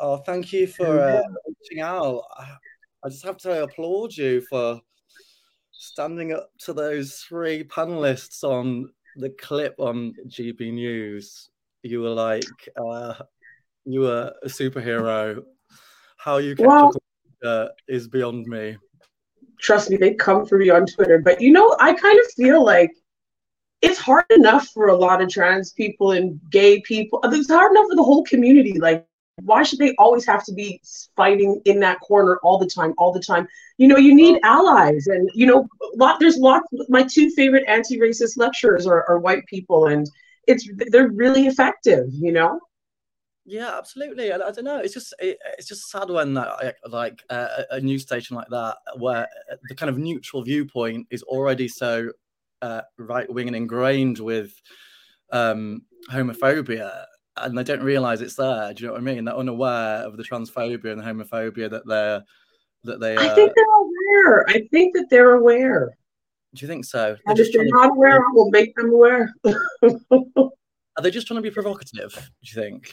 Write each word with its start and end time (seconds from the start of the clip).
Oh, 0.00 0.18
thank 0.18 0.52
you 0.52 0.66
for 0.66 1.00
uh, 1.00 1.22
reaching 1.46 1.80
out. 1.80 2.22
I 3.04 3.08
just 3.08 3.24
have 3.24 3.38
to 3.38 3.64
applaud 3.64 4.16
you 4.16 4.40
for 4.42 4.80
standing 5.72 6.32
up 6.32 6.50
to 6.60 6.72
those 6.72 7.24
three 7.28 7.64
panelists 7.64 8.44
on 8.44 8.90
the 9.16 9.30
clip 9.30 9.74
on 9.78 10.14
GB 10.28 10.72
News. 10.72 11.50
You 11.82 12.00
were 12.00 12.10
like, 12.10 12.44
uh, 12.76 13.14
you 13.84 14.00
were 14.00 14.32
a 14.42 14.48
superhero. 14.48 15.42
How 16.16 16.38
you 16.38 16.54
kept 16.54 16.66
Well- 16.66 16.92
uh, 17.44 17.68
is 17.86 18.08
beyond 18.08 18.46
me. 18.46 18.76
trust 19.60 19.90
me, 19.90 19.96
they 19.96 20.14
come 20.14 20.46
for 20.46 20.58
me 20.58 20.70
on 20.70 20.86
Twitter. 20.86 21.18
But 21.18 21.40
you 21.40 21.52
know, 21.52 21.76
I 21.80 21.92
kind 21.92 22.18
of 22.18 22.26
feel 22.32 22.64
like 22.64 22.90
it's 23.82 23.98
hard 23.98 24.24
enough 24.30 24.68
for 24.68 24.88
a 24.88 24.96
lot 24.96 25.22
of 25.22 25.28
trans 25.28 25.72
people 25.72 26.12
and 26.12 26.40
gay 26.50 26.80
people. 26.80 27.20
It's 27.24 27.48
hard 27.48 27.72
enough 27.72 27.86
for 27.88 27.96
the 27.96 28.02
whole 28.02 28.24
community. 28.24 28.78
Like, 28.78 29.07
why 29.42 29.62
should 29.62 29.78
they 29.78 29.94
always 29.96 30.26
have 30.26 30.44
to 30.44 30.52
be 30.52 30.80
fighting 31.16 31.60
in 31.64 31.80
that 31.80 32.00
corner 32.00 32.38
all 32.42 32.58
the 32.58 32.66
time, 32.66 32.94
all 32.98 33.12
the 33.12 33.20
time? 33.20 33.46
You 33.76 33.88
know, 33.88 33.96
you 33.96 34.14
need 34.14 34.40
allies, 34.42 35.06
and 35.06 35.30
you 35.34 35.46
know, 35.46 35.68
lot. 35.96 36.18
There's 36.20 36.36
lots. 36.36 36.66
My 36.88 37.02
two 37.02 37.30
favorite 37.30 37.64
anti-racist 37.68 38.36
lecturers 38.36 38.86
are, 38.86 39.08
are 39.08 39.18
white 39.18 39.44
people, 39.46 39.86
and 39.86 40.06
it's 40.46 40.68
they're 40.90 41.08
really 41.10 41.46
effective. 41.46 42.06
You 42.10 42.32
know. 42.32 42.60
Yeah, 43.44 43.78
absolutely. 43.78 44.30
I, 44.30 44.36
I 44.36 44.50
don't 44.50 44.64
know. 44.64 44.78
It's 44.78 44.92
just 44.92 45.14
it, 45.20 45.38
it's 45.56 45.68
just 45.68 45.90
sad 45.90 46.10
when 46.10 46.34
like 46.88 47.22
uh, 47.30 47.62
a 47.70 47.80
news 47.80 48.02
station 48.02 48.36
like 48.36 48.48
that, 48.50 48.76
where 48.96 49.26
the 49.68 49.74
kind 49.74 49.88
of 49.88 49.98
neutral 49.98 50.42
viewpoint 50.42 51.06
is 51.10 51.22
already 51.22 51.68
so 51.68 52.10
uh, 52.60 52.82
right 52.98 53.32
wing 53.32 53.46
and 53.46 53.56
ingrained 53.56 54.18
with 54.18 54.52
um, 55.30 55.82
homophobia, 56.10 57.04
and 57.42 57.56
they 57.56 57.64
don't 57.64 57.82
realize 57.82 58.20
it's 58.20 58.34
there. 58.36 58.72
Do 58.74 58.82
you 58.82 58.86
know 58.88 58.94
what 58.94 59.02
I 59.02 59.04
mean? 59.04 59.24
They're 59.24 59.36
unaware 59.36 60.02
of 60.06 60.16
the 60.16 60.22
transphobia 60.22 60.92
and 60.92 61.00
the 61.00 61.04
homophobia 61.04 61.70
that 61.70 61.86
they're 61.86 62.24
that 62.84 63.00
they. 63.00 63.16
I 63.16 63.26
Uh, 63.28 63.34
think 63.34 63.52
they're 63.54 63.64
aware. 64.24 64.48
I 64.48 64.68
think 64.70 64.94
that 64.94 65.06
they're 65.10 65.34
aware. 65.34 65.96
do 66.54 66.64
you 66.64 66.68
think 66.68 66.84
so? 66.84 66.98
They're 67.08 67.18
And 67.26 67.36
just 67.36 67.50
if 67.54 67.56
they're 67.56 67.68
not 67.68 67.90
aware, 67.90 68.16
I 68.18 68.30
will 68.32 68.50
make 68.50 68.74
them 68.76 68.90
aware. 68.92 69.32
are 69.44 71.02
they 71.02 71.10
just 71.10 71.26
trying 71.26 71.38
to 71.38 71.42
be 71.42 71.50
provocative? 71.50 72.12
Do 72.14 72.20
you 72.42 72.54
think? 72.62 72.92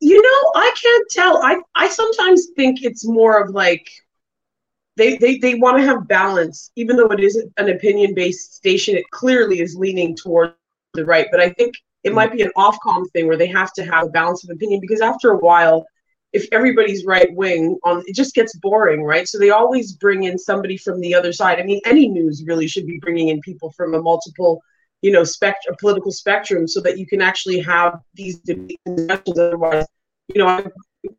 You 0.00 0.20
know, 0.20 0.52
I 0.60 0.74
can't 0.82 1.06
tell. 1.10 1.36
I 1.42 1.60
I 1.74 1.88
sometimes 1.88 2.48
think 2.56 2.82
it's 2.82 3.06
more 3.06 3.40
of 3.42 3.50
like 3.54 3.88
they 4.96 5.16
they 5.16 5.38
they 5.38 5.54
want 5.54 5.78
to 5.78 5.84
have 5.84 6.08
balance, 6.08 6.70
even 6.76 6.96
though 6.96 7.06
it 7.06 7.20
isn't 7.20 7.52
an 7.56 7.68
opinion 7.68 8.14
based 8.14 8.54
station. 8.54 8.96
It 8.96 9.04
clearly 9.12 9.60
is 9.60 9.76
leaning 9.76 10.16
toward 10.16 10.54
the 10.94 11.04
right, 11.04 11.28
but 11.30 11.40
I 11.40 11.50
think 11.50 11.74
it 12.04 12.14
might 12.14 12.32
be 12.32 12.42
an 12.42 12.50
Ofcom 12.56 13.10
thing 13.12 13.26
where 13.28 13.36
they 13.36 13.46
have 13.46 13.72
to 13.74 13.84
have 13.84 14.06
a 14.06 14.10
balance 14.10 14.44
of 14.44 14.50
opinion 14.50 14.80
because 14.80 15.00
after 15.00 15.30
a 15.30 15.38
while, 15.38 15.86
if 16.32 16.46
everybody's 16.50 17.04
right 17.04 17.28
wing 17.34 17.78
on, 17.84 18.02
it 18.06 18.16
just 18.16 18.34
gets 18.34 18.56
boring, 18.58 19.02
right? 19.02 19.28
So 19.28 19.38
they 19.38 19.50
always 19.50 19.92
bring 19.92 20.24
in 20.24 20.38
somebody 20.38 20.76
from 20.76 21.00
the 21.00 21.14
other 21.14 21.32
side. 21.32 21.60
I 21.60 21.62
mean, 21.62 21.80
any 21.84 22.08
news 22.08 22.42
really 22.46 22.66
should 22.66 22.86
be 22.86 22.98
bringing 22.98 23.28
in 23.28 23.40
people 23.40 23.70
from 23.72 23.94
a 23.94 24.00
multiple 24.00 24.62
you 25.02 25.10
know, 25.10 25.24
spectrum, 25.24 25.76
political 25.80 26.12
spectrum, 26.12 26.66
so 26.66 26.80
that 26.80 26.96
you 26.96 27.06
can 27.06 27.20
actually 27.20 27.60
have 27.60 28.00
these 28.14 28.38
debates. 28.38 28.80
Otherwise, 28.86 29.84
you 30.32 30.40
know, 30.40 30.46
I, 30.46 30.64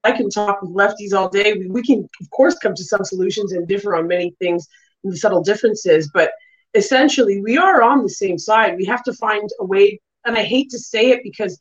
I 0.06 0.14
can 0.14 0.30
talk 0.30 0.62
with 0.62 0.72
lefties 0.72 1.14
all 1.14 1.30
day. 1.30 1.54
We, 1.54 1.68
we 1.68 1.84
can, 1.84 2.08
of 2.22 2.30
course, 2.32 2.58
come 2.58 2.74
to 2.74 2.84
some 2.84 3.04
solutions 3.04 3.52
and 3.52 3.68
differ 3.68 3.96
on 3.96 4.08
many 4.08 4.34
things 4.40 4.68
and 5.04 5.12
the 5.12 5.18
subtle 5.18 5.44
differences, 5.44 6.10
but 6.14 6.32
essentially, 6.74 7.42
we 7.42 7.58
are 7.58 7.84
on 7.84 8.02
the 8.02 8.10
same 8.10 8.38
side. 8.38 8.78
We 8.78 8.86
have 8.86 9.04
to 9.04 9.14
find 9.14 9.50
a 9.60 9.66
way, 9.66 10.00
and 10.26 10.38
I 10.38 10.44
hate 10.44 10.70
to 10.72 10.80
say 10.80 11.10
it 11.10 11.22
because 11.24 11.60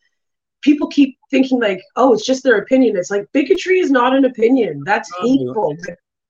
people 0.63 0.87
keep 0.89 1.19
thinking 1.31 1.61
like, 1.61 1.83
oh, 1.97 2.13
it's 2.13 2.25
just 2.25 2.45
their 2.45 2.59
opinion. 2.59 2.97
It's 2.97 3.11
like 3.11 3.27
bigotry 3.33 3.81
is 3.81 3.91
not 3.91 4.15
an 4.15 4.25
opinion. 4.25 4.83
That's 4.85 5.11
No. 5.21 5.29
hateful. 5.29 5.77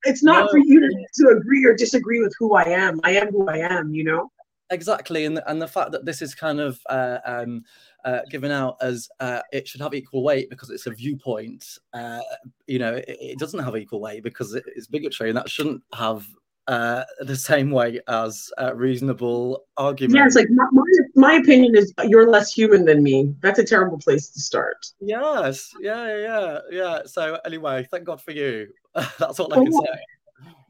It's 0.05 0.23
not 0.23 0.47
No. 0.47 0.51
for 0.51 0.59
you 0.59 0.81
to, 0.81 1.07
to 1.21 1.29
agree 1.37 1.65
or 1.65 1.75
disagree 1.75 2.21
with 2.21 2.35
who 2.39 2.55
I 2.55 2.65
am. 2.65 3.01
I 3.05 3.13
am 3.13 3.31
who 3.31 3.49
I 3.49 3.59
am, 3.59 3.95
you 3.95 4.05
know? 4.05 4.31
exactly 4.71 5.27
and 5.27 5.39
and 5.47 5.61
the 5.61 5.69
fact 5.69 5.93
that 5.93 6.07
this 6.07 6.23
is 6.23 6.35
kind 6.35 6.59
of 6.59 6.81
uh, 6.89 7.19
um, 7.27 7.63
uh, 8.07 8.21
given 8.31 8.51
out 8.51 8.77
as 8.81 9.09
uh, 9.21 9.43
it 9.53 9.69
should 9.69 9.83
have 9.83 9.93
equal 9.93 10.23
weight 10.23 10.49
because 10.49 10.71
it's 10.71 10.87
a 10.87 10.91
viewpoint 10.91 11.79
uh, 11.93 12.21
you 12.67 12.79
know 12.79 12.95
it, 12.95 13.05
it 13.21 13.39
doesn't 13.39 13.63
have 13.63 13.77
equal 13.77 14.01
weight 14.01 14.23
because 14.23 14.55
it, 14.55 14.65
it's 14.75 14.87
bigotry 14.87 15.29
and 15.29 15.37
that 15.37 15.51
shouldn't 15.51 15.83
have 15.93 16.27
uh, 16.69 17.05
the 17.21 17.37
same 17.37 17.71
way 17.71 18.01
as 18.09 18.51
uh, 18.61 18.75
reasonable 18.75 19.65
argument 19.77 20.17
Yeah, 20.19 20.27
it's 20.27 20.37
like 20.37 20.49
my, 20.51 20.67
my, 20.73 20.83
my 21.17 21.33
opinion 21.35 21.75
is 21.77 21.93
you're 22.05 22.31
less 22.31 22.53
human 22.53 22.85
than 22.85 23.03
me. 23.03 23.35
That's 23.41 23.59
a 23.59 23.65
terrible 23.65 23.99
place 23.99 24.29
to 24.31 24.41
start. 24.41 24.87
yes 25.01 25.71
yeah 25.81 26.17
yeah 26.19 26.59
yeah 26.71 26.99
so 27.05 27.39
anyway 27.45 27.87
thank 27.91 28.05
god 28.05 28.21
for 28.21 28.31
you 28.33 28.69
that's 29.19 29.41
all 29.41 29.53
i 29.53 29.59
Oh, 29.59 29.65
can 29.65 29.73
say 29.73 29.89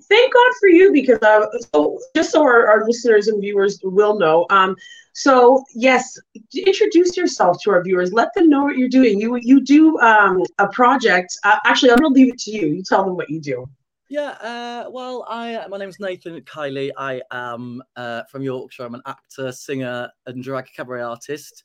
Thank 0.09 0.35
God 0.35 0.53
for 0.61 0.69
you 0.69 0.93
because 0.93 1.19
uh, 1.23 1.47
so 1.73 1.99
just 2.15 2.33
so 2.33 2.43
our, 2.43 2.67
our 2.67 2.85
listeners 2.85 3.29
and 3.29 3.41
viewers 3.41 3.79
will 3.83 4.19
know. 4.19 4.47
Um, 4.51 4.77
so 5.13 5.63
yes, 5.75 6.19
introduce 6.55 7.17
yourself 7.17 7.59
to 7.63 7.71
our 7.71 7.83
viewers. 7.83 8.13
Let 8.13 8.29
them 8.35 8.49
know 8.49 8.65
what 8.65 8.77
you're 8.77 8.89
doing. 8.89 9.21
You 9.21 9.37
you 9.37 9.61
do 9.63 9.99
um, 10.01 10.43
a 10.59 10.69
project. 10.69 11.39
Uh, 11.45 11.57
actually, 11.65 11.93
I'm 11.93 11.99
gonna 11.99 12.15
leave 12.15 12.33
it 12.33 12.39
to 12.41 12.51
you. 12.51 12.67
You 12.69 12.83
tell 12.83 13.05
them 13.05 13.17
what 13.17 13.31
you 13.31 13.41
do. 13.41 13.69
Yeah, 14.13 14.33
uh, 14.43 14.91
well, 14.91 15.25
I 15.27 15.67
my 15.69 15.79
name's 15.79 15.99
Nathan 15.99 16.39
Kiley. 16.43 16.91
I 16.99 17.23
am 17.31 17.83
uh, 17.97 18.25
from 18.25 18.43
Yorkshire. 18.43 18.85
I'm 18.85 18.95
an 18.95 19.01
actor, 19.07 19.51
singer, 19.53 20.11
and 20.27 20.45
drag 20.45 20.67
cabaret 20.77 21.01
artist. 21.01 21.63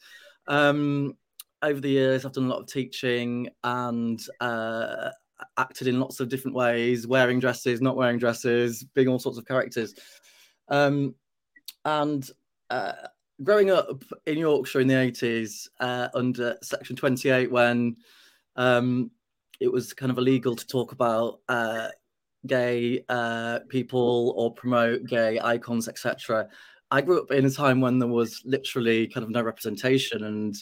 Um, 0.47 1.17
over 1.61 1.81
the 1.81 1.89
years, 1.89 2.23
I've 2.23 2.31
done 2.31 2.45
a 2.45 2.47
lot 2.47 2.61
of 2.61 2.67
teaching 2.67 3.49
and 3.65 4.25
uh, 4.39 5.09
acted 5.57 5.87
in 5.87 5.99
lots 5.99 6.21
of 6.21 6.29
different 6.29 6.55
ways, 6.55 7.05
wearing 7.05 7.41
dresses, 7.41 7.81
not 7.81 7.97
wearing 7.97 8.17
dresses, 8.17 8.81
being 8.95 9.09
all 9.09 9.19
sorts 9.19 9.37
of 9.37 9.45
characters. 9.45 9.93
Um, 10.69 11.15
and 11.83 12.31
uh, 12.69 12.93
growing 13.43 13.71
up 13.71 14.05
in 14.25 14.37
Yorkshire 14.37 14.79
in 14.79 14.87
the 14.87 14.93
80s 14.93 15.67
uh, 15.81 16.07
under 16.13 16.55
Section 16.63 16.95
28, 16.95 17.51
when 17.51 17.97
um, 18.55 19.11
it 19.59 19.69
was 19.69 19.91
kind 19.91 20.13
of 20.13 20.17
illegal 20.17 20.55
to 20.55 20.65
talk 20.65 20.93
about 20.93 21.41
uh, 21.49 21.89
gay 22.47 23.03
uh, 23.09 23.59
people 23.69 24.33
or 24.35 24.53
promote 24.53 25.05
gay 25.05 25.39
icons, 25.39 25.87
etc. 25.87 26.47
I 26.89 27.01
grew 27.01 27.21
up 27.21 27.31
in 27.31 27.45
a 27.45 27.51
time 27.51 27.81
when 27.81 27.99
there 27.99 28.07
was 28.07 28.41
literally 28.45 29.07
kind 29.07 29.23
of 29.23 29.29
no 29.29 29.41
representation 29.41 30.23
and 30.23 30.55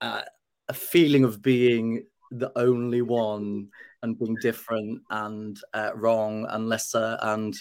uh, 0.00 0.22
a 0.68 0.74
feeling 0.74 1.24
of 1.24 1.42
being 1.42 2.04
the 2.30 2.52
only 2.56 3.02
one 3.02 3.68
and 4.02 4.18
being 4.18 4.36
different 4.36 5.00
and 5.10 5.58
uh, 5.72 5.90
wrong 5.94 6.46
and 6.50 6.68
lesser 6.68 7.16
and 7.22 7.56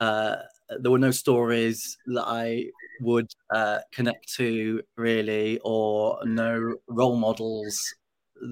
uh, 0.00 0.36
there 0.80 0.90
were 0.90 0.98
no 0.98 1.10
stories 1.10 1.98
that 2.06 2.24
I 2.26 2.66
would 3.00 3.30
uh, 3.50 3.80
connect 3.92 4.32
to 4.34 4.82
really 4.96 5.60
or 5.64 6.18
no 6.24 6.76
role 6.86 7.16
models 7.16 7.94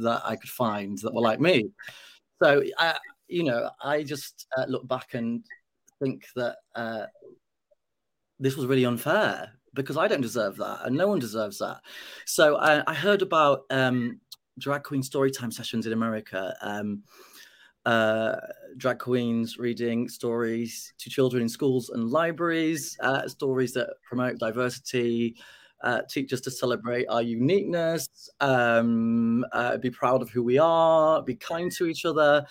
that 0.02 0.22
I 0.24 0.36
could 0.36 0.50
find 0.50 0.98
that 0.98 1.14
were 1.14 1.20
like 1.20 1.40
me. 1.40 1.70
So 2.42 2.62
I, 2.78 2.96
you 3.28 3.44
know, 3.44 3.70
I 3.82 4.02
just 4.02 4.46
uh, 4.56 4.66
look 4.68 4.86
back 4.86 5.14
and 5.14 5.44
think 6.00 6.26
that 6.36 6.56
uh, 6.74 7.06
this 8.38 8.56
was 8.56 8.66
really 8.66 8.84
unfair 8.84 9.50
because 9.74 9.96
I 9.96 10.08
don't 10.08 10.20
deserve 10.20 10.56
that 10.56 10.80
and 10.84 10.96
no 10.96 11.08
one 11.08 11.18
deserves 11.18 11.58
that. 11.58 11.80
So 12.24 12.56
I, 12.56 12.82
I 12.90 12.94
heard 12.94 13.22
about 13.22 13.64
um, 13.70 14.20
drag 14.58 14.82
queen 14.82 15.02
storytime 15.02 15.52
sessions 15.52 15.86
in 15.86 15.92
America. 15.92 16.56
Um, 16.62 17.02
uh, 17.84 18.34
drag 18.78 18.98
queens 18.98 19.58
reading 19.58 20.08
stories 20.08 20.92
to 20.98 21.08
children 21.08 21.42
in 21.42 21.48
schools 21.48 21.90
and 21.90 22.10
libraries, 22.10 22.96
uh, 23.00 23.28
stories 23.28 23.72
that 23.74 23.88
promote 24.02 24.38
diversity, 24.38 25.36
uh, 25.84 26.00
teach 26.10 26.32
us 26.32 26.40
to 26.40 26.50
celebrate 26.50 27.06
our 27.06 27.22
uniqueness, 27.22 28.08
um, 28.40 29.44
uh, 29.52 29.76
be 29.76 29.90
proud 29.90 30.20
of 30.20 30.30
who 30.30 30.42
we 30.42 30.58
are, 30.58 31.22
be 31.22 31.36
kind 31.36 31.70
to 31.70 31.86
each 31.86 32.04
other. 32.04 32.44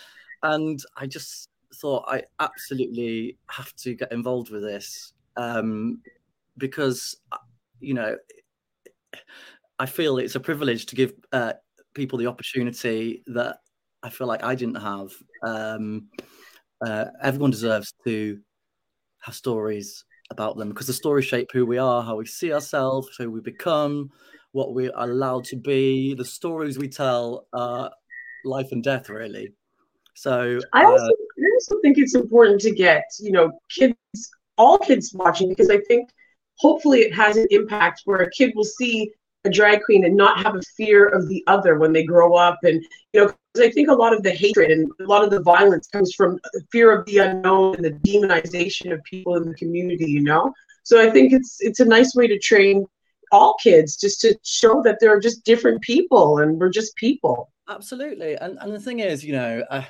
And 0.46 0.80
I 0.96 1.08
just 1.08 1.50
thought 1.74 2.06
I 2.08 2.24
absolutely 2.40 3.38
have 3.50 3.76
to 3.78 3.96
get 3.96 4.12
involved 4.12 4.52
with 4.52 4.62
this 4.62 5.14
um, 5.38 6.02
because, 6.58 7.18
uh, 7.32 7.38
you 7.80 7.96
know, 7.96 8.16
I 9.80 9.88
feel 9.88 10.20
it's 10.20 10.36
a 10.36 10.40
privilege 10.40 10.86
to 10.88 10.96
give 10.96 11.14
uh, 11.32 11.54
people 11.96 12.20
the 12.20 12.28
opportunity 12.28 13.24
that 13.28 13.58
I 14.04 14.10
feel 14.10 14.28
like 14.28 14.44
I 14.44 14.54
didn't 14.54 14.76
have. 14.82 15.12
Um, 15.42 16.10
uh, 16.86 17.06
everyone 17.24 17.52
deserves 17.52 17.94
to 18.06 18.40
have 19.22 19.34
stories 19.34 20.06
about 20.30 20.58
them 20.58 20.70
because 20.70 20.88
the 20.88 20.94
stories 20.94 21.26
shape 21.26 21.50
who 21.52 21.66
we 21.66 21.80
are, 21.80 22.04
how 22.04 22.18
we 22.18 22.28
see 22.28 22.54
ourselves, 22.54 23.10
who 23.18 23.32
we 23.32 23.42
become, 23.42 24.12
what 24.52 24.76
we 24.76 24.92
are 24.92 25.10
allowed 25.10 25.46
to 25.46 25.56
be. 25.56 26.14
The 26.14 26.24
stories 26.26 26.78
we 26.78 26.88
tell 26.88 27.48
are 27.52 27.90
life 28.44 28.72
and 28.72 28.84
death, 28.84 29.10
really. 29.10 29.54
So 30.16 30.60
I 30.74 30.84
uh, 30.84 30.90
also, 30.90 31.06
I 31.06 31.50
also 31.54 31.80
think 31.82 31.98
it's 31.98 32.16
important 32.16 32.62
to 32.62 32.72
get 32.72 33.04
you 33.20 33.32
know 33.32 33.52
kids, 33.70 33.96
all 34.58 34.78
kids 34.78 35.14
watching 35.14 35.50
because 35.50 35.70
I 35.70 35.80
think 35.82 36.10
hopefully 36.58 37.02
it 37.02 37.14
has 37.14 37.38
an 37.38 37.48
impact 37.52 38.02
where 38.06 38.22
a 38.22 38.32
kid 38.32 38.54
will 38.56 38.64
see 38.64 39.12
a 39.44 39.50
drag 39.50 39.82
queen 39.84 40.06
and 40.06 40.16
not 40.16 40.42
have 40.42 40.56
a 40.56 40.62
fear 40.76 41.08
of 41.08 41.28
the 41.28 41.44
other 41.48 41.78
when 41.78 41.94
they 41.94 42.04
grow 42.04 42.34
up 42.34 42.58
and 42.64 42.84
you 43.14 43.22
know 43.22 43.34
because 43.56 43.70
I 43.70 43.72
think 43.72 43.90
a 43.90 43.94
lot 43.94 44.14
of 44.14 44.24
the 44.24 44.32
hatred 44.32 44.72
and 44.72 44.92
a 45.00 45.04
lot 45.04 45.24
of 45.24 45.30
the 45.30 45.42
violence 45.42 45.88
comes 45.88 46.14
from 46.14 46.40
fear 46.72 46.92
of 46.92 47.06
the 47.06 47.20
unknown 47.20 47.76
and 47.76 47.86
the 47.86 47.92
demonization 47.92 48.92
of 48.92 49.04
people 49.04 49.36
in 49.36 49.48
the 49.48 49.56
community, 49.56 50.06
you 50.06 50.22
know? 50.22 50.54
So 50.84 51.02
I 51.02 51.10
think 51.10 51.34
it's 51.34 51.58
it's 51.62 51.80
a 51.80 51.86
nice 51.86 52.16
way 52.16 52.28
to 52.28 52.38
train 52.38 52.86
all 53.32 53.56
kids 53.62 53.96
just 53.96 54.22
to 54.22 54.38
show 54.44 54.82
that 54.84 54.98
there 55.00 55.12
are 55.16 55.20
just 55.20 55.44
different 55.46 55.82
people 55.82 56.40
and 56.40 56.60
we're 56.60 56.70
just 56.70 56.96
people. 56.96 57.50
Absolutely. 57.70 58.36
And 58.36 58.58
and 58.62 58.74
the 58.74 58.80
thing 58.80 59.00
is, 59.00 59.24
you 59.24 59.34
know, 59.34 59.64
uh, 59.70 59.84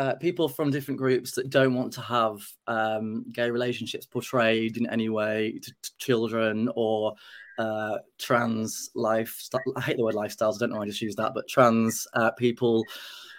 uh, 0.00 0.14
people 0.14 0.48
from 0.48 0.70
different 0.70 0.96
groups 0.96 1.32
that 1.32 1.50
don't 1.50 1.74
want 1.74 1.92
to 1.92 2.00
have 2.00 2.40
um, 2.66 3.22
gay 3.32 3.50
relationships 3.50 4.06
portrayed 4.06 4.78
in 4.78 4.88
any 4.88 5.10
way 5.10 5.58
to, 5.62 5.70
to 5.82 5.90
children 5.98 6.70
or 6.74 7.14
uh, 7.58 7.98
trans 8.18 8.88
lifestyle. 8.94 9.60
I 9.76 9.82
hate 9.82 9.98
the 9.98 10.02
word 10.02 10.14
lifestyles. 10.14 10.54
I 10.54 10.60
don't 10.60 10.70
know 10.70 10.78
why 10.78 10.84
I 10.84 10.86
just 10.86 11.02
use 11.02 11.16
that, 11.16 11.34
but 11.34 11.46
trans 11.48 12.06
uh, 12.14 12.30
people 12.30 12.82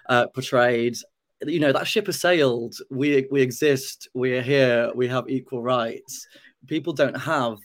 uh, 0.08 0.28
portrayed. 0.28 0.98
You 1.42 1.62
know 1.62 1.72
that 1.72 1.88
ship 1.88 2.06
has 2.06 2.22
sailed. 2.22 2.76
We 2.92 3.28
we 3.32 3.42
exist. 3.42 4.08
We 4.14 4.38
are 4.38 4.44
here. 4.44 4.92
We 4.94 5.08
have 5.08 5.28
equal 5.30 5.64
rights. 5.64 6.28
People 6.68 6.94
don't 6.94 7.20
have 7.20 7.58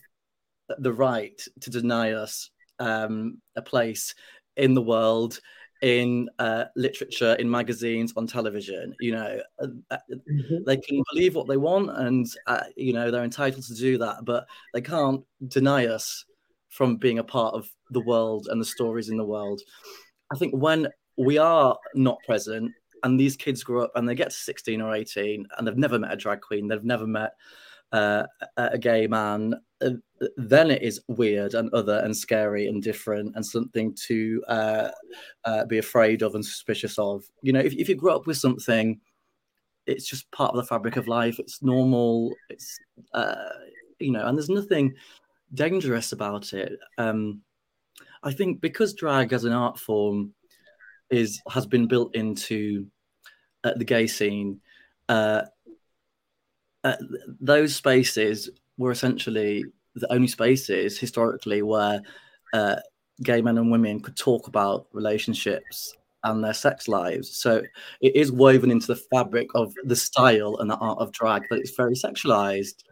the 0.78 0.94
right 0.94 1.38
to 1.60 1.68
deny 1.68 2.12
us 2.12 2.50
um, 2.78 3.42
a 3.56 3.60
place 3.62 4.14
in 4.56 4.72
the 4.72 4.80
world 4.80 5.38
in 5.82 6.28
uh, 6.38 6.64
literature, 6.74 7.34
in 7.34 7.50
magazines, 7.50 8.12
on 8.16 8.26
television. 8.26 8.94
You 9.00 9.12
know, 9.12 9.40
uh, 9.60 9.66
uh, 9.90 9.96
mm-hmm. 10.10 10.64
they 10.66 10.76
can 10.76 11.02
believe 11.12 11.34
what 11.34 11.48
they 11.48 11.56
want, 11.56 11.90
and 11.90 12.26
uh, 12.46 12.64
you 12.76 12.92
know 12.92 13.10
they're 13.10 13.24
entitled 13.24 13.64
to 13.66 13.74
do 13.74 13.98
that, 13.98 14.24
but 14.24 14.46
they 14.74 14.80
can't 14.80 15.22
deny 15.48 15.86
us 15.86 16.24
from 16.68 16.96
being 16.96 17.18
a 17.18 17.24
part 17.24 17.54
of 17.54 17.68
the 17.90 18.00
world 18.00 18.48
and 18.50 18.60
the 18.60 18.64
stories 18.64 19.08
in 19.08 19.16
the 19.16 19.24
world. 19.24 19.60
I 20.32 20.36
think 20.36 20.54
when 20.54 20.88
we 21.16 21.38
are 21.38 21.76
not 21.94 22.18
present, 22.26 22.72
and 23.02 23.18
these 23.20 23.36
kids 23.36 23.62
grow 23.62 23.84
up 23.84 23.92
and 23.94 24.08
they 24.08 24.14
get 24.14 24.30
to 24.30 24.36
16 24.36 24.80
or 24.80 24.94
18 24.94 25.46
and 25.56 25.66
they've 25.66 25.76
never 25.76 25.98
met 25.98 26.12
a 26.12 26.16
drag 26.16 26.40
queen, 26.40 26.66
they've 26.66 26.82
never 26.82 27.06
met 27.06 27.32
uh, 27.92 28.24
a 28.56 28.78
gay 28.78 29.06
man, 29.06 29.54
uh, 29.82 29.90
then 30.36 30.70
it 30.70 30.82
is 30.82 31.00
weird 31.08 31.54
and 31.54 31.72
other 31.72 31.98
and 31.98 32.16
scary 32.16 32.66
and 32.66 32.82
different 32.82 33.34
and 33.36 33.44
something 33.44 33.94
to 34.06 34.42
uh, 34.48 34.88
uh, 35.44 35.64
be 35.66 35.78
afraid 35.78 36.22
of 36.22 36.34
and 36.34 36.44
suspicious 36.44 36.98
of. 36.98 37.24
You 37.42 37.52
know, 37.52 37.60
if, 37.60 37.74
if 37.74 37.88
you 37.88 37.94
grow 37.94 38.16
up 38.16 38.26
with 38.26 38.38
something, 38.38 39.00
it's 39.86 40.08
just 40.08 40.30
part 40.30 40.50
of 40.50 40.56
the 40.56 40.66
fabric 40.66 40.96
of 40.96 41.08
life. 41.08 41.38
It's 41.38 41.62
normal. 41.62 42.34
It's 42.48 42.78
uh, 43.12 43.34
you 43.98 44.12
know, 44.12 44.26
and 44.26 44.36
there's 44.36 44.48
nothing 44.48 44.94
dangerous 45.52 46.12
about 46.12 46.52
it. 46.52 46.78
Um, 46.98 47.42
I 48.22 48.32
think 48.32 48.60
because 48.60 48.94
drag 48.94 49.32
as 49.32 49.44
an 49.44 49.52
art 49.52 49.78
form 49.78 50.34
is 51.10 51.40
has 51.50 51.66
been 51.66 51.86
built 51.86 52.14
into 52.14 52.86
uh, 53.62 53.74
the 53.76 53.84
gay 53.84 54.06
scene. 54.06 54.60
Uh, 55.08 55.42
uh, 56.82 56.96
those 57.40 57.74
spaces 57.74 58.50
were 58.78 58.90
essentially 58.90 59.64
the 59.94 60.12
only 60.12 60.28
spaces 60.28 60.98
historically 60.98 61.62
where 61.62 62.00
uh, 62.52 62.76
gay 63.22 63.40
men 63.40 63.58
and 63.58 63.70
women 63.70 64.00
could 64.00 64.16
talk 64.16 64.46
about 64.46 64.86
relationships 64.92 65.96
and 66.24 66.42
their 66.42 66.54
sex 66.54 66.88
lives. 66.88 67.36
So 67.36 67.62
it 68.00 68.16
is 68.16 68.32
woven 68.32 68.70
into 68.70 68.88
the 68.88 68.96
fabric 68.96 69.48
of 69.54 69.72
the 69.84 69.96
style 69.96 70.56
and 70.58 70.70
the 70.70 70.76
art 70.76 70.98
of 70.98 71.12
drag 71.12 71.44
that 71.50 71.60
it's 71.60 71.76
very 71.76 71.94
sexualized. 71.94 72.84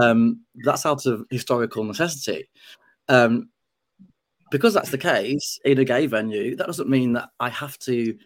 Um, 0.00 0.40
that's 0.64 0.86
out 0.86 1.06
of 1.06 1.24
historical 1.30 1.84
necessity. 1.84 2.48
Um, 3.08 3.50
because 4.50 4.74
that's 4.74 4.90
the 4.90 4.98
case 4.98 5.58
in 5.64 5.78
a 5.78 5.84
gay 5.84 6.06
venue, 6.06 6.54
that 6.56 6.66
doesn't 6.66 6.88
mean 6.88 7.14
that 7.14 7.30
I 7.40 7.48
have 7.48 7.78
to 7.80 8.16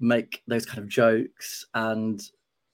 make 0.00 0.42
those 0.48 0.66
kind 0.66 0.80
of 0.80 0.88
jokes 0.88 1.64
and 1.74 2.20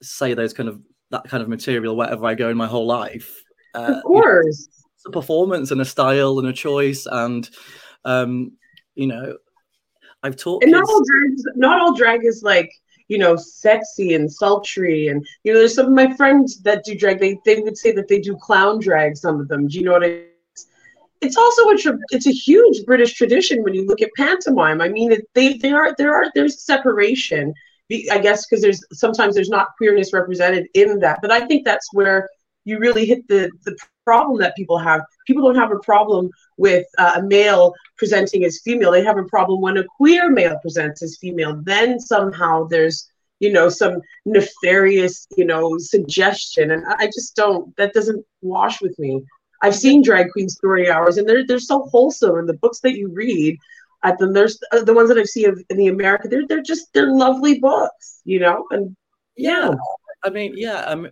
say 0.01 0.33
those 0.33 0.53
kind 0.53 0.69
of 0.69 0.81
that 1.11 1.25
kind 1.25 1.43
of 1.43 1.49
material 1.49 1.95
wherever 1.95 2.25
I 2.25 2.33
go 2.33 2.49
in 2.49 2.57
my 2.57 2.67
whole 2.67 2.85
life. 2.87 3.43
Uh, 3.77 3.93
of 3.97 4.03
course, 4.03 4.67
it's 4.95 5.05
a 5.05 5.11
performance 5.11 5.71
and 5.71 5.81
a 5.81 5.85
style 5.85 6.39
and 6.39 6.47
a 6.47 6.53
choice, 6.53 7.05
and 7.05 7.49
um, 8.05 8.51
you 8.95 9.07
know, 9.07 9.37
I've 10.23 10.35
taught. 10.35 10.63
And 10.63 10.71
not 10.71 10.89
all 10.89 11.03
drag, 11.03 11.55
not 11.55 11.79
all 11.79 11.93
drag 11.95 12.25
is 12.25 12.41
like 12.43 12.71
you 13.07 13.17
know 13.17 13.35
sexy 13.35 14.15
and 14.15 14.31
sultry, 14.31 15.07
and 15.07 15.25
you 15.43 15.53
know, 15.53 15.59
there's 15.59 15.75
some 15.75 15.87
of 15.87 15.93
my 15.93 16.13
friends 16.15 16.61
that 16.63 16.83
do 16.85 16.97
drag. 16.97 17.19
They 17.19 17.37
they 17.45 17.61
would 17.61 17.77
say 17.77 17.91
that 17.91 18.07
they 18.07 18.19
do 18.19 18.35
clown 18.35 18.79
drag. 18.79 19.15
Some 19.15 19.39
of 19.39 19.47
them, 19.47 19.67
do 19.67 19.77
you 19.77 19.85
know 19.85 19.93
what 19.93 20.03
I? 20.03 20.09
mean? 20.09 20.23
It's 21.19 21.37
also 21.37 21.69
a 21.69 21.77
tra- 21.77 21.99
it's 22.09 22.27
a 22.27 22.31
huge 22.31 22.85
British 22.85 23.13
tradition 23.13 23.63
when 23.63 23.73
you 23.73 23.85
look 23.85 24.01
at 24.01 24.09
pantomime. 24.17 24.81
I 24.81 24.89
mean, 24.89 25.19
they 25.33 25.57
there 25.57 25.77
are 25.77 25.93
there 25.97 26.15
are 26.15 26.31
there's 26.33 26.63
separation 26.63 27.53
I 28.11 28.19
guess 28.19 28.45
because 28.45 28.61
there's 28.61 28.83
sometimes 28.91 29.35
there's 29.35 29.49
not 29.49 29.69
queerness 29.77 30.11
represented 30.11 30.67
in 30.73 30.99
that. 30.99 31.19
But 31.21 31.31
I 31.31 31.45
think 31.47 31.63
that's 31.63 31.87
where 31.93 32.27
you 32.67 32.79
really 32.79 33.05
hit 33.05 33.27
the 33.27 33.49
the 33.65 33.75
problem 34.03 34.37
that 34.39 34.55
people 34.55 34.77
have. 34.77 35.01
People 35.25 35.43
don't 35.43 35.61
have 35.63 35.71
a 35.71 35.79
problem 35.79 36.29
with 36.57 36.85
uh, 36.97 37.13
a 37.17 37.23
male 37.23 37.73
presenting 37.97 38.43
as 38.43 38.61
female. 38.63 38.91
They 38.91 39.03
have 39.03 39.17
a 39.17 39.23
problem 39.23 39.61
when 39.61 39.77
a 39.77 39.85
queer 39.97 40.29
male 40.29 40.57
presents 40.61 41.01
as 41.01 41.17
female. 41.17 41.61
Then 41.63 41.99
somehow 41.99 42.65
there's 42.65 43.09
you 43.39 43.51
know 43.51 43.69
some 43.69 44.01
nefarious 44.25 45.27
you 45.37 45.45
know 45.45 45.77
suggestion, 45.77 46.71
and 46.71 46.83
I 46.87 47.05
just 47.07 47.35
don't. 47.35 47.75
That 47.77 47.93
doesn't 47.93 48.25
wash 48.41 48.81
with 48.81 48.97
me. 48.99 49.23
I've 49.63 49.75
seen 49.75 50.03
drag 50.03 50.31
queen 50.31 50.49
story 50.49 50.89
hours, 50.91 51.17
and 51.17 51.27
they're 51.27 51.45
they're 51.47 51.59
so 51.59 51.83
wholesome, 51.91 52.37
and 52.37 52.49
the 52.49 52.61
books 52.63 52.81
that 52.81 52.97
you 52.97 53.09
read 53.13 53.57
at 54.03 54.17
them. 54.17 54.33
There's 54.33 54.59
uh, 54.73 54.83
the 54.83 54.93
ones 54.93 55.09
that 55.09 55.17
I've 55.17 55.27
seen 55.27 55.63
in 55.69 55.77
the 55.77 55.87
America. 55.87 56.27
They're 56.27 56.47
they're 56.47 56.61
just 56.61 56.93
they're 56.93 57.13
lovely 57.13 57.59
books, 57.59 58.21
you 58.25 58.39
know. 58.39 58.65
And 58.71 58.95
yeah, 59.35 59.71
I 60.23 60.29
mean, 60.29 60.53
yeah, 60.55 60.79
um, 60.81 61.09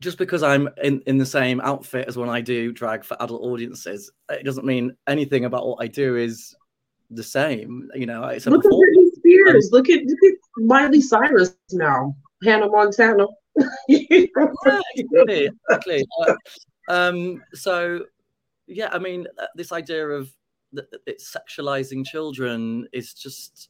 just 0.00 0.18
because 0.18 0.42
I'm 0.42 0.68
in 0.82 1.02
in 1.06 1.18
the 1.18 1.26
same 1.26 1.60
outfit 1.60 2.08
as 2.08 2.16
when 2.16 2.28
I 2.30 2.40
do 2.40 2.72
drag 2.72 3.04
for 3.04 3.16
adult 3.20 3.42
audiences, 3.42 4.10
it 4.30 4.44
doesn't 4.44 4.64
mean 4.64 4.96
anything 5.06 5.44
about 5.44 5.66
what 5.66 5.82
I 5.82 5.86
do 5.86 6.16
is 6.16 6.54
the 7.10 7.22
same. 7.22 7.88
You 7.94 8.06
know, 8.06 8.24
it's 8.24 8.46
look 8.46 8.64
at 8.64 8.70
Britney 8.70 9.10
Spears. 9.16 9.66
Um, 9.66 9.70
look 9.72 9.90
at 9.90 10.04
look 10.04 10.32
at 10.32 10.38
Miley 10.58 11.00
Cyrus 11.00 11.54
now. 11.72 12.16
Hannah 12.42 12.68
Montana. 12.68 13.26
yeah, 13.88 14.24
exactly. 14.96 15.50
exactly. 15.68 16.06
Uh, 16.26 16.34
um, 16.88 17.42
so 17.52 18.04
yeah, 18.66 18.88
I 18.92 18.98
mean, 18.98 19.26
uh, 19.38 19.46
this 19.54 19.72
idea 19.72 20.08
of 20.08 20.30
that 20.72 20.86
it's 21.06 21.36
sexualizing 21.36 22.06
children 22.06 22.86
is 22.92 23.12
just 23.12 23.68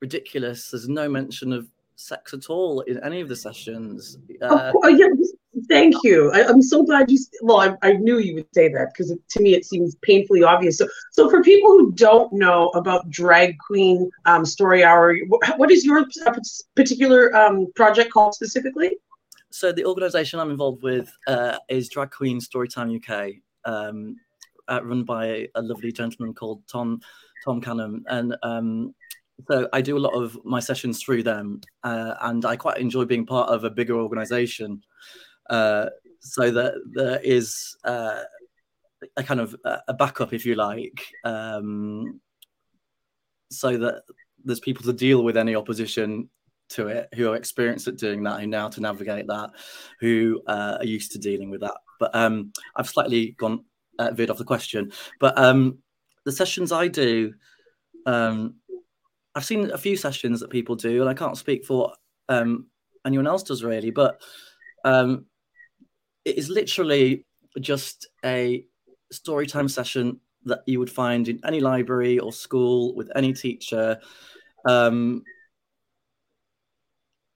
ridiculous. 0.00 0.70
There's 0.70 0.88
no 0.88 1.08
mention 1.08 1.52
of 1.52 1.68
sex 2.00 2.32
at 2.32 2.48
all 2.48 2.80
in 2.82 3.02
any 3.04 3.20
of 3.20 3.28
the 3.28 3.36
sessions. 3.36 4.18
Uh, 4.42 4.72
oh, 4.82 4.88
yeah, 4.88 5.08
thank 5.68 5.94
you. 6.02 6.32
I, 6.32 6.40
am 6.40 6.62
so 6.62 6.82
glad 6.82 7.10
you. 7.10 7.18
Well, 7.42 7.60
I, 7.60 7.76
I, 7.86 7.92
knew 7.92 8.18
you 8.18 8.36
would 8.36 8.46
say 8.54 8.68
that 8.68 8.88
because 8.92 9.14
to 9.28 9.40
me 9.40 9.54
it 9.54 9.64
seems 9.64 9.96
painfully 9.96 10.42
obvious. 10.42 10.78
So, 10.78 10.88
so 11.12 11.28
for 11.28 11.42
people 11.42 11.70
who 11.70 11.92
don't 11.92 12.32
know 12.32 12.68
about 12.70 13.10
Drag 13.10 13.56
Queen 13.58 14.10
um, 14.24 14.44
Story 14.44 14.82
Hour, 14.82 15.16
what 15.56 15.70
is 15.70 15.84
your 15.84 16.06
particular 16.74 17.34
um, 17.36 17.70
project 17.76 18.12
called 18.12 18.34
specifically? 18.34 18.96
So 19.50 19.72
the 19.72 19.84
organisation 19.84 20.40
I'm 20.40 20.50
involved 20.50 20.82
with 20.82 21.12
uh, 21.26 21.58
is 21.68 21.88
Drag 21.88 22.10
Queen 22.10 22.40
Storytime 22.40 22.96
UK. 22.96 23.34
Um, 23.64 24.16
uh, 24.68 24.80
run 24.84 25.02
by 25.02 25.26
a, 25.26 25.48
a, 25.56 25.62
lovely 25.62 25.90
gentleman 25.90 26.32
called 26.32 26.62
Tom 26.68 27.00
Tom 27.44 27.60
Canham, 27.60 28.02
and 28.06 28.36
um, 28.42 28.94
so 29.48 29.68
I 29.72 29.80
do 29.80 29.96
a 29.96 29.98
lot 29.98 30.14
of 30.14 30.38
my 30.44 30.60
sessions 30.60 31.02
through 31.02 31.22
them, 31.22 31.60
uh, 31.82 32.14
and 32.20 32.44
I 32.44 32.56
quite 32.56 32.78
enjoy 32.78 33.04
being 33.04 33.26
part 33.26 33.50
of 33.50 33.64
a 33.64 33.70
bigger 33.70 33.94
organisation, 33.94 34.82
uh, 35.48 35.86
so 36.20 36.50
that 36.50 36.74
there 36.92 37.20
is 37.22 37.76
uh, 37.84 38.22
a 39.16 39.22
kind 39.22 39.40
of 39.40 39.56
a 39.88 39.94
backup, 39.94 40.32
if 40.32 40.44
you 40.44 40.54
like, 40.54 41.06
um, 41.24 42.20
so 43.50 43.76
that 43.76 44.02
there's 44.44 44.60
people 44.60 44.84
to 44.84 44.92
deal 44.92 45.22
with 45.24 45.36
any 45.36 45.54
opposition 45.54 46.28
to 46.70 46.88
it 46.88 47.08
who 47.14 47.30
are 47.30 47.36
experienced 47.36 47.88
at 47.88 47.96
doing 47.96 48.22
that, 48.22 48.40
who 48.40 48.46
know 48.46 48.60
how 48.60 48.68
to 48.68 48.80
navigate 48.80 49.26
that, 49.26 49.50
who 50.00 50.40
uh, 50.46 50.76
are 50.78 50.84
used 50.84 51.12
to 51.12 51.18
dealing 51.18 51.50
with 51.50 51.60
that. 51.60 51.76
But 51.98 52.14
um, 52.14 52.52
I've 52.76 52.88
slightly 52.88 53.34
gone 53.38 53.64
uh, 53.98 54.12
veered 54.12 54.30
off 54.30 54.38
the 54.38 54.44
question. 54.44 54.92
But 55.18 55.36
um, 55.38 55.78
the 56.24 56.32
sessions 56.32 56.72
I 56.72 56.88
do, 56.88 57.34
um, 58.06 58.56
I've 59.34 59.44
seen 59.44 59.70
a 59.70 59.78
few 59.78 59.96
sessions 59.96 60.40
that 60.40 60.50
people 60.50 60.74
do, 60.74 61.00
and 61.00 61.08
I 61.08 61.14
can't 61.14 61.36
speak 61.36 61.64
for 61.64 61.92
um, 62.28 62.66
anyone 63.06 63.26
else 63.26 63.42
does 63.42 63.62
really, 63.62 63.90
but 63.90 64.20
um, 64.84 65.26
it 66.24 66.36
is 66.36 66.48
literally 66.48 67.24
just 67.60 68.08
a 68.24 68.64
story 69.12 69.46
time 69.46 69.68
session 69.68 70.20
that 70.44 70.60
you 70.66 70.78
would 70.78 70.90
find 70.90 71.28
in 71.28 71.40
any 71.44 71.60
library 71.60 72.18
or 72.18 72.32
school 72.32 72.94
with 72.94 73.10
any 73.14 73.32
teacher. 73.32 73.98
Um, 74.66 75.22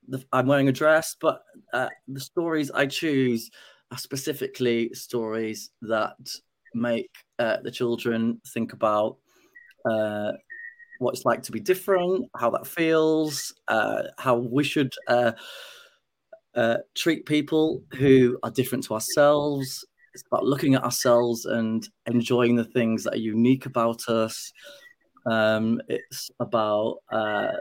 the, 0.08 0.24
I'm 0.32 0.46
wearing 0.46 0.68
a 0.68 0.72
dress, 0.72 1.16
but 1.20 1.42
uh, 1.72 1.88
the 2.08 2.20
stories 2.20 2.70
I 2.70 2.86
choose 2.86 3.50
are 3.90 3.98
specifically 3.98 4.92
stories 4.94 5.70
that 5.82 6.16
make 6.74 7.10
uh, 7.38 7.58
the 7.62 7.70
children 7.70 8.40
think 8.52 8.72
about 8.72 9.16
uh, 9.88 10.32
what 10.98 11.14
it's 11.14 11.24
like 11.24 11.42
to 11.44 11.52
be 11.52 11.60
different, 11.60 12.30
how 12.36 12.50
that 12.50 12.66
feels, 12.66 13.54
uh, 13.68 14.04
how 14.18 14.36
we 14.36 14.64
should 14.64 14.92
uh, 15.08 15.32
uh, 16.54 16.76
treat 16.94 17.26
people 17.26 17.82
who 17.98 18.38
are 18.42 18.50
different 18.50 18.84
to 18.84 18.94
ourselves. 18.94 19.84
It's 20.14 20.24
about 20.30 20.44
looking 20.44 20.74
at 20.74 20.84
ourselves 20.84 21.44
and 21.44 21.86
enjoying 22.06 22.56
the 22.56 22.64
things 22.64 23.04
that 23.04 23.14
are 23.14 23.18
unique 23.18 23.66
about 23.66 24.08
us. 24.08 24.52
Um, 25.26 25.80
it's 25.88 26.30
about 26.38 26.98
uh, 27.10 27.52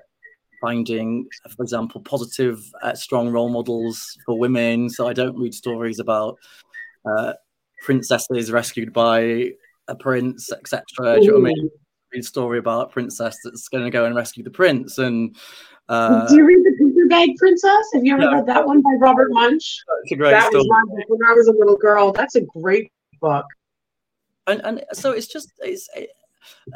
finding, 0.62 1.28
for 1.50 1.64
example, 1.64 2.02
positive, 2.02 2.62
uh, 2.84 2.94
strong 2.94 3.30
role 3.30 3.50
models 3.50 4.18
for 4.26 4.38
women. 4.38 4.90
So 4.90 5.08
I 5.08 5.14
don't 5.14 5.38
read 5.38 5.54
stories 5.54 6.00
about 6.00 6.38
uh, 7.06 7.34
princesses 7.82 8.52
rescued 8.52 8.94
by 8.94 9.52
a 9.88 9.96
prince, 9.96 10.52
etc. 10.52 10.84
Do 11.20 11.26
you 11.26 11.32
know 11.32 11.40
what 11.40 11.50
I 11.50 11.54
mean? 11.54 11.70
Story 12.22 12.60
about 12.60 12.88
a 12.88 12.90
princess 12.92 13.38
that's 13.44 13.68
going 13.68 13.84
to 13.84 13.90
go 13.90 14.06
and 14.06 14.16
rescue 14.16 14.44
the 14.44 14.52
prince. 14.52 14.98
And 14.98 15.36
uh, 15.90 16.28
do 16.28 16.36
you 16.36 16.46
read 16.46 16.64
the 16.64 16.72
Paper 16.72 17.08
Bag 17.10 17.36
Princess? 17.38 17.86
Have 17.94 18.06
you 18.06 18.14
ever 18.14 18.24
yeah. 18.24 18.36
read 18.36 18.46
that 18.46 18.66
one 18.66 18.82
by 18.82 18.92
Robert 19.00 19.32
Munsch? 19.32 19.78
It's 20.04 20.12
a 20.12 20.16
great 20.16 20.32
that 20.32 20.48
story. 20.48 20.64
Was 20.64 20.70
my 20.70 20.96
book 20.96 21.10
when 21.10 21.30
I 21.30 21.34
was 21.34 21.48
a 21.48 21.54
little 21.54 21.78
girl. 21.78 22.12
That's 22.12 22.36
a 22.36 22.42
great 22.42 22.92
book. 23.20 23.46
And 24.48 24.62
and 24.64 24.84
so 24.94 25.12
it's 25.12 25.28
just 25.28 25.52
it's. 25.60 25.90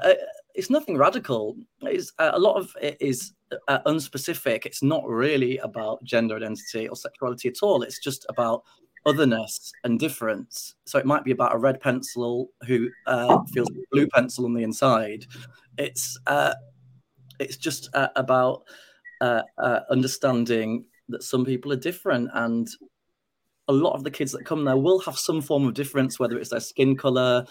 Uh, 0.02 0.14
it's 0.56 0.70
nothing 0.70 0.98
radical. 0.98 1.56
It's 1.82 2.12
uh, 2.18 2.32
a 2.34 2.40
lot 2.40 2.56
of 2.56 2.76
it 2.82 2.98
is 3.00 3.34
uh, 3.68 3.80
unspecific. 3.86 4.66
It's 4.66 4.82
not 4.82 5.08
really 5.08 5.60
about 5.60 6.04
gender 6.04 6.36
identity 6.36 6.88
or 6.88 6.96
sexuality 6.96 7.50
at 7.50 7.62
all. 7.62 7.84
It's 7.84 8.00
just 8.00 8.26
about 8.30 8.64
otherness 9.06 9.72
and 9.84 10.00
difference. 10.00 10.76
So 10.86 11.00
it 11.00 11.06
might 11.06 11.24
be 11.24 11.32
about 11.32 11.56
a 11.56 11.58
red 11.58 11.80
pencil 11.80 12.50
who 12.66 12.90
uh, 13.06 13.40
feels 13.54 13.70
blue 13.92 14.08
pencil 14.08 14.46
on 14.46 14.54
the 14.54 14.64
inside. 14.64 15.26
It's 15.78 16.18
uh, 16.28 16.54
it's 17.40 17.58
just 17.58 17.90
uh, 17.94 18.10
about 18.16 18.64
uh, 19.22 19.44
uh, 19.58 19.82
understanding 19.90 20.86
that 21.10 21.24
some 21.24 21.46
people 21.46 21.72
are 21.72 21.78
different, 21.78 22.30
and 22.34 22.68
a 23.68 23.74
lot 23.74 23.94
of 23.94 24.04
the 24.04 24.12
kids 24.12 24.32
that 24.32 24.46
come 24.46 24.66
there 24.66 24.78
will 24.78 25.00
have 25.00 25.18
some 25.18 25.42
form 25.42 25.66
of 25.66 25.74
difference, 25.74 26.20
whether 26.20 26.38
it's 26.38 26.50
their 26.50 26.60
skin 26.60 26.96
color, 26.96 27.46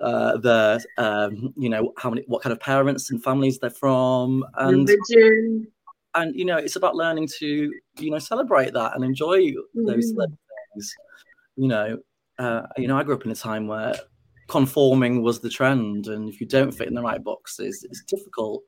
uh, 0.00 0.36
the 0.36 0.84
um, 0.98 1.54
you 1.56 1.68
know 1.68 1.92
how 1.96 2.10
many 2.10 2.22
what 2.26 2.42
kind 2.42 2.52
of 2.52 2.60
parents 2.60 3.10
and 3.10 3.22
families 3.22 3.58
they're 3.58 3.70
from 3.70 4.44
and 4.58 4.88
religion 4.88 5.66
and 6.16 6.34
you 6.34 6.44
know 6.44 6.56
it's 6.56 6.76
about 6.76 6.96
learning 6.96 7.28
to 7.38 7.72
you 7.98 8.10
know 8.10 8.18
celebrate 8.18 8.72
that 8.72 8.94
and 8.94 9.04
enjoy 9.04 9.38
mm. 9.38 9.86
those 9.86 10.12
things 10.76 10.94
you 11.56 11.68
know 11.68 11.98
uh, 12.38 12.62
you 12.76 12.86
know 12.88 12.98
i 12.98 13.02
grew 13.02 13.14
up 13.14 13.24
in 13.24 13.30
a 13.30 13.34
time 13.34 13.66
where 13.66 13.94
conforming 14.48 15.22
was 15.22 15.40
the 15.40 15.50
trend 15.50 16.06
and 16.06 16.28
if 16.28 16.40
you 16.40 16.46
don't 16.46 16.72
fit 16.72 16.88
in 16.88 16.94
the 16.94 17.02
right 17.02 17.24
boxes 17.24 17.84
it's 17.88 18.02
difficult 18.04 18.62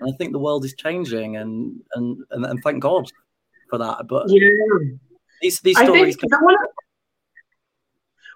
and 0.00 0.12
i 0.12 0.16
think 0.16 0.32
the 0.32 0.38
world 0.38 0.64
is 0.64 0.74
changing 0.74 1.36
and 1.36 1.80
and 1.94 2.18
and, 2.30 2.46
and 2.46 2.62
thank 2.62 2.80
god 2.80 3.06
for 3.68 3.78
that 3.78 4.06
but 4.08 4.26
yeah 4.28 4.48
these 5.42 5.60
these 5.60 5.76
stories 5.76 6.16
I 6.16 6.20
think 6.20 6.32
can- 6.32 6.56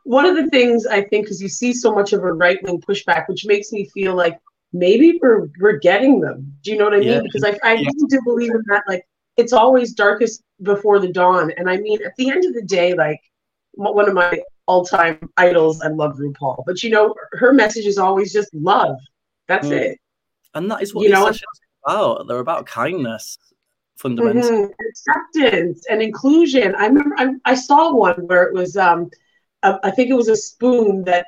one 0.05 0.25
of 0.25 0.37
the 0.37 0.49
things 0.49 0.87
I 0.87 1.03
think, 1.03 1.27
because 1.27 1.43
you 1.43 1.51
see 1.51 1.75
so 1.75 1.95
much 1.95 2.15
of 2.15 2.25
a 2.25 2.33
right 2.33 2.59
wing 2.63 2.81
pushback, 2.81 3.29
which 3.29 3.45
makes 3.45 3.73
me 3.73 3.91
feel 3.93 4.15
like 4.15 4.39
maybe 4.73 5.19
we're 5.21 5.49
we're 5.61 5.77
getting 5.77 6.19
them. 6.21 6.51
Do 6.63 6.71
you 6.71 6.79
know 6.79 6.85
what 6.85 6.95
I 6.95 7.01
mean? 7.01 7.09
Yeah. 7.09 7.21
Because 7.23 7.45
I 7.45 7.51
I 7.63 7.75
yeah. 7.75 7.81
really 7.81 8.09
do 8.09 8.21
believe 8.25 8.53
in 8.53 8.63
that. 8.69 8.85
Like 8.89 9.07
it's 9.39 9.53
always 9.53 9.95
darkest 9.95 10.43
before 10.63 10.99
the 10.99 11.13
dawn, 11.13 11.53
and 11.57 11.71
I 11.71 11.79
mean 11.79 12.03
at 12.05 12.13
the 12.19 12.31
end 12.31 12.45
of 12.45 12.53
the 12.53 12.63
day, 12.63 12.95
like 12.95 13.21
one 13.73 14.09
of 14.09 14.15
my 14.15 14.41
all 14.67 14.85
time 14.85 15.31
idols, 15.37 15.81
I 15.81 15.89
love 15.89 16.17
RuPaul, 16.17 16.65
but 16.67 16.83
you 16.83 16.91
know 16.91 17.15
her 17.33 17.53
message 17.53 17.87
is 17.87 17.97
always 17.97 18.33
just 18.33 18.53
love. 18.53 18.97
That's 19.47 19.69
mm. 19.69 19.73
it. 19.73 19.99
And 20.55 20.71
that 20.71 20.83
is 20.83 20.95
what 20.95 21.05
you 21.05 21.11
know. 21.11 21.31
About. 21.87 22.27
They're 22.27 22.39
about 22.39 22.67
kindness 22.67 23.39
fundamentally. 23.97 24.51
Mm-hmm. 24.51 24.73
Acceptance 24.89 25.87
and 25.89 26.03
inclusion. 26.03 26.75
I 26.75 26.87
remember 26.87 27.15
I, 27.19 27.31
I 27.45 27.55
saw 27.55 27.95
one 27.95 28.27
where 28.27 28.45
it 28.45 28.55
was 28.55 28.77
um 28.77 29.11
I 29.63 29.91
think 29.91 30.11
it 30.11 30.15
was 30.15 30.29
a 30.29 30.37
spoon 30.37 31.05
that 31.05 31.27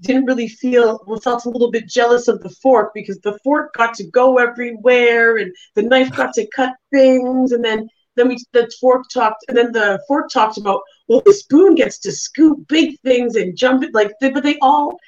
didn't 0.00 0.26
really 0.26 0.48
feel 0.48 0.98
felt 1.22 1.44
a 1.44 1.50
little 1.50 1.70
bit 1.70 1.88
jealous 1.88 2.28
of 2.28 2.40
the 2.42 2.50
fork 2.62 2.92
because 2.94 3.18
the 3.20 3.38
fork 3.44 3.72
got 3.74 3.94
to 3.94 4.04
go 4.10 4.38
everywhere 4.38 5.36
and 5.36 5.52
the 5.74 5.82
knife 5.82 6.10
got 6.14 6.32
to 6.34 6.46
cut 6.54 6.72
things 6.92 7.52
and 7.52 7.64
then 7.64 7.88
then 8.16 8.28
we 8.28 8.36
the 8.52 8.70
fork 8.80 9.04
talked 9.12 9.44
and 9.48 9.56
then 9.56 9.72
the 9.72 10.00
fork 10.08 10.28
talked 10.30 10.58
about 10.58 10.80
well 11.08 11.22
the 11.24 11.32
spoon 11.32 11.74
gets 11.74 11.98
to 11.98 12.12
scoop 12.12 12.66
big 12.68 12.98
things 13.00 13.36
and 13.36 13.56
jump 13.56 13.82
it 13.82 13.94
like 13.94 14.12
they, 14.20 14.30
but 14.30 14.42
they 14.42 14.58
all 14.60 14.98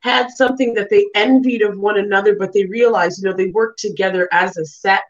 had 0.00 0.30
something 0.30 0.72
that 0.74 0.88
they 0.88 1.06
envied 1.14 1.62
of 1.62 1.78
one 1.78 1.98
another 1.98 2.34
but 2.36 2.52
they 2.52 2.64
realized 2.66 3.22
you 3.22 3.28
know 3.28 3.36
they 3.36 3.50
worked 3.50 3.78
together 3.78 4.28
as 4.32 4.56
a 4.56 4.64
set 4.64 5.02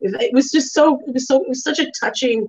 it 0.00 0.32
was 0.34 0.50
just 0.50 0.72
so 0.74 1.00
it 1.06 1.14
was 1.14 1.26
so 1.26 1.42
it 1.42 1.48
was 1.48 1.62
such 1.62 1.78
a 1.78 1.90
touching 2.00 2.46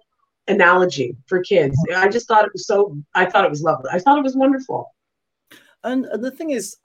analogy 0.47 1.15
for 1.27 1.41
kids. 1.41 1.77
Mm-hmm. 1.89 2.03
I 2.03 2.07
just 2.09 2.27
thought 2.27 2.45
it 2.45 2.53
was 2.53 2.65
so. 2.67 2.97
I 3.13 3.25
thought 3.25 3.45
it 3.45 3.51
was 3.51 3.61
lovely. 3.61 3.89
I 3.91 3.99
thought 3.99 4.17
it 4.17 4.23
was 4.23 4.35
wonderful. 4.35 4.93
And, 5.87 6.05
and 6.05 6.23
the 6.23 6.31
thing 6.31 6.49
is, 6.49 6.77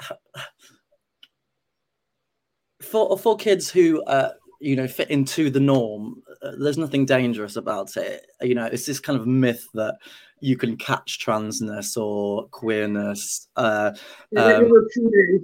for 2.80 3.18
for 3.18 3.37
kids 3.37 3.71
who 3.71 4.02
uh, 4.04 4.32
you 4.61 4.76
know 4.76 4.87
fit 4.87 5.11
into 5.11 5.50
the 5.50 5.61
norm, 5.61 6.23
uh, 6.42 6.52
there's 6.59 6.78
nothing 6.78 7.04
dangerous 7.04 7.56
about 7.56 7.97
it. 7.97 8.26
You 8.40 8.54
know, 8.54 8.66
it's 8.66 8.87
this 8.87 9.00
kind 9.00 9.18
of 9.18 9.26
myth 9.26 9.66
that 9.75 9.97
you 10.40 10.56
can 10.56 10.76
catch 10.76 11.18
transness 11.25 11.97
or 11.97 12.47
queerness. 12.49 13.49
Uh, 13.56 13.92
um, 14.37 14.71
ridiculous. 14.71 15.42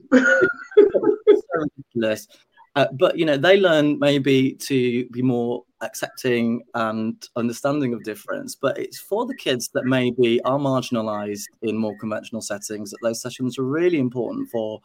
Uh, 2.77 2.87
but 2.93 3.19
you 3.19 3.25
know, 3.25 3.37
they 3.37 3.59
learn 3.59 3.99
maybe 3.99 4.53
to 4.53 5.09
be 5.09 5.23
more 5.23 5.65
accepting 5.81 6.63
and 6.75 7.29
understanding 7.37 7.95
of 7.95 8.03
difference. 8.03 8.55
But 8.55 8.79
it's 8.79 8.99
for 8.99 9.27
the 9.27 9.35
kids 9.35 9.69
that 9.75 9.85
maybe 9.85 10.41
are 10.43 10.59
marginalised 10.59 11.45
in 11.63 11.77
more 11.77 11.97
conventional 11.99 12.43
settings 12.43 12.91
that 12.91 12.99
those 13.03 13.23
sessions 13.23 13.59
are 13.59 13.65
really 13.65 13.99
important 13.99 14.49
for. 14.51 14.81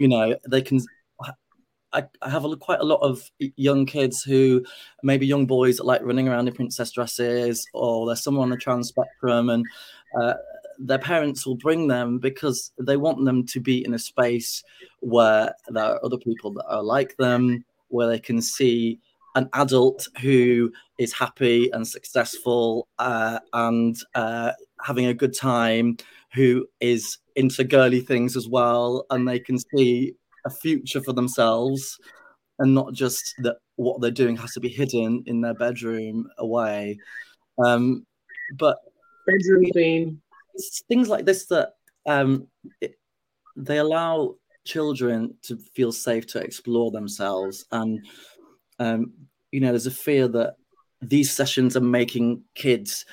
You 0.00 0.08
know, 0.08 0.36
they 0.48 0.62
can. 0.62 0.80
I, 1.92 2.04
I 2.22 2.28
have 2.28 2.44
a, 2.44 2.56
quite 2.56 2.80
a 2.80 2.84
lot 2.84 3.00
of 3.02 3.30
young 3.38 3.86
kids 3.86 4.22
who 4.22 4.64
maybe 5.04 5.26
young 5.26 5.46
boys 5.46 5.76
that 5.76 5.86
like 5.86 6.02
running 6.02 6.28
around 6.28 6.48
in 6.48 6.54
princess 6.54 6.90
dresses, 6.90 7.64
or 7.72 8.06
there's 8.06 8.22
someone 8.22 8.44
on 8.44 8.50
the 8.50 8.56
trans 8.56 8.88
spectrum, 8.88 9.48
and 9.48 9.64
uh, 10.20 10.34
their 10.78 10.98
parents 10.98 11.46
will 11.46 11.56
bring 11.56 11.86
them 11.86 12.18
because 12.18 12.72
they 12.80 12.96
want 12.96 13.24
them 13.24 13.46
to 13.46 13.60
be 13.60 13.84
in 13.84 13.94
a 13.94 13.98
space 13.98 14.64
where 15.00 15.54
there 15.68 15.84
are 15.84 16.04
other 16.04 16.18
people 16.18 16.52
that 16.54 16.66
are 16.66 16.82
like 16.82 17.16
them, 17.16 17.64
where 17.88 18.08
they 18.08 18.18
can 18.18 18.42
see 18.42 18.98
an 19.34 19.48
adult 19.54 20.08
who 20.20 20.72
is 20.98 21.12
happy 21.12 21.70
and 21.72 21.86
successful 21.86 22.88
uh, 22.98 23.38
and 23.52 23.96
uh, 24.14 24.52
having 24.82 25.06
a 25.06 25.14
good 25.14 25.36
time, 25.36 25.96
who 26.32 26.66
is 26.80 27.18
into 27.36 27.64
girly 27.64 28.00
things 28.00 28.36
as 28.36 28.48
well, 28.48 29.06
and 29.10 29.26
they 29.26 29.38
can 29.38 29.58
see 29.58 30.14
a 30.44 30.50
future 30.50 31.00
for 31.00 31.12
themselves 31.12 31.98
and 32.58 32.74
not 32.74 32.92
just 32.92 33.34
that 33.38 33.56
what 33.76 34.00
they're 34.00 34.10
doing 34.10 34.36
has 34.36 34.52
to 34.52 34.60
be 34.60 34.68
hidden 34.68 35.22
in 35.26 35.40
their 35.40 35.54
bedroom 35.54 36.28
away. 36.38 36.98
Um, 37.64 38.06
but 38.58 38.78
bedroom 39.26 39.70
queen 39.72 40.20
things 40.88 41.08
like 41.08 41.24
this 41.24 41.46
that 41.46 41.74
um, 42.06 42.46
it, 42.80 42.96
they 43.56 43.78
allow 43.78 44.34
children 44.64 45.34
to 45.42 45.56
feel 45.56 45.92
safe 45.92 46.26
to 46.26 46.38
explore 46.38 46.90
themselves 46.90 47.66
and 47.72 48.06
um, 48.78 49.12
you 49.50 49.60
know 49.60 49.68
there's 49.68 49.86
a 49.86 49.90
fear 49.90 50.28
that 50.28 50.54
these 51.00 51.30
sessions 51.30 51.76
are 51.76 51.80
making 51.80 52.42
kids 52.54 53.04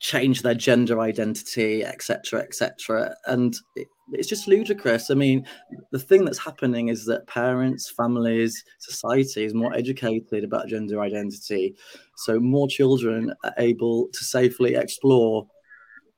change 0.00 0.42
their 0.42 0.54
gender 0.54 1.00
identity 1.00 1.84
etc 1.84 2.40
etc 2.40 3.14
and 3.26 3.56
it, 3.76 3.86
it's 4.12 4.28
just 4.28 4.48
ludicrous. 4.48 5.10
I 5.10 5.14
mean 5.14 5.46
the 5.90 5.98
thing 5.98 6.24
that's 6.24 6.38
happening 6.38 6.88
is 6.88 7.04
that 7.06 7.26
parents 7.26 7.90
families 7.90 8.62
society 8.78 9.44
is 9.44 9.54
more 9.54 9.74
educated 9.74 10.44
about 10.44 10.68
gender 10.68 11.00
identity. 11.00 11.74
So 12.16 12.38
more 12.38 12.68
children 12.68 13.32
are 13.44 13.54
able 13.58 14.08
to 14.12 14.24
safely 14.24 14.74
explore 14.74 15.46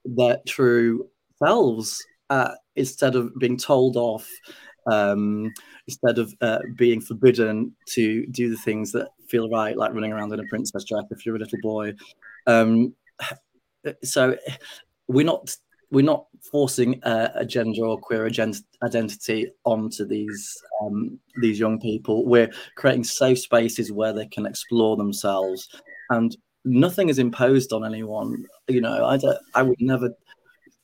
their 0.04 0.38
true 0.46 1.08
selves 1.42 2.02
uh, 2.30 2.54
instead 2.76 3.16
of 3.16 3.36
being 3.38 3.56
told 3.56 3.96
off, 3.96 4.28
um, 4.90 5.52
instead 5.86 6.18
of 6.18 6.34
uh, 6.40 6.60
being 6.76 7.00
forbidden 7.00 7.74
to 7.88 8.26
do 8.26 8.50
the 8.50 8.56
things 8.56 8.92
that 8.92 9.08
feel 9.28 9.48
right, 9.48 9.76
like 9.76 9.92
running 9.92 10.12
around 10.12 10.32
in 10.32 10.40
a 10.40 10.44
princess 10.48 10.84
dress 10.84 11.04
if 11.10 11.24
you're 11.24 11.36
a 11.36 11.38
little 11.38 11.58
boy. 11.62 11.92
Um, 12.46 12.94
so 14.02 14.36
we're 15.08 15.26
not 15.26 15.54
we're 15.90 16.04
not 16.04 16.26
forcing 16.50 17.00
a, 17.04 17.30
a 17.36 17.44
gender 17.44 17.84
or 17.84 17.98
queer 17.98 18.26
identity 18.26 19.46
onto 19.64 20.04
these 20.04 20.56
um, 20.82 21.18
these 21.40 21.58
young 21.58 21.80
people. 21.80 22.26
We're 22.26 22.50
creating 22.76 23.04
safe 23.04 23.38
spaces 23.38 23.92
where 23.92 24.12
they 24.12 24.26
can 24.26 24.46
explore 24.46 24.96
themselves 24.96 25.68
and 26.10 26.36
nothing 26.64 27.08
is 27.08 27.18
imposed 27.18 27.72
on 27.72 27.84
anyone. 27.84 28.44
You 28.68 28.80
know, 28.80 29.04
I 29.04 29.16
don't, 29.16 29.38
I 29.54 29.62
would 29.62 29.80
never 29.80 30.10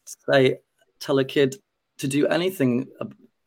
say 0.05 0.59
tell 1.01 1.19
a 1.19 1.25
kid 1.25 1.57
to 1.99 2.09
do 2.09 2.27
anything 2.29 2.87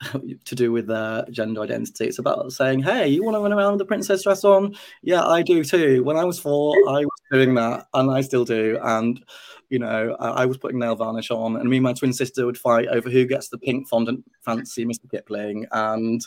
to 0.45 0.55
do 0.55 0.71
with 0.71 0.87
gender 1.31 1.61
identity. 1.61 2.05
It's 2.05 2.19
about 2.19 2.51
saying, 2.51 2.81
"Hey, 2.81 3.07
you 3.07 3.23
want 3.23 3.35
to 3.35 3.39
run 3.39 3.53
around 3.53 3.73
with 3.73 3.81
a 3.81 3.85
princess 3.85 4.23
dress 4.23 4.43
on? 4.43 4.75
Yeah, 5.01 5.25
I 5.25 5.41
do 5.41 5.63
too. 5.63 6.03
When 6.03 6.17
I 6.17 6.23
was 6.23 6.39
four, 6.39 6.75
I 6.89 7.05
was 7.05 7.21
doing 7.31 7.53
that, 7.55 7.87
and 7.93 8.11
I 8.11 8.21
still 8.21 8.45
do. 8.45 8.79
And 8.81 9.23
you 9.69 9.79
know, 9.79 10.15
I, 10.19 10.43
I 10.43 10.45
was 10.45 10.57
putting 10.57 10.79
nail 10.79 10.95
varnish 10.95 11.31
on, 11.31 11.55
and 11.55 11.69
me 11.69 11.77
and 11.77 11.83
my 11.83 11.93
twin 11.93 12.13
sister 12.13 12.45
would 12.45 12.57
fight 12.57 12.87
over 12.89 13.09
who 13.09 13.25
gets 13.25 13.49
the 13.49 13.57
pink 13.57 13.87
fondant 13.87 14.23
fancy 14.41 14.85
Mr. 14.85 15.09
Kipling, 15.09 15.65
and 15.71 16.21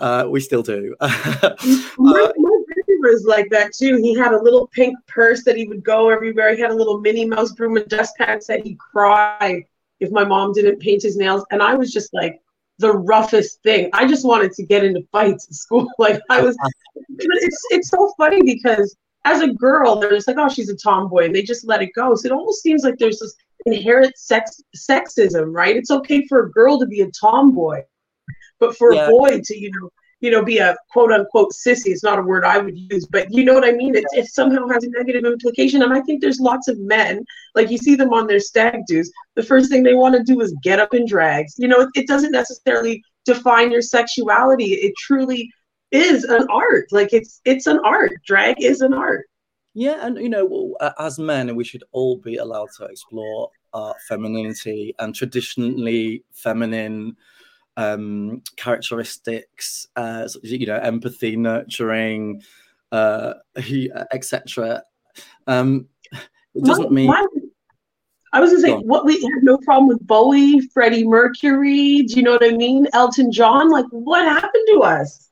uh, 0.00 0.26
we 0.28 0.40
still 0.40 0.62
do. 0.62 0.96
my, 1.00 1.08
my 1.98 2.32
brother 2.36 2.98
was 3.02 3.24
like 3.26 3.48
that 3.50 3.72
too. 3.72 3.96
He 3.96 4.14
had 4.14 4.32
a 4.32 4.42
little 4.42 4.66
pink 4.66 4.96
purse 5.06 5.44
that 5.44 5.56
he 5.56 5.68
would 5.68 5.84
go 5.84 6.10
everywhere. 6.10 6.54
He 6.54 6.60
had 6.60 6.72
a 6.72 6.76
little 6.76 7.00
Minnie 7.00 7.26
Mouse 7.26 7.52
broom 7.52 7.76
and 7.76 7.88
dustpan 7.88 8.40
set. 8.40 8.64
He'd 8.66 8.78
cry 8.78 9.64
if 10.00 10.10
my 10.10 10.24
mom 10.24 10.52
didn't 10.52 10.80
paint 10.80 11.02
his 11.02 11.16
nails, 11.16 11.44
and 11.50 11.62
I 11.62 11.74
was 11.74 11.92
just 11.92 12.12
like 12.12 12.40
the 12.80 12.92
roughest 12.92 13.62
thing. 13.62 13.90
I 13.92 14.06
just 14.06 14.26
wanted 14.26 14.52
to 14.52 14.64
get 14.64 14.84
into 14.84 15.02
fights 15.12 15.46
at 15.48 15.54
school. 15.54 15.88
Like 15.98 16.20
I 16.30 16.40
was, 16.40 16.56
it's 17.08 17.62
it's 17.70 17.88
so 17.88 18.12
funny 18.16 18.42
because 18.42 18.96
as 19.24 19.42
a 19.42 19.52
girl, 19.52 20.00
they're 20.00 20.10
just 20.10 20.26
like, 20.26 20.38
oh, 20.38 20.48
she's 20.48 20.70
a 20.70 20.76
tomboy, 20.76 21.26
and 21.26 21.34
they 21.34 21.42
just 21.42 21.66
let 21.66 21.82
it 21.82 21.90
go. 21.94 22.14
So 22.14 22.26
it 22.26 22.32
almost 22.32 22.62
seems 22.62 22.82
like 22.82 22.96
there's 22.98 23.20
this 23.20 23.36
inherent 23.66 24.16
sex 24.16 24.62
sexism, 24.76 25.54
right? 25.54 25.76
It's 25.76 25.90
okay 25.90 26.26
for 26.26 26.46
a 26.46 26.50
girl 26.50 26.78
to 26.80 26.86
be 26.86 27.02
a 27.02 27.10
tomboy, 27.10 27.82
but 28.58 28.76
for 28.76 28.94
yeah. 28.94 29.06
a 29.06 29.10
boy 29.10 29.40
to, 29.44 29.58
you 29.58 29.70
know, 29.72 29.90
you 30.20 30.30
know, 30.30 30.44
be 30.44 30.58
a 30.58 30.76
quote 30.90 31.12
unquote 31.12 31.52
sissy. 31.52 31.86
It's 31.86 32.02
not 32.02 32.18
a 32.18 32.22
word 32.22 32.44
I 32.44 32.58
would 32.58 32.76
use, 32.76 33.06
but 33.06 33.32
you 33.32 33.44
know 33.44 33.54
what 33.54 33.64
I 33.64 33.72
mean? 33.72 33.94
It, 33.94 34.04
it 34.12 34.26
somehow 34.26 34.68
has 34.68 34.84
a 34.84 34.90
negative 34.90 35.24
implication. 35.24 35.82
And 35.82 35.92
I 35.92 36.00
think 36.02 36.20
there's 36.20 36.40
lots 36.40 36.68
of 36.68 36.78
men, 36.78 37.24
like 37.54 37.70
you 37.70 37.78
see 37.78 37.94
them 37.94 38.12
on 38.12 38.26
their 38.26 38.40
stag 38.40 38.80
do's, 38.86 39.10
the 39.34 39.42
first 39.42 39.70
thing 39.70 39.82
they 39.82 39.94
want 39.94 40.14
to 40.16 40.22
do 40.22 40.40
is 40.40 40.54
get 40.62 40.78
up 40.78 40.94
in 40.94 41.06
drags. 41.06 41.54
You 41.58 41.68
know, 41.68 41.80
it, 41.80 41.88
it 41.94 42.06
doesn't 42.06 42.32
necessarily 42.32 43.02
define 43.24 43.72
your 43.72 43.82
sexuality. 43.82 44.74
It 44.74 44.94
truly 44.98 45.50
is 45.90 46.24
an 46.24 46.46
art. 46.50 46.86
Like 46.90 47.12
it's 47.12 47.40
it's 47.44 47.66
an 47.66 47.80
art. 47.84 48.12
Drag 48.26 48.62
is 48.62 48.80
an 48.80 48.92
art. 48.92 49.26
Yeah, 49.72 50.04
and 50.04 50.18
you 50.18 50.28
know, 50.28 50.76
as 50.98 51.18
men, 51.18 51.54
we 51.54 51.64
should 51.64 51.84
all 51.92 52.16
be 52.16 52.36
allowed 52.36 52.68
to 52.78 52.84
explore 52.86 53.50
our 53.72 53.94
femininity 54.08 54.94
and 54.98 55.14
traditionally 55.14 56.24
feminine 56.32 57.16
um, 57.76 58.42
characteristics, 58.56 59.86
uh, 59.96 60.28
you 60.42 60.66
know, 60.66 60.76
empathy, 60.76 61.36
nurturing, 61.36 62.42
uh, 62.92 63.34
etc. 64.12 64.82
Um, 65.46 65.88
it 66.54 66.64
doesn't 66.64 66.92
mean. 66.92 67.12
I 68.32 68.38
was 68.38 68.50
gonna 68.50 68.62
say, 68.62 68.74
what 68.74 69.04
we 69.04 69.14
had 69.14 69.42
no 69.42 69.58
problem 69.58 69.88
with 69.88 70.06
Bowie, 70.06 70.60
Freddie 70.72 71.06
Mercury. 71.06 72.02
Do 72.02 72.14
you 72.14 72.22
know 72.22 72.32
what 72.32 72.44
I 72.44 72.52
mean? 72.52 72.86
Elton 72.92 73.32
John. 73.32 73.70
Like, 73.70 73.86
what 73.90 74.24
happened 74.24 74.68
to 74.68 74.82
us? 74.82 75.30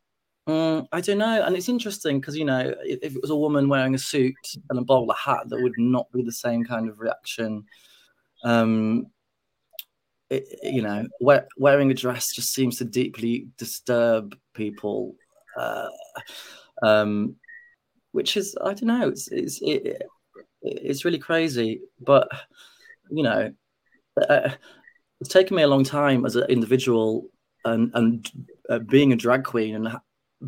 Mm, 0.48 0.88
I 0.92 1.00
don't 1.00 1.18
know, 1.18 1.42
and 1.42 1.54
it's 1.54 1.68
interesting 1.68 2.20
because 2.20 2.36
you 2.36 2.44
know, 2.44 2.74
if, 2.82 2.98
if, 3.02 3.14
it 3.14 3.20
was 3.20 3.30
a 3.30 3.36
woman 3.36 3.68
wearing 3.68 3.94
a 3.94 3.98
suit 3.98 4.34
and 4.70 4.78
a 4.78 4.82
bowler 4.82 5.14
hat, 5.14 5.48
that 5.48 5.62
would 5.62 5.74
not 5.76 6.10
be 6.10 6.22
the 6.22 6.32
same 6.32 6.64
kind 6.64 6.88
of 6.88 6.98
reaction. 6.98 7.64
Um, 8.44 9.06
it, 10.30 10.58
you 10.62 10.82
know, 10.82 11.06
wear, 11.20 11.46
wearing 11.56 11.90
a 11.90 11.94
dress 11.94 12.32
just 12.32 12.52
seems 12.52 12.78
to 12.78 12.84
deeply 12.84 13.48
disturb 13.56 14.36
people, 14.54 15.14
uh, 15.56 15.88
um, 16.82 17.36
which 18.12 18.36
is 18.36 18.56
I 18.60 18.74
don't 18.74 18.84
know. 18.84 19.08
It's 19.08 19.28
it's 19.28 19.60
it, 19.62 20.02
it's 20.62 21.04
really 21.04 21.18
crazy, 21.18 21.80
but 22.00 22.28
you 23.10 23.22
know, 23.22 23.52
uh, 24.28 24.50
it's 25.20 25.30
taken 25.30 25.56
me 25.56 25.62
a 25.62 25.68
long 25.68 25.84
time 25.84 26.26
as 26.26 26.36
an 26.36 26.44
individual 26.50 27.26
and 27.64 27.90
and 27.94 28.30
uh, 28.68 28.78
being 28.80 29.12
a 29.12 29.16
drag 29.16 29.44
queen 29.44 29.74
and 29.74 29.88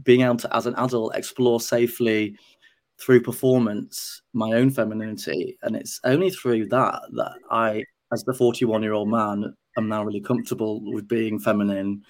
being 0.02 0.20
able 0.20 0.36
to, 0.36 0.56
as 0.56 0.66
an 0.66 0.74
adult, 0.76 1.16
explore 1.16 1.60
safely 1.60 2.36
through 3.00 3.22
performance 3.22 4.20
my 4.34 4.52
own 4.52 4.70
femininity, 4.70 5.56
and 5.62 5.74
it's 5.74 5.98
only 6.04 6.30
through 6.30 6.66
that 6.66 7.00
that 7.12 7.32
I, 7.50 7.82
as 8.12 8.22
the 8.24 8.34
forty-one-year-old 8.34 9.08
man, 9.08 9.54
am 9.76 9.88
now 9.88 10.04
really 10.04 10.20
comfortable 10.20 10.80
with 10.92 11.08
being 11.08 11.38
feminine 11.38 12.02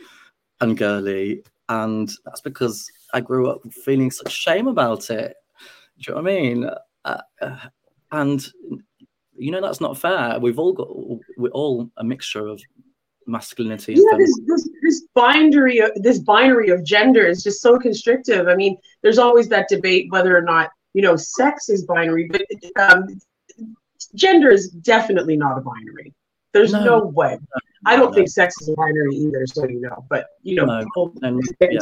and 0.61 0.77
girly. 0.77 1.43
And 1.69 2.11
that's 2.25 2.41
because 2.41 2.91
I 3.15 3.21
grew 3.21 3.49
up 3.49 3.61
feeling 3.85 4.11
such 4.11 4.33
shame 4.33 4.67
about 4.67 5.11
it. 5.11 5.35
Do 5.99 6.13
you 6.13 6.15
know 6.15 6.23
what 6.23 6.31
I 6.31 6.35
mean? 6.35 6.71
Uh, 7.05 7.21
uh, 7.41 7.57
and 8.13 8.47
you 9.37 9.51
know 9.51 9.61
that's 9.61 9.81
not 9.81 9.99
fair. 9.99 10.39
We've 10.41 10.59
all 10.59 10.73
got 10.73 10.89
we're 11.37 11.51
all 11.51 11.91
a 11.97 12.05
mixture 12.05 12.47
of 12.47 12.61
masculinity. 13.27 13.95
yeah, 13.95 14.19
this, 14.19 14.41
this, 14.47 14.69
this 14.83 15.07
binary 15.15 15.79
of, 15.79 15.91
this 15.97 16.19
binary 16.19 16.71
of 16.71 16.85
gender 16.85 17.27
is 17.27 17.43
just 17.43 17.63
so 17.63 17.79
constrictive. 17.79 18.49
I 18.49 18.57
mean, 18.57 18.77
there's 19.03 19.19
always 19.19 19.49
that 19.49 19.69
debate 19.69 20.07
whether 20.11 20.37
or 20.37 20.43
not 20.43 20.71
you 20.93 21.03
know 21.03 21.17
sex 21.17 21.69
is 21.69 21.85
binary, 21.85 22.29
but 22.29 22.43
um, 22.81 23.07
gender 24.15 24.51
is 24.51 24.71
definitely 24.71 25.37
not 25.37 25.59
a 25.59 25.61
binary. 25.61 26.13
There's 26.53 26.73
no, 26.73 26.85
no 26.85 27.07
way. 27.07 27.39
I 27.87 27.97
don't 27.97 28.11
no. 28.11 28.15
think 28.15 28.29
sex 28.29 28.61
is 28.61 28.69
a 28.69 28.75
binary 28.75 29.15
either, 29.15 29.47
so 29.47 29.67
you 29.67 29.81
know. 29.81 30.05
But 30.09 30.27
you 30.43 30.57
know, 30.57 30.65
no. 30.67 31.13
and, 31.23 31.43
yeah. 31.61 31.79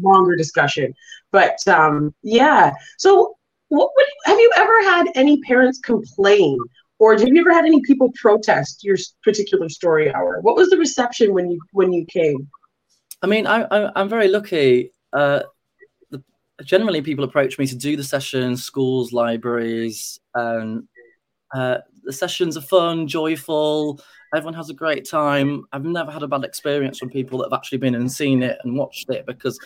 longer 0.00 0.36
discussion. 0.36 0.94
But 1.32 1.66
um, 1.68 2.14
yeah. 2.22 2.72
So, 2.96 3.36
what, 3.68 3.90
what 3.94 4.06
have 4.24 4.38
you 4.38 4.50
ever 4.56 4.82
had 4.84 5.06
any 5.14 5.40
parents 5.42 5.78
complain, 5.80 6.58
or 6.98 7.12
have 7.12 7.28
you 7.28 7.40
ever 7.40 7.52
had 7.52 7.66
any 7.66 7.80
people 7.82 8.10
protest 8.20 8.84
your 8.84 8.96
particular 9.22 9.68
story 9.68 10.12
hour? 10.12 10.40
What 10.40 10.56
was 10.56 10.70
the 10.70 10.78
reception 10.78 11.34
when 11.34 11.50
you 11.50 11.60
when 11.72 11.92
you 11.92 12.06
came? 12.06 12.48
I 13.22 13.26
mean, 13.26 13.46
I, 13.46 13.62
I 13.62 14.00
am 14.00 14.08
very 14.08 14.28
lucky. 14.28 14.92
Uh, 15.12 15.42
generally, 16.64 17.02
people 17.02 17.24
approach 17.24 17.58
me 17.58 17.66
to 17.66 17.76
do 17.76 17.96
the 17.96 18.04
sessions, 18.04 18.64
schools, 18.64 19.12
libraries, 19.12 20.20
and 20.34 20.84
uh, 21.54 21.78
the 22.08 22.12
sessions 22.14 22.56
are 22.56 22.62
fun, 22.62 23.06
joyful. 23.06 24.00
Everyone 24.34 24.54
has 24.54 24.70
a 24.70 24.74
great 24.74 25.06
time. 25.06 25.64
I've 25.72 25.84
never 25.84 26.10
had 26.10 26.22
a 26.22 26.26
bad 26.26 26.42
experience 26.42 26.98
from 26.98 27.10
people 27.10 27.38
that 27.38 27.50
have 27.50 27.58
actually 27.58 27.78
been 27.78 27.94
and 27.94 28.10
seen 28.10 28.42
it 28.42 28.58
and 28.64 28.78
watched 28.78 29.10
it 29.10 29.26
because 29.26 29.60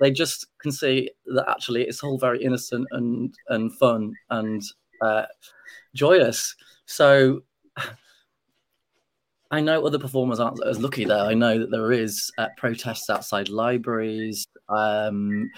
they 0.00 0.10
just 0.10 0.48
can 0.58 0.72
see 0.72 1.12
that 1.26 1.48
actually 1.48 1.84
it's 1.84 2.02
all 2.02 2.18
very 2.18 2.42
innocent 2.42 2.88
and 2.90 3.32
and 3.50 3.72
fun 3.78 4.14
and 4.30 4.62
uh, 5.00 5.26
joyous. 5.94 6.56
So 6.86 7.44
I 9.52 9.60
know 9.60 9.86
other 9.86 10.00
performers 10.00 10.40
aren't 10.40 10.66
as 10.66 10.80
lucky 10.80 11.04
there. 11.04 11.24
I 11.24 11.34
know 11.34 11.56
that 11.56 11.70
there 11.70 11.92
is 11.92 12.32
uh, 12.36 12.48
protests 12.56 13.08
outside 13.08 13.48
libraries. 13.48 14.44
Um, 14.68 15.48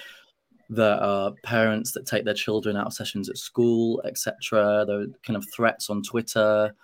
there 0.69 1.03
are 1.03 1.33
parents 1.43 1.93
that 1.93 2.07
take 2.07 2.25
their 2.25 2.35
children 2.35 2.77
out 2.77 2.87
of 2.87 2.93
sessions 2.93 3.29
at 3.29 3.39
school, 3.39 4.03
etc. 4.05 4.85
There 4.87 5.01
are 5.01 5.07
kind 5.23 5.37
of 5.37 5.47
threats 5.55 5.89
on 5.89 6.03
Twitter. 6.03 6.75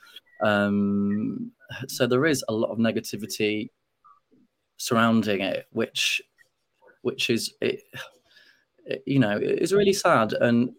Um, 0.43 1.53
so 1.89 2.07
there 2.07 2.25
is 2.27 2.45
a 2.49 2.53
lot 2.53 2.71
of 2.71 2.79
negativity 2.79 3.71
surrounding 4.77 5.41
it, 5.41 5.67
which 5.71 6.23
which 7.03 7.29
is 7.29 7.55
it, 7.61 7.83
it, 8.87 9.03
you 9.07 9.19
know 9.19 9.39
is 9.39 9.73
really 9.73 9.93
sad. 9.93 10.33
And 10.33 10.71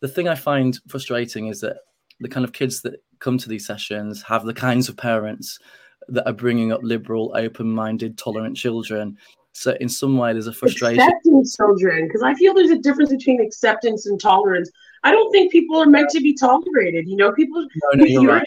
the 0.00 0.08
thing 0.08 0.28
I 0.28 0.36
find 0.36 0.78
frustrating 0.88 1.48
is 1.48 1.60
that 1.60 1.78
the 2.20 2.28
kind 2.28 2.44
of 2.44 2.52
kids 2.52 2.82
that 2.82 3.02
come 3.18 3.38
to 3.38 3.48
these 3.48 3.66
sessions 3.66 4.22
have 4.22 4.44
the 4.44 4.54
kinds 4.54 4.88
of 4.88 4.96
parents 4.96 5.58
that 6.08 6.26
are 6.26 6.32
bringing 6.32 6.72
up 6.72 6.80
liberal, 6.82 7.32
open-minded, 7.34 8.16
tolerant 8.16 8.56
children 8.56 9.16
so 9.52 9.76
in 9.80 9.88
some 9.88 10.16
way, 10.16 10.32
there's 10.32 10.46
a 10.46 10.52
frustration. 10.52 11.00
Accepting 11.00 11.44
children, 11.56 12.06
because 12.06 12.22
I 12.22 12.34
feel 12.34 12.54
there's 12.54 12.70
a 12.70 12.78
difference 12.78 13.10
between 13.10 13.40
acceptance 13.40 14.06
and 14.06 14.20
tolerance. 14.20 14.70
I 15.02 15.10
don't 15.10 15.30
think 15.32 15.50
people 15.50 15.80
are 15.80 15.86
meant 15.86 16.10
to 16.10 16.20
be 16.20 16.34
tolerated. 16.34 17.08
You 17.08 17.16
know, 17.16 17.32
people. 17.32 17.62
No, 17.62 17.90
no, 17.94 18.04
you're 18.04 18.26
right. 18.26 18.46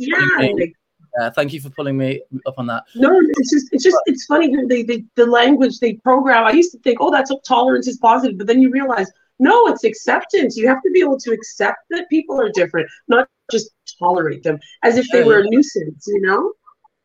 yeah. 0.00 0.48
Like, 0.52 1.34
thank 1.34 1.52
you 1.52 1.60
for 1.60 1.70
pulling 1.70 1.96
me 1.96 2.22
up 2.46 2.54
on 2.58 2.66
that. 2.66 2.84
No, 2.94 3.20
it's 3.36 3.52
just 3.52 3.68
it's 3.72 3.84
just 3.84 3.96
it's 4.06 4.26
funny 4.26 4.52
they, 4.68 4.82
they 4.82 5.04
the 5.14 5.26
language 5.26 5.78
they 5.78 5.94
program. 5.94 6.44
I 6.44 6.50
used 6.50 6.72
to 6.72 6.78
think, 6.78 6.98
oh, 7.00 7.10
that's 7.10 7.32
tolerance 7.46 7.86
is 7.86 7.98
positive, 7.98 8.38
but 8.38 8.46
then 8.46 8.60
you 8.60 8.70
realize, 8.70 9.10
no, 9.38 9.68
it's 9.68 9.84
acceptance. 9.84 10.56
You 10.56 10.68
have 10.68 10.82
to 10.82 10.90
be 10.90 11.00
able 11.00 11.18
to 11.20 11.32
accept 11.32 11.78
that 11.90 12.08
people 12.08 12.40
are 12.40 12.50
different, 12.50 12.88
not 13.08 13.28
just 13.50 13.70
tolerate 13.98 14.42
them 14.42 14.58
as 14.82 14.96
if 14.96 15.06
they 15.12 15.20
yeah, 15.20 15.26
were 15.26 15.40
yeah. 15.40 15.46
a 15.46 15.50
nuisance. 15.50 16.04
You 16.06 16.20
know? 16.20 16.52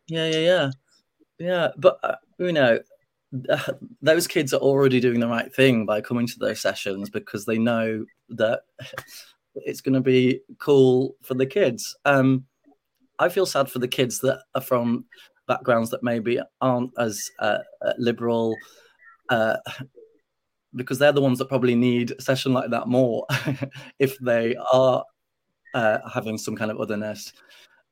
Yeah, 0.07 0.29
yeah, 0.29 0.39
yeah, 0.39 0.71
yeah. 1.37 1.67
But 1.77 1.99
uh, 2.03 2.15
you 2.39 2.51
know, 2.51 2.79
those 4.01 4.27
kids 4.27 4.53
are 4.53 4.59
already 4.59 4.99
doing 4.99 5.19
the 5.19 5.27
right 5.27 5.53
thing 5.53 5.85
by 5.85 6.01
coming 6.01 6.27
to 6.27 6.39
those 6.39 6.61
sessions 6.61 7.09
because 7.09 7.45
they 7.45 7.57
know 7.57 8.05
that 8.29 8.61
it's 9.55 9.81
going 9.81 9.93
to 9.93 10.01
be 10.01 10.41
cool 10.59 11.15
for 11.21 11.33
the 11.33 11.45
kids. 11.45 11.95
Um, 12.05 12.45
I 13.19 13.29
feel 13.29 13.45
sad 13.45 13.69
for 13.69 13.79
the 13.79 13.87
kids 13.87 14.19
that 14.19 14.41
are 14.55 14.61
from 14.61 15.05
backgrounds 15.47 15.89
that 15.89 16.03
maybe 16.03 16.39
aren't 16.61 16.91
as 16.97 17.29
uh, 17.39 17.57
uh 17.81 17.93
liberal, 17.97 18.55
uh, 19.29 19.57
because 20.75 20.99
they're 20.99 21.11
the 21.11 21.21
ones 21.21 21.39
that 21.39 21.49
probably 21.49 21.75
need 21.75 22.11
a 22.11 22.21
session 22.21 22.53
like 22.53 22.69
that 22.69 22.87
more 22.87 23.25
if 23.99 24.17
they 24.19 24.55
are 24.71 25.03
uh, 25.73 25.97
having 26.11 26.37
some 26.37 26.55
kind 26.55 26.71
of 26.71 26.79
otherness. 26.79 27.33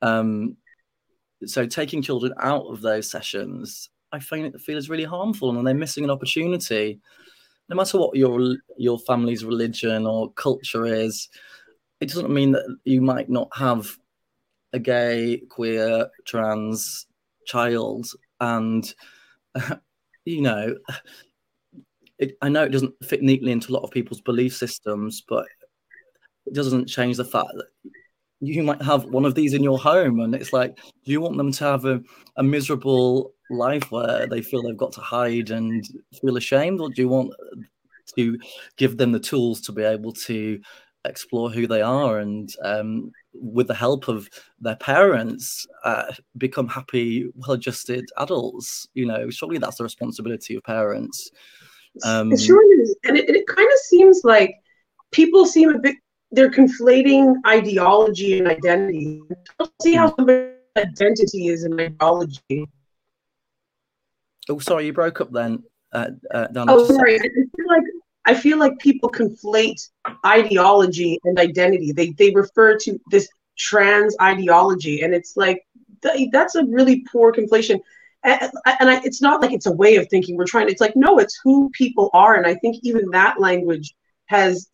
Um, 0.02 0.58
so 1.46 1.66
taking 1.66 2.02
children 2.02 2.34
out 2.40 2.66
of 2.66 2.82
those 2.82 3.10
sessions 3.10 3.90
I 4.12 4.20
find 4.20 4.46
it 4.46 4.62
feel 4.62 4.78
is 4.78 4.90
really 4.90 5.04
harmful, 5.04 5.58
and 5.58 5.68
they're 5.68 5.74
missing 5.74 6.04
an 6.04 6.10
opportunity. 6.10 7.00
No 7.70 7.76
matter 7.76 7.98
what 7.98 8.16
your 8.16 8.56
your 8.78 9.00
family's 9.00 9.44
religion 9.44 10.06
or 10.06 10.32
culture 10.34 10.86
is, 10.86 11.30
it 12.00 12.10
doesn't 12.10 12.30
mean 12.30 12.52
that 12.54 12.78
you 12.86 13.02
might 13.02 13.30
not 13.30 13.50
have 13.56 13.98
a 14.74 14.80
gay, 14.80 15.42
queer, 15.50 16.08
trans 16.26 17.08
child, 17.46 18.08
and 18.40 18.94
you 20.26 20.42
know, 20.42 20.76
it, 22.20 22.38
I 22.42 22.50
know 22.50 22.64
it 22.64 22.72
doesn't 22.72 22.94
fit 23.04 23.22
neatly 23.22 23.52
into 23.52 23.72
a 23.72 23.74
lot 23.74 23.84
of 23.84 23.92
people's 23.92 24.22
belief 24.22 24.56
systems, 24.56 25.24
but 25.28 25.46
it 26.46 26.54
doesn't 26.54 26.88
change 26.88 27.18
the 27.18 27.26
fact 27.26 27.52
that 27.56 27.92
you 28.40 28.64
might 28.64 28.82
have 28.82 29.06
one 29.06 29.26
of 29.26 29.36
these 29.36 29.54
in 29.54 29.64
your 29.64 29.80
home 29.80 30.20
and 30.20 30.36
it's 30.36 30.54
like 30.54 30.76
do 30.76 31.12
you 31.12 31.20
want 31.20 31.38
them 31.38 31.52
to 31.52 31.64
have 31.64 31.86
a, 31.86 32.00
a 32.38 32.44
miserable 32.44 33.34
life 33.50 33.92
where 33.92 34.28
they 34.28 34.42
feel 34.42 34.62
they've 34.62 34.78
got 34.78 34.92
to 34.92 35.02
hide 35.02 35.50
and 35.52 35.86
feel 36.22 36.38
ashamed 36.38 36.80
or 36.82 36.90
do 36.90 37.02
you 37.02 37.08
want 37.08 37.32
to 38.16 38.38
give 38.78 38.98
them 38.98 39.12
the 39.12 39.20
tools 39.20 39.62
to 39.62 39.72
be 39.72 39.84
able 39.84 40.12
to 40.12 40.60
explore 41.06 41.50
who 41.50 41.68
they 41.68 41.82
are 41.82 42.20
and 42.20 42.54
um, 42.64 43.12
with 43.34 43.68
the 43.68 43.74
help 43.74 44.08
of 44.08 44.30
their 44.60 44.76
parents 44.76 45.66
uh, 45.84 46.12
become 46.38 46.68
happy 46.68 47.30
well-adjusted 47.36 48.06
adults 48.18 48.88
you 48.94 49.06
know 49.06 49.30
surely 49.30 49.58
that's 49.58 49.78
the 49.78 49.84
responsibility 49.84 50.56
of 50.56 50.64
parents 50.64 51.32
um, 52.04 52.32
it 52.32 52.40
sure 52.40 52.82
is 52.82 52.96
and 53.06 53.18
it, 53.18 53.30
it 53.30 53.48
kind 53.48 53.72
of 53.72 53.80
seems 53.80 54.22
like 54.24 54.56
people 55.12 55.46
seem 55.46 55.70
a 55.70 55.80
bit 55.80 55.96
they're 56.32 56.52
conflating 56.52 57.36
ideology 57.46 58.40
and 58.40 58.48
identity. 58.48 59.22
I 59.32 59.36
Don't 59.60 59.72
see 59.82 59.96
how 59.96 60.14
identity 60.78 61.48
is 61.48 61.64
an 61.64 61.80
ideology. 61.80 62.68
Oh, 64.50 64.60
sorry, 64.60 64.86
you 64.86 64.94
broke 64.94 65.22
up 65.22 65.32
then. 65.32 65.64
Uh, 65.92 66.08
uh, 66.34 66.48
oh, 66.56 66.86
sorry. 66.86 67.16
I 67.16 67.22
feel 67.22 67.68
like 67.68 67.84
I 68.26 68.34
feel 68.34 68.60
like 68.60 68.78
people 68.80 69.10
conflate 69.10 69.90
ideology 70.26 71.20
and 71.24 71.40
identity. 71.40 71.92
They 71.92 72.12
they 72.12 72.32
refer 72.32 72.78
to 72.80 73.00
this 73.10 73.30
trans 73.58 74.16
ideology, 74.22 75.02
and 75.02 75.14
it's 75.14 75.38
like 75.38 75.66
that's 76.32 76.56
a 76.56 76.66
really 76.66 77.06
poor 77.12 77.32
conflation. 77.32 77.80
And, 78.24 78.52
and 78.80 78.90
I, 78.90 79.02
it's 79.04 79.22
not 79.22 79.42
like 79.42 79.54
it's 79.54 79.66
a 79.66 79.72
way 79.72 79.96
of 79.96 80.10
thinking. 80.10 80.36
We're 80.36 80.46
trying. 80.46 80.70
It's 80.70 80.82
like 80.82 80.96
no, 80.96 81.20
it's 81.20 81.40
who 81.44 81.70
people 81.72 82.10
are, 82.14 82.36
and 82.36 82.46
I 82.46 82.56
think 82.56 82.78
even 82.84 83.10
that 83.12 83.40
language 83.40 83.96
has 84.26 84.68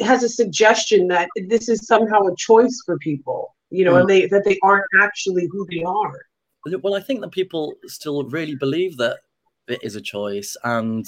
has 0.00 0.22
a 0.22 0.28
suggestion 0.28 1.08
that 1.08 1.28
this 1.48 1.68
is 1.68 1.86
somehow 1.86 2.22
a 2.22 2.36
choice 2.36 2.82
for 2.84 2.98
people, 2.98 3.54
you 3.70 3.84
know, 3.84 3.94
mm. 3.94 4.00
and 4.00 4.08
they 4.08 4.26
that 4.26 4.44
they 4.44 4.58
aren't 4.62 4.86
actually 5.02 5.48
who 5.52 5.66
they 5.70 5.82
are. 5.84 6.20
Well, 6.82 6.94
I 6.94 7.00
think 7.00 7.20
that 7.20 7.30
people 7.30 7.74
still 7.86 8.24
really 8.24 8.54
believe 8.54 8.96
that 8.98 9.18
it 9.66 9.80
is 9.82 9.96
a 9.96 10.00
choice, 10.00 10.56
and 10.64 11.06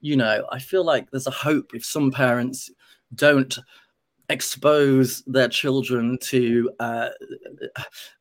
you 0.00 0.16
know, 0.16 0.46
I 0.50 0.58
feel 0.58 0.84
like 0.84 1.10
there's 1.10 1.26
a 1.26 1.32
hope 1.32 1.72
if 1.74 1.84
some 1.84 2.10
parents 2.10 2.70
don't 3.14 3.58
expose 4.28 5.22
their 5.26 5.48
children 5.48 6.18
to 6.22 6.70
uh, 6.80 7.10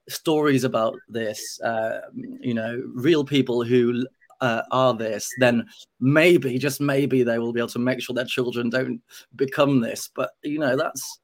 stories 0.09 0.63
about 0.63 0.95
this, 1.07 1.59
uh, 1.61 2.01
you 2.13 2.53
know, 2.53 2.83
real 2.93 3.23
people 3.23 3.63
who 3.63 4.05
uh, 4.41 4.63
are 4.71 4.93
this, 4.93 5.29
then 5.39 5.65
maybe, 5.99 6.57
just 6.57 6.81
maybe, 6.81 7.23
they 7.23 7.39
will 7.39 7.53
be 7.53 7.59
able 7.59 7.69
to 7.69 7.79
make 7.79 8.01
sure 8.01 8.13
their 8.13 8.25
children 8.25 8.69
don't 8.69 9.01
become 9.35 9.79
this. 9.79 10.09
But 10.13 10.31
you 10.43 10.59
know, 10.59 10.75
that's 10.75 11.19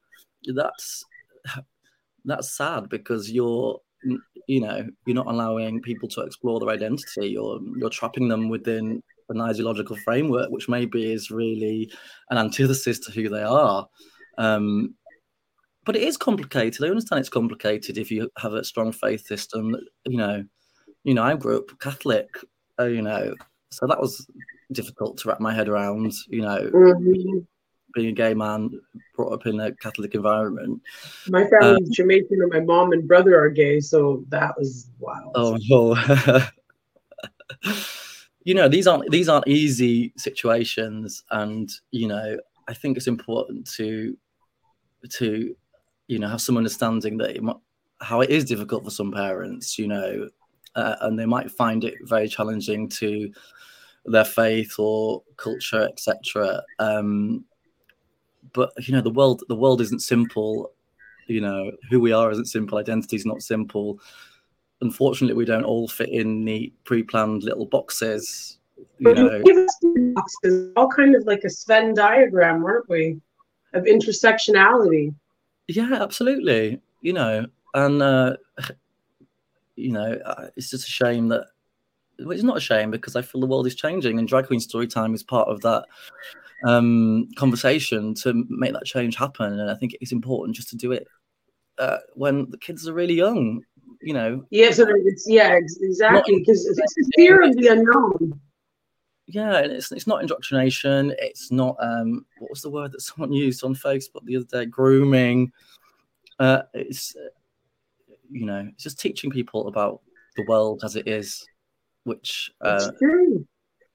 that's 0.55 1.03
that's 2.25 2.51
sad 2.51 2.89
because 2.89 3.31
you're 3.31 3.79
you 4.47 4.61
know 4.61 4.87
you're 5.05 5.15
not 5.15 5.27
allowing 5.27 5.81
people 5.81 6.07
to 6.09 6.21
explore 6.21 6.59
their 6.59 6.69
identity. 6.69 7.29
You're 7.29 7.59
you're 7.77 7.89
trapping 7.89 8.27
them 8.27 8.49
within 8.49 9.01
an 9.29 9.41
ideological 9.41 9.97
framework, 9.97 10.49
which 10.51 10.69
maybe 10.69 11.11
is 11.11 11.31
really 11.31 11.91
an 12.29 12.37
antithesis 12.37 12.99
to 12.99 13.11
who 13.11 13.29
they 13.29 13.43
are. 13.43 13.87
Um, 14.37 14.95
but 15.85 15.95
it 15.95 16.03
is 16.03 16.17
complicated. 16.17 16.83
I 16.83 16.89
understand 16.89 17.19
it's 17.21 17.29
complicated 17.29 17.97
if 17.97 18.11
you 18.11 18.29
have 18.37 18.53
a 18.53 18.63
strong 18.63 18.91
faith 18.91 19.25
system. 19.25 19.75
You 20.05 20.17
know, 20.17 20.43
you 21.03 21.13
know, 21.13 21.23
I 21.23 21.35
grew 21.35 21.57
up 21.59 21.79
Catholic, 21.79 22.27
uh, 22.79 22.85
you 22.85 23.01
know, 23.01 23.33
so 23.71 23.87
that 23.87 23.99
was 23.99 24.27
difficult 24.71 25.17
to 25.17 25.29
wrap 25.29 25.39
my 25.39 25.53
head 25.53 25.69
around, 25.69 26.13
you 26.27 26.41
know, 26.41 26.69
mm-hmm. 26.73 27.39
Being 27.93 28.09
a 28.09 28.11
gay 28.11 28.33
man 28.33 28.71
brought 29.15 29.33
up 29.33 29.45
in 29.45 29.59
a 29.59 29.73
Catholic 29.75 30.13
environment. 30.15 30.81
My 31.27 31.47
family's 31.47 31.87
um, 31.87 31.93
Jamaican 31.93 32.41
and 32.41 32.51
my 32.51 32.59
mom 32.59 32.91
and 32.91 33.07
brother 33.07 33.39
are 33.39 33.49
gay, 33.49 33.79
so 33.79 34.23
that 34.29 34.57
was 34.57 34.89
wild. 34.99 35.31
Oh 35.35 36.47
you 38.43 38.53
know, 38.53 38.67
these 38.67 38.87
aren't 38.87 39.09
these 39.11 39.29
aren't 39.29 39.47
easy 39.47 40.13
situations 40.17 41.23
and 41.31 41.71
you 41.91 42.07
know, 42.07 42.37
I 42.67 42.73
think 42.73 42.97
it's 42.97 43.07
important 43.07 43.69
to 43.75 44.17
to 45.09 45.55
you 46.07 46.19
know 46.19 46.27
have 46.27 46.41
some 46.41 46.57
understanding 46.57 47.17
that 47.17 47.35
it 47.35 47.43
might, 47.43 47.57
how 47.99 48.21
it 48.21 48.29
is 48.29 48.45
difficult 48.45 48.83
for 48.83 48.91
some 48.91 49.11
parents, 49.11 49.77
you 49.77 49.87
know, 49.87 50.29
uh, 50.75 50.95
and 51.01 51.17
they 51.17 51.25
might 51.25 51.51
find 51.51 51.83
it 51.83 51.95
very 52.03 52.27
challenging 52.27 52.87
to 52.87 53.31
their 54.05 54.25
faith 54.25 54.75
or 54.77 55.23
culture, 55.35 55.87
etc. 55.91 56.61
Um, 56.79 57.45
but 58.53 58.71
you 58.87 58.93
know, 58.93 59.01
the 59.01 59.09
world 59.09 59.43
the 59.47 59.55
world 59.55 59.81
isn't 59.81 60.01
simple. 60.01 60.71
You 61.27 61.41
know, 61.41 61.71
who 61.89 61.99
we 61.99 62.11
are 62.11 62.31
isn't 62.31 62.45
simple. 62.45 62.77
Identity 62.77 63.15
is 63.15 63.25
not 63.25 63.41
simple. 63.41 63.99
Unfortunately, 64.81 65.35
we 65.35 65.45
don't 65.45 65.63
all 65.63 65.87
fit 65.87 66.09
in 66.09 66.43
neat, 66.45 66.73
pre-planned 66.83 67.43
little 67.43 67.65
boxes. 67.65 68.59
You 68.99 69.13
know, 69.13 69.41
boxes, 70.13 70.71
all 70.75 70.87
kind 70.89 71.15
of 71.15 71.25
like 71.25 71.43
a 71.43 71.49
Venn 71.67 71.93
diagram, 71.93 72.61
weren't 72.61 72.87
we, 72.87 73.19
of 73.73 73.83
intersectionality? 73.83 75.13
Yeah, 75.67 75.97
absolutely. 76.01 76.79
You 77.01 77.13
know, 77.13 77.45
and 77.73 78.01
uh, 78.01 78.37
you 79.75 79.91
know, 79.91 80.19
uh, 80.25 80.47
it's 80.55 80.69
just 80.69 80.87
a 80.87 80.91
shame 80.91 81.27
that 81.29 81.47
well, 82.19 82.31
it's 82.31 82.43
not 82.43 82.57
a 82.57 82.61
shame 82.61 82.91
because 82.91 83.15
I 83.15 83.21
feel 83.21 83.41
the 83.41 83.47
world 83.47 83.67
is 83.67 83.75
changing, 83.75 84.19
and 84.19 84.27
drag 84.27 84.47
queen 84.47 84.59
story 84.59 84.87
time 84.87 85.13
is 85.13 85.23
part 85.23 85.47
of 85.47 85.61
that 85.61 85.85
um, 86.65 87.29
conversation 87.35 88.13
to 88.15 88.45
make 88.49 88.73
that 88.73 88.85
change 88.85 89.15
happen. 89.15 89.59
And 89.59 89.69
I 89.69 89.75
think 89.75 89.95
it's 90.01 90.11
important 90.11 90.55
just 90.55 90.69
to 90.69 90.75
do 90.75 90.91
it 90.91 91.07
uh, 91.77 91.97
when 92.13 92.49
the 92.49 92.57
kids 92.57 92.87
are 92.87 92.93
really 92.93 93.13
young. 93.13 93.61
You 94.01 94.13
know. 94.13 94.45
Yeah. 94.51 94.71
So 94.71 94.85
it's 94.87 95.25
yeah, 95.27 95.57
exactly 95.81 96.39
because 96.39 96.65
it's 96.65 97.09
fear 97.15 97.41
of 97.41 97.55
the 97.55 97.67
unknown. 97.67 98.39
Yeah, 99.25 99.57
and 99.57 99.73
it's 99.73 99.91
it's 99.91 100.07
not 100.07 100.21
indoctrination. 100.21 101.13
It's 101.19 101.51
not 101.51 101.75
um, 101.79 102.25
what 102.39 102.49
was 102.49 102.61
the 102.61 102.69
word 102.69 102.91
that 102.93 103.01
someone 103.01 103.33
used 103.33 103.63
on 103.63 103.75
Facebook 103.75 104.23
the 104.23 104.37
other 104.37 104.45
day? 104.45 104.65
Grooming. 104.65 105.51
Uh, 106.39 106.61
it's 106.73 107.15
you 108.29 108.45
know, 108.45 108.67
it's 108.71 108.83
just 108.83 108.99
teaching 108.99 109.29
people 109.29 109.67
about 109.67 110.01
the 110.35 110.45
world 110.47 110.81
as 110.83 110.95
it 110.95 111.07
is, 111.07 111.45
which. 112.03 112.51
Uh, 112.61 112.89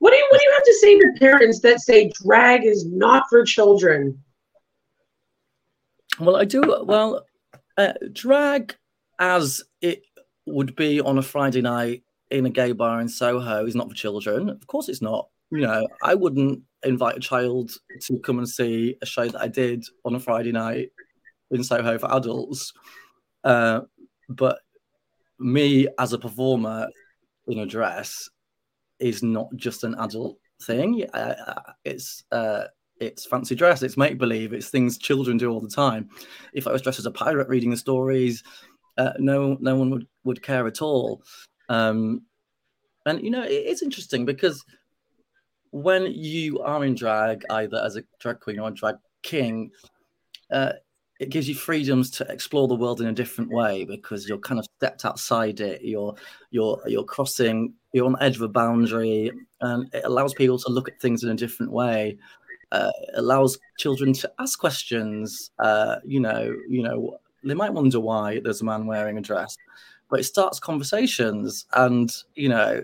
what 0.02 0.10
do 0.10 0.16
you 0.16 0.26
What 0.30 0.40
do 0.40 0.44
you 0.44 0.52
have 0.52 0.64
to 0.64 0.74
say 0.80 0.98
to 0.98 1.12
parents 1.20 1.60
that 1.60 1.80
say 1.80 2.10
drag 2.24 2.64
is 2.64 2.84
not 2.84 3.22
for 3.30 3.44
children? 3.44 4.20
Well, 6.18 6.34
I 6.34 6.44
do. 6.44 6.60
Well, 6.84 7.24
uh, 7.78 7.92
drag 8.12 8.74
as 9.20 9.62
it 9.80 10.02
would 10.44 10.74
be 10.74 11.00
on 11.00 11.18
a 11.18 11.22
Friday 11.22 11.60
night 11.60 12.02
in 12.32 12.46
a 12.46 12.50
gay 12.50 12.72
bar 12.72 13.00
in 13.00 13.08
Soho 13.08 13.64
is 13.64 13.76
not 13.76 13.88
for 13.88 13.94
children. 13.94 14.48
Of 14.48 14.66
course, 14.66 14.88
it's 14.88 15.02
not. 15.02 15.28
You 15.52 15.60
know, 15.60 15.86
I 16.02 16.16
wouldn't 16.16 16.62
invite 16.82 17.18
a 17.18 17.20
child 17.20 17.70
to 18.00 18.18
come 18.18 18.38
and 18.38 18.48
see 18.48 18.96
a 19.02 19.06
show 19.06 19.28
that 19.28 19.40
I 19.40 19.46
did 19.46 19.84
on 20.04 20.16
a 20.16 20.20
Friday 20.20 20.50
night 20.50 20.88
in 21.52 21.62
Soho 21.62 21.96
for 21.96 22.12
adults. 22.12 22.72
Uh, 23.44 23.82
but 24.28 24.58
me 25.38 25.86
as 26.00 26.12
a 26.12 26.18
performer 26.18 26.88
in 27.46 27.60
a 27.60 27.66
dress 27.66 28.28
is 29.02 29.22
not 29.22 29.54
just 29.56 29.84
an 29.84 29.94
adult 29.98 30.38
thing. 30.62 31.04
Uh, 31.12 31.34
it's 31.84 32.24
uh, 32.32 32.64
it's 33.00 33.26
fancy 33.26 33.54
dress, 33.54 33.82
it's 33.82 33.96
make 33.96 34.16
believe, 34.16 34.52
it's 34.52 34.68
things 34.68 34.96
children 34.96 35.36
do 35.36 35.50
all 35.50 35.60
the 35.60 35.68
time. 35.68 36.08
If 36.52 36.66
I 36.66 36.72
was 36.72 36.82
dressed 36.82 37.00
as 37.00 37.06
a 37.06 37.10
pirate 37.10 37.48
reading 37.48 37.70
the 37.70 37.76
stories, 37.76 38.42
uh, 38.96 39.12
no 39.18 39.56
no 39.60 39.76
one 39.76 39.90
would 39.90 40.06
would 40.24 40.42
care 40.42 40.66
at 40.66 40.80
all. 40.80 41.22
Um, 41.68 42.22
and 43.04 43.22
you 43.22 43.30
know, 43.30 43.42
it, 43.42 43.52
it's 43.52 43.82
interesting 43.82 44.24
because 44.24 44.64
when 45.72 46.12
you 46.12 46.60
are 46.60 46.84
in 46.84 46.94
drag, 46.94 47.44
either 47.50 47.82
as 47.84 47.96
a 47.96 48.04
drag 48.20 48.40
queen 48.40 48.60
or 48.60 48.68
a 48.68 48.74
drag 48.74 48.96
king, 49.22 49.70
uh, 50.50 50.74
it 51.22 51.30
gives 51.30 51.48
you 51.48 51.54
freedoms 51.54 52.10
to 52.10 52.24
explore 52.24 52.66
the 52.66 52.74
world 52.74 53.00
in 53.00 53.06
a 53.06 53.12
different 53.12 53.48
way 53.48 53.84
because 53.84 54.28
you're 54.28 54.38
kind 54.38 54.58
of 54.58 54.66
stepped 54.76 55.04
outside 55.04 55.60
it. 55.60 55.80
You're 55.82 56.16
you're 56.50 56.82
you're 56.86 57.04
crossing. 57.04 57.74
You're 57.92 58.06
on 58.06 58.12
the 58.12 58.22
edge 58.22 58.36
of 58.36 58.42
a 58.42 58.48
boundary, 58.48 59.30
and 59.60 59.88
it 59.94 60.02
allows 60.04 60.34
people 60.34 60.58
to 60.58 60.72
look 60.72 60.88
at 60.88 61.00
things 61.00 61.22
in 61.22 61.30
a 61.30 61.36
different 61.36 61.70
way. 61.70 62.18
Uh, 62.72 62.90
allows 63.14 63.58
children 63.78 64.12
to 64.14 64.32
ask 64.40 64.58
questions. 64.58 65.52
Uh, 65.60 65.96
you 66.04 66.18
know, 66.18 66.56
you 66.68 66.82
know, 66.82 67.18
they 67.44 67.54
might 67.54 67.72
wonder 67.72 68.00
why 68.00 68.40
there's 68.40 68.62
a 68.62 68.64
man 68.64 68.86
wearing 68.86 69.16
a 69.16 69.20
dress, 69.20 69.56
but 70.10 70.18
it 70.18 70.24
starts 70.24 70.58
conversations, 70.58 71.66
and 71.74 72.12
you 72.34 72.48
know, 72.48 72.82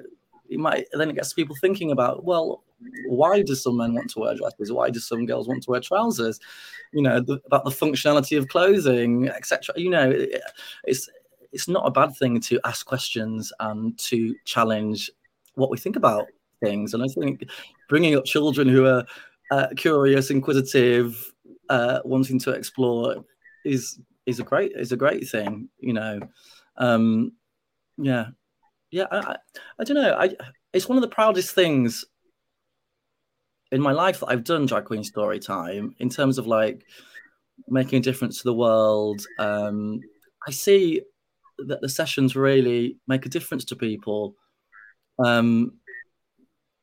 it 0.48 0.60
might 0.60 0.86
then 0.92 1.10
it 1.10 1.16
gets 1.16 1.32
people 1.32 1.56
thinking 1.60 1.90
about 1.90 2.22
well 2.24 2.62
why 3.06 3.42
do 3.42 3.54
some 3.54 3.76
men 3.76 3.94
want 3.94 4.10
to 4.10 4.20
wear 4.20 4.34
dresses? 4.34 4.72
Why 4.72 4.90
do 4.90 5.00
some 5.00 5.26
girls 5.26 5.48
want 5.48 5.62
to 5.64 5.70
wear 5.70 5.80
trousers? 5.80 6.38
You 6.92 7.02
know 7.02 7.20
the, 7.20 7.40
about 7.46 7.64
the 7.64 7.70
functionality 7.70 8.38
of 8.38 8.48
clothing 8.48 9.28
etc 9.28 9.74
you 9.76 9.90
know 9.90 10.10
it, 10.10 10.40
it's 10.84 11.08
it's 11.52 11.68
not 11.68 11.86
a 11.86 11.90
bad 11.90 12.16
thing 12.16 12.40
to 12.40 12.60
ask 12.64 12.86
questions 12.86 13.52
and 13.60 13.98
to 13.98 14.34
challenge 14.44 15.10
what 15.54 15.70
we 15.70 15.78
think 15.78 15.96
about 15.96 16.26
things. 16.62 16.94
And 16.94 17.02
i 17.02 17.06
think 17.06 17.44
bringing 17.88 18.16
up 18.16 18.24
children 18.24 18.68
who 18.68 18.86
are 18.86 19.04
uh, 19.50 19.68
curious 19.76 20.30
inquisitive 20.30 21.32
uh, 21.70 22.00
wanting 22.04 22.38
to 22.40 22.50
explore 22.50 23.24
is 23.64 23.98
is 24.26 24.40
a 24.40 24.42
great 24.42 24.72
is 24.76 24.92
a 24.92 24.96
great 24.96 25.28
thing 25.28 25.68
you 25.78 25.92
know. 25.92 26.20
Um 26.76 27.32
yeah. 27.96 28.26
Yeah 28.90 29.06
I, 29.10 29.18
I, 29.18 29.36
I 29.80 29.84
don't 29.84 29.96
know. 29.96 30.14
I 30.14 30.34
it's 30.72 30.88
one 30.88 30.98
of 30.98 31.02
the 31.02 31.08
proudest 31.08 31.54
things 31.54 32.04
in 33.72 33.80
my 33.80 33.92
life 33.92 34.20
that 34.20 34.26
i've 34.26 34.44
done 34.44 34.66
drag 34.66 34.84
queen 34.84 35.04
story 35.04 35.38
time 35.38 35.94
in 35.98 36.08
terms 36.08 36.38
of 36.38 36.46
like 36.46 36.84
making 37.68 37.98
a 37.98 38.02
difference 38.02 38.38
to 38.38 38.44
the 38.44 38.54
world 38.54 39.26
um 39.38 40.00
i 40.46 40.50
see 40.50 41.02
that 41.58 41.80
the 41.80 41.88
sessions 41.88 42.36
really 42.36 42.96
make 43.06 43.26
a 43.26 43.28
difference 43.28 43.64
to 43.64 43.76
people 43.76 44.34
um 45.24 45.72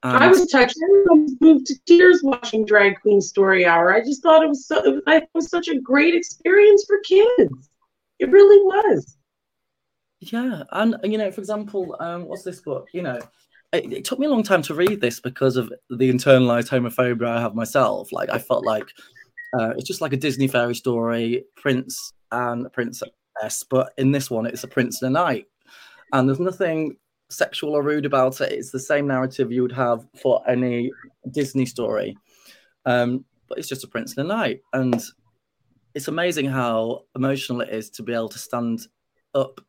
I 0.03 0.27
was 0.27 0.45
touched. 0.51 0.77
I 0.77 1.13
was 1.13 1.35
moved 1.41 1.65
to 1.67 1.75
tears 1.87 2.21
watching 2.21 2.63
Drag 2.63 3.01
Queen 3.01 3.19
Story 3.19 3.65
Hour. 3.65 3.91
I 3.91 4.01
just 4.01 4.21
thought 4.21 4.43
it 4.43 4.47
was 4.47 4.67
so. 4.67 4.77
It 4.83 4.93
was, 4.93 5.01
it 5.07 5.29
was 5.33 5.49
such 5.49 5.67
a 5.67 5.79
great 5.79 6.13
experience 6.13 6.85
for 6.85 6.99
kids. 6.99 7.69
It 8.19 8.29
really 8.29 8.63
was. 8.63 9.17
Yeah, 10.19 10.63
and 10.71 10.95
you 11.03 11.17
know, 11.17 11.31
for 11.31 11.41
example, 11.41 11.95
um, 11.99 12.25
what's 12.25 12.43
this 12.43 12.61
book? 12.61 12.87
You 12.93 13.01
know, 13.01 13.19
it, 13.75 13.93
it, 13.93 14.05
took 14.05 14.19
me 14.19 14.27
a 14.27 14.29
long 14.29 14.43
time 14.43 14.61
to 14.63 14.73
read 14.73 15.01
this 15.01 15.19
because 15.19 15.55
of 15.55 15.71
the 15.89 16.11
internalized 16.11 16.69
homophobia 16.69 17.27
I 17.27 17.41
have 17.41 17.55
myself. 17.55 18.11
Like, 18.11 18.29
I 18.29 18.37
felt 18.37 18.65
like 18.65 18.87
uh, 19.57 19.69
it's 19.71 19.87
just 19.87 20.01
like 20.01 20.13
a 20.13 20.17
Disney 20.17 20.47
fairy 20.47 20.75
story, 20.75 21.45
prince 21.55 22.13
and 22.31 22.71
princess, 22.73 23.09
but 23.69 23.93
in 23.97 24.11
this 24.11 24.29
one, 24.29 24.45
it's 24.45 24.63
a 24.63 24.67
prince 24.67 25.01
and 25.01 25.15
a 25.15 25.19
knight, 25.19 25.45
and 26.11 26.27
there's 26.27 26.39
nothing 26.39 26.97
sexual 27.29 27.71
or 27.71 27.83
rude 27.83 28.05
about 28.05 28.41
it. 28.41 28.51
It's 28.51 28.71
the 28.71 28.79
same 28.79 29.07
narrative 29.07 29.51
you 29.51 29.61
would 29.61 29.71
have 29.71 30.05
for 30.21 30.41
any 30.49 30.91
Disney 31.31 31.65
story, 31.65 32.17
um, 32.85 33.23
but 33.47 33.57
it's 33.57 33.69
just 33.69 33.83
a 33.83 33.87
prince 33.87 34.17
and 34.17 34.25
a 34.25 34.27
knight, 34.35 34.61
and 34.73 35.01
it's 35.93 36.09
amazing 36.09 36.47
how 36.47 37.03
emotional 37.15 37.61
it 37.61 37.69
is 37.69 37.89
to 37.91 38.03
be 38.03 38.13
able 38.13 38.29
to 38.29 38.39
stand 38.39 38.87
up 39.33 39.61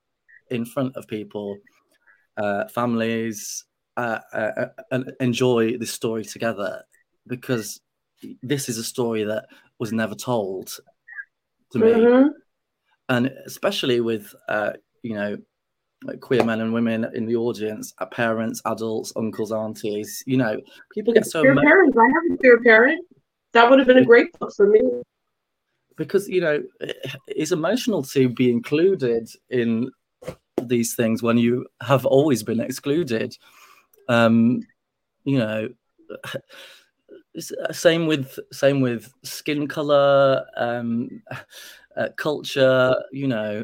in 0.51 0.64
front 0.64 0.97
of 0.97 1.07
people, 1.07 1.57
uh, 2.37 2.66
families, 2.69 3.64
uh, 3.96 4.20
uh, 4.32 4.37
uh, 4.37 4.66
and 4.90 5.12
enjoy 5.20 5.78
this 5.78 5.90
story 5.90 6.24
together 6.24 6.82
because 7.26 7.80
this 8.42 8.68
is 8.68 8.78
a 8.78 8.85
story 8.85 9.24
that 9.24 9.46
was 9.78 9.92
never 9.92 10.14
told 10.14 10.76
to 11.72 11.78
me, 11.78 11.92
mm-hmm. 11.92 12.28
and 13.09 13.26
especially 13.46 14.00
with 14.00 14.35
uh, 14.48 14.72
you 15.02 15.14
know 15.14 15.37
like 16.04 16.20
queer 16.20 16.44
men 16.44 16.61
and 16.61 16.72
women 16.72 17.06
in 17.14 17.26
the 17.26 17.37
audience, 17.37 17.94
uh, 17.98 18.06
parents, 18.06 18.61
adults, 18.66 19.12
uncles, 19.16 19.50
aunties. 19.52 20.22
You 20.26 20.37
know, 20.37 20.61
people 20.92 21.14
get 21.14 21.26
so. 21.26 21.40
Queer 21.40 21.56
parents. 21.56 21.96
I 21.98 22.04
have 22.04 22.35
a 22.35 22.37
queer 22.37 22.61
parent. 22.62 23.04
That 23.52 23.70
would 23.70 23.78
have 23.78 23.88
been 23.88 23.98
a 23.98 24.04
great 24.04 24.32
book 24.38 24.52
for 24.54 24.66
me 24.66 24.80
because 25.96 26.28
you 26.28 26.40
know 26.40 26.62
it's 27.28 27.52
emotional 27.52 28.02
to 28.02 28.28
be 28.28 28.50
included 28.50 29.28
in 29.48 29.90
these 30.62 30.94
things 30.94 31.22
when 31.22 31.38
you 31.38 31.66
have 31.82 32.04
always 32.06 32.42
been 32.42 32.61
excluded 32.61 33.35
um 34.09 34.61
you 35.25 35.38
know 35.38 35.69
same 37.71 38.07
with 38.07 38.38
same 38.53 38.81
with 38.81 39.12
skin 39.23 39.66
color 39.66 40.45
um 40.57 41.23
uh, 41.97 42.09
culture 42.16 42.95
you 43.12 43.27
know 43.27 43.62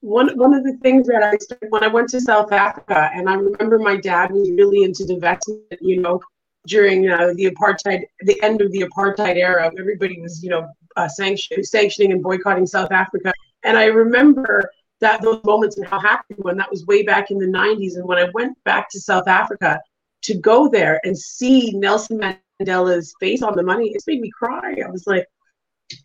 one 0.00 0.36
one 0.36 0.52
of 0.52 0.64
the 0.64 0.76
things 0.82 1.06
that 1.06 1.22
I 1.22 1.38
when 1.68 1.84
I 1.84 1.88
went 1.88 2.08
to 2.08 2.20
South 2.20 2.50
Africa, 2.50 3.08
and 3.14 3.30
I 3.30 3.34
remember 3.34 3.78
my 3.78 3.96
dad 3.96 4.32
was 4.32 4.50
really 4.50 4.82
into 4.82 5.04
divestment, 5.04 5.78
you 5.80 6.00
know, 6.00 6.20
during 6.66 7.08
uh, 7.08 7.32
the 7.36 7.46
apartheid, 7.46 8.02
the 8.20 8.40
end 8.42 8.60
of 8.62 8.72
the 8.72 8.80
apartheid 8.80 9.36
era, 9.36 9.70
everybody 9.78 10.20
was, 10.20 10.42
you 10.42 10.50
know, 10.50 10.68
uh, 10.96 11.08
sanction, 11.08 11.62
sanctioning 11.62 12.12
and 12.12 12.22
boycotting 12.22 12.66
South 12.66 12.90
Africa. 12.90 13.32
And 13.62 13.78
I 13.78 13.84
remember 13.86 14.70
that 15.02 15.20
those 15.20 15.42
moments 15.44 15.76
and 15.76 15.86
how 15.86 16.00
happy 16.00 16.34
when 16.38 16.56
that 16.56 16.70
was 16.70 16.86
way 16.86 17.02
back 17.02 17.30
in 17.30 17.38
the 17.38 17.46
90s. 17.46 17.96
And 17.96 18.06
when 18.06 18.18
I 18.18 18.30
went 18.32 18.56
back 18.64 18.88
to 18.90 19.00
South 19.00 19.28
Africa 19.28 19.78
to 20.22 20.34
go 20.38 20.68
there 20.68 21.00
and 21.04 21.18
see 21.18 21.72
Nelson 21.72 22.18
Mandela's 22.18 23.14
face 23.20 23.42
on 23.42 23.54
the 23.54 23.62
money, 23.62 23.90
it 23.90 24.02
made 24.06 24.20
me 24.20 24.30
cry. 24.30 24.76
I 24.84 24.90
was 24.90 25.06
like, 25.06 25.26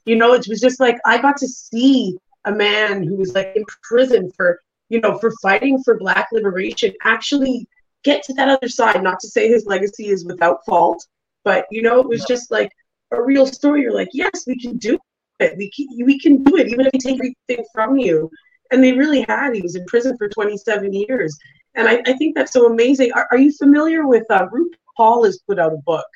you 0.05 0.15
know, 0.15 0.33
it 0.33 0.47
was 0.49 0.59
just 0.59 0.79
like 0.79 0.97
I 1.05 1.19
got 1.19 1.37
to 1.37 1.47
see 1.47 2.17
a 2.45 2.51
man 2.51 3.03
who 3.03 3.15
was 3.15 3.33
like 3.33 3.53
in 3.55 3.63
prison 3.83 4.31
for, 4.35 4.59
you 4.89 4.99
know, 4.99 5.17
for 5.19 5.31
fighting 5.41 5.81
for 5.83 5.97
black 5.97 6.27
liberation 6.31 6.91
actually 7.03 7.67
get 8.03 8.23
to 8.23 8.33
that 8.33 8.49
other 8.49 8.67
side. 8.67 9.01
Not 9.03 9.19
to 9.21 9.27
say 9.27 9.47
his 9.47 9.65
legacy 9.65 10.07
is 10.07 10.25
without 10.25 10.65
fault, 10.65 11.05
but 11.43 11.65
you 11.71 11.83
know, 11.83 11.99
it 11.99 12.07
was 12.07 12.25
just 12.25 12.51
like 12.51 12.71
a 13.11 13.21
real 13.21 13.45
story. 13.45 13.81
You're 13.81 13.93
like, 13.93 14.09
yes, 14.11 14.45
we 14.47 14.59
can 14.59 14.77
do 14.77 14.97
it. 15.39 15.55
We 15.55 15.69
can, 15.69 15.87
we 16.05 16.19
can 16.19 16.43
do 16.43 16.57
it, 16.57 16.67
even 16.67 16.87
if 16.87 16.93
we 16.93 16.99
take 16.99 17.19
everything 17.19 17.65
from 17.73 17.97
you. 17.97 18.31
And 18.71 18.83
they 18.83 18.93
really 18.93 19.25
had. 19.27 19.55
He 19.55 19.61
was 19.61 19.75
in 19.75 19.85
prison 19.85 20.17
for 20.17 20.27
27 20.29 20.93
years. 20.93 21.37
And 21.75 21.87
I, 21.87 22.01
I 22.05 22.13
think 22.13 22.35
that's 22.35 22.51
so 22.51 22.65
amazing. 22.65 23.11
Are, 23.13 23.27
are 23.31 23.37
you 23.37 23.51
familiar 23.53 24.07
with 24.07 24.25
uh, 24.29 24.47
Ruth 24.51 24.73
Paul 24.95 25.23
has 25.25 25.39
put 25.47 25.59
out 25.59 25.73
a 25.73 25.77
book? 25.77 26.07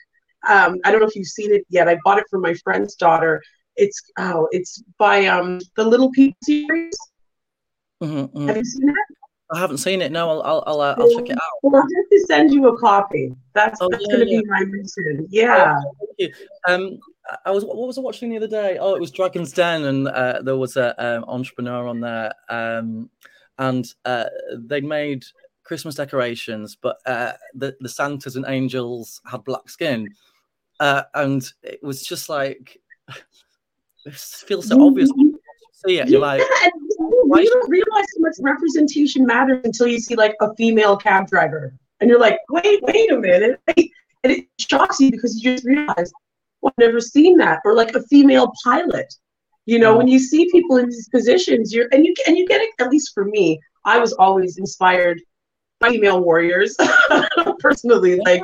Um, 0.47 0.79
I 0.83 0.91
don't 0.91 1.01
know 1.01 1.07
if 1.07 1.15
you've 1.15 1.27
seen 1.27 1.53
it 1.53 1.65
yet. 1.69 1.87
I 1.87 1.97
bought 2.03 2.17
it 2.17 2.25
for 2.29 2.39
my 2.39 2.53
friend's 2.55 2.95
daughter. 2.95 3.41
It's 3.75 4.01
oh, 4.17 4.47
it's 4.51 4.83
by 4.97 5.27
um 5.27 5.59
the 5.75 5.83
Little 5.83 6.09
People 6.11 6.37
series. 6.43 6.95
Mm-hmm, 8.01 8.17
mm-hmm. 8.17 8.47
Have 8.47 8.57
you 8.57 8.65
seen 8.65 8.89
it? 8.89 8.95
I 9.53 9.59
haven't 9.59 9.77
seen 9.77 10.01
it. 10.01 10.11
No, 10.11 10.29
I'll 10.29 10.41
I'll 10.41 10.63
I'll, 10.65 10.81
uh, 10.81 10.95
I'll 10.97 11.15
check 11.15 11.29
it 11.29 11.33
out. 11.33 11.39
Well, 11.61 11.75
I'll 11.75 11.81
have 11.81 12.09
to 12.11 12.25
send 12.27 12.51
you 12.51 12.67
a 12.69 12.77
copy. 12.79 13.35
That's, 13.53 13.79
oh, 13.81 13.89
that's 13.91 14.03
yeah, 14.07 14.15
going 14.15 14.27
to 14.27 14.33
yeah. 14.33 14.41
be 14.41 14.47
my 14.47 14.63
mission. 14.63 15.27
Yeah. 15.29 15.75
Oh, 16.19 16.73
um, 16.73 16.99
I 17.45 17.51
was 17.51 17.63
what 17.63 17.75
was 17.75 17.97
I 17.97 18.01
watching 18.01 18.29
the 18.29 18.37
other 18.37 18.47
day? 18.47 18.77
Oh, 18.79 18.95
it 18.95 18.99
was 18.99 19.11
Dragon's 19.11 19.51
Den, 19.51 19.85
and 19.85 20.07
uh, 20.07 20.41
there 20.41 20.57
was 20.57 20.75
an 20.77 20.93
um, 20.97 21.23
entrepreneur 21.27 21.87
on 21.87 21.99
there, 21.99 22.33
um, 22.49 23.09
and 23.57 23.85
uh, 24.05 24.25
they 24.57 24.81
made 24.81 25.23
Christmas 25.63 25.95
decorations, 25.95 26.75
but 26.75 26.97
uh, 27.05 27.33
the 27.53 27.75
the 27.79 27.89
Santas 27.89 28.35
and 28.35 28.45
angels 28.47 29.21
had 29.29 29.43
black 29.43 29.69
skin, 29.69 30.09
uh, 30.79 31.03
and 31.13 31.51
it 31.63 31.81
was 31.83 32.03
just 32.03 32.27
like 32.27 32.79
it 34.05 34.13
feels 34.13 34.67
so 34.67 34.85
obvious. 34.85 35.09
You 35.15 35.39
see 35.85 35.99
it, 35.99 36.09
you're 36.09 36.21
like, 36.21 36.41
you 36.41 37.49
don't 37.49 37.69
realize 37.69 38.05
how 38.17 38.21
much 38.21 38.35
representation 38.41 39.25
matters 39.25 39.61
until 39.63 39.87
you 39.87 39.99
see 39.99 40.15
like 40.15 40.35
a 40.41 40.53
female 40.55 40.97
cab 40.97 41.27
driver, 41.27 41.73
and 41.99 42.09
you're 42.09 42.19
like, 42.19 42.39
wait, 42.49 42.81
wait 42.83 43.11
a 43.11 43.17
minute, 43.17 43.61
and 43.67 43.87
it 44.23 44.47
shocks 44.59 44.99
you 44.99 45.11
because 45.11 45.35
you 45.35 45.53
just 45.53 45.65
realize, 45.65 46.11
well, 46.61 46.73
I've 46.77 46.85
never 46.85 46.99
seen 46.99 47.37
that, 47.37 47.59
or 47.65 47.75
like 47.75 47.95
a 47.95 48.03
female 48.03 48.51
pilot. 48.63 49.13
You 49.65 49.79
know, 49.79 49.95
when 49.95 50.07
you 50.07 50.19
see 50.19 50.49
people 50.51 50.77
in 50.77 50.87
these 50.87 51.09
positions, 51.09 51.73
you're 51.73 51.87
and 51.91 52.05
you 52.05 52.13
and 52.27 52.37
you 52.37 52.47
get 52.47 52.61
it. 52.61 52.69
At 52.79 52.89
least 52.89 53.13
for 53.13 53.25
me, 53.25 53.59
I 53.85 53.99
was 53.99 54.13
always 54.13 54.57
inspired 54.57 55.21
by 55.79 55.89
female 55.89 56.21
warriors 56.21 56.75
personally. 57.59 58.19
Like, 58.25 58.43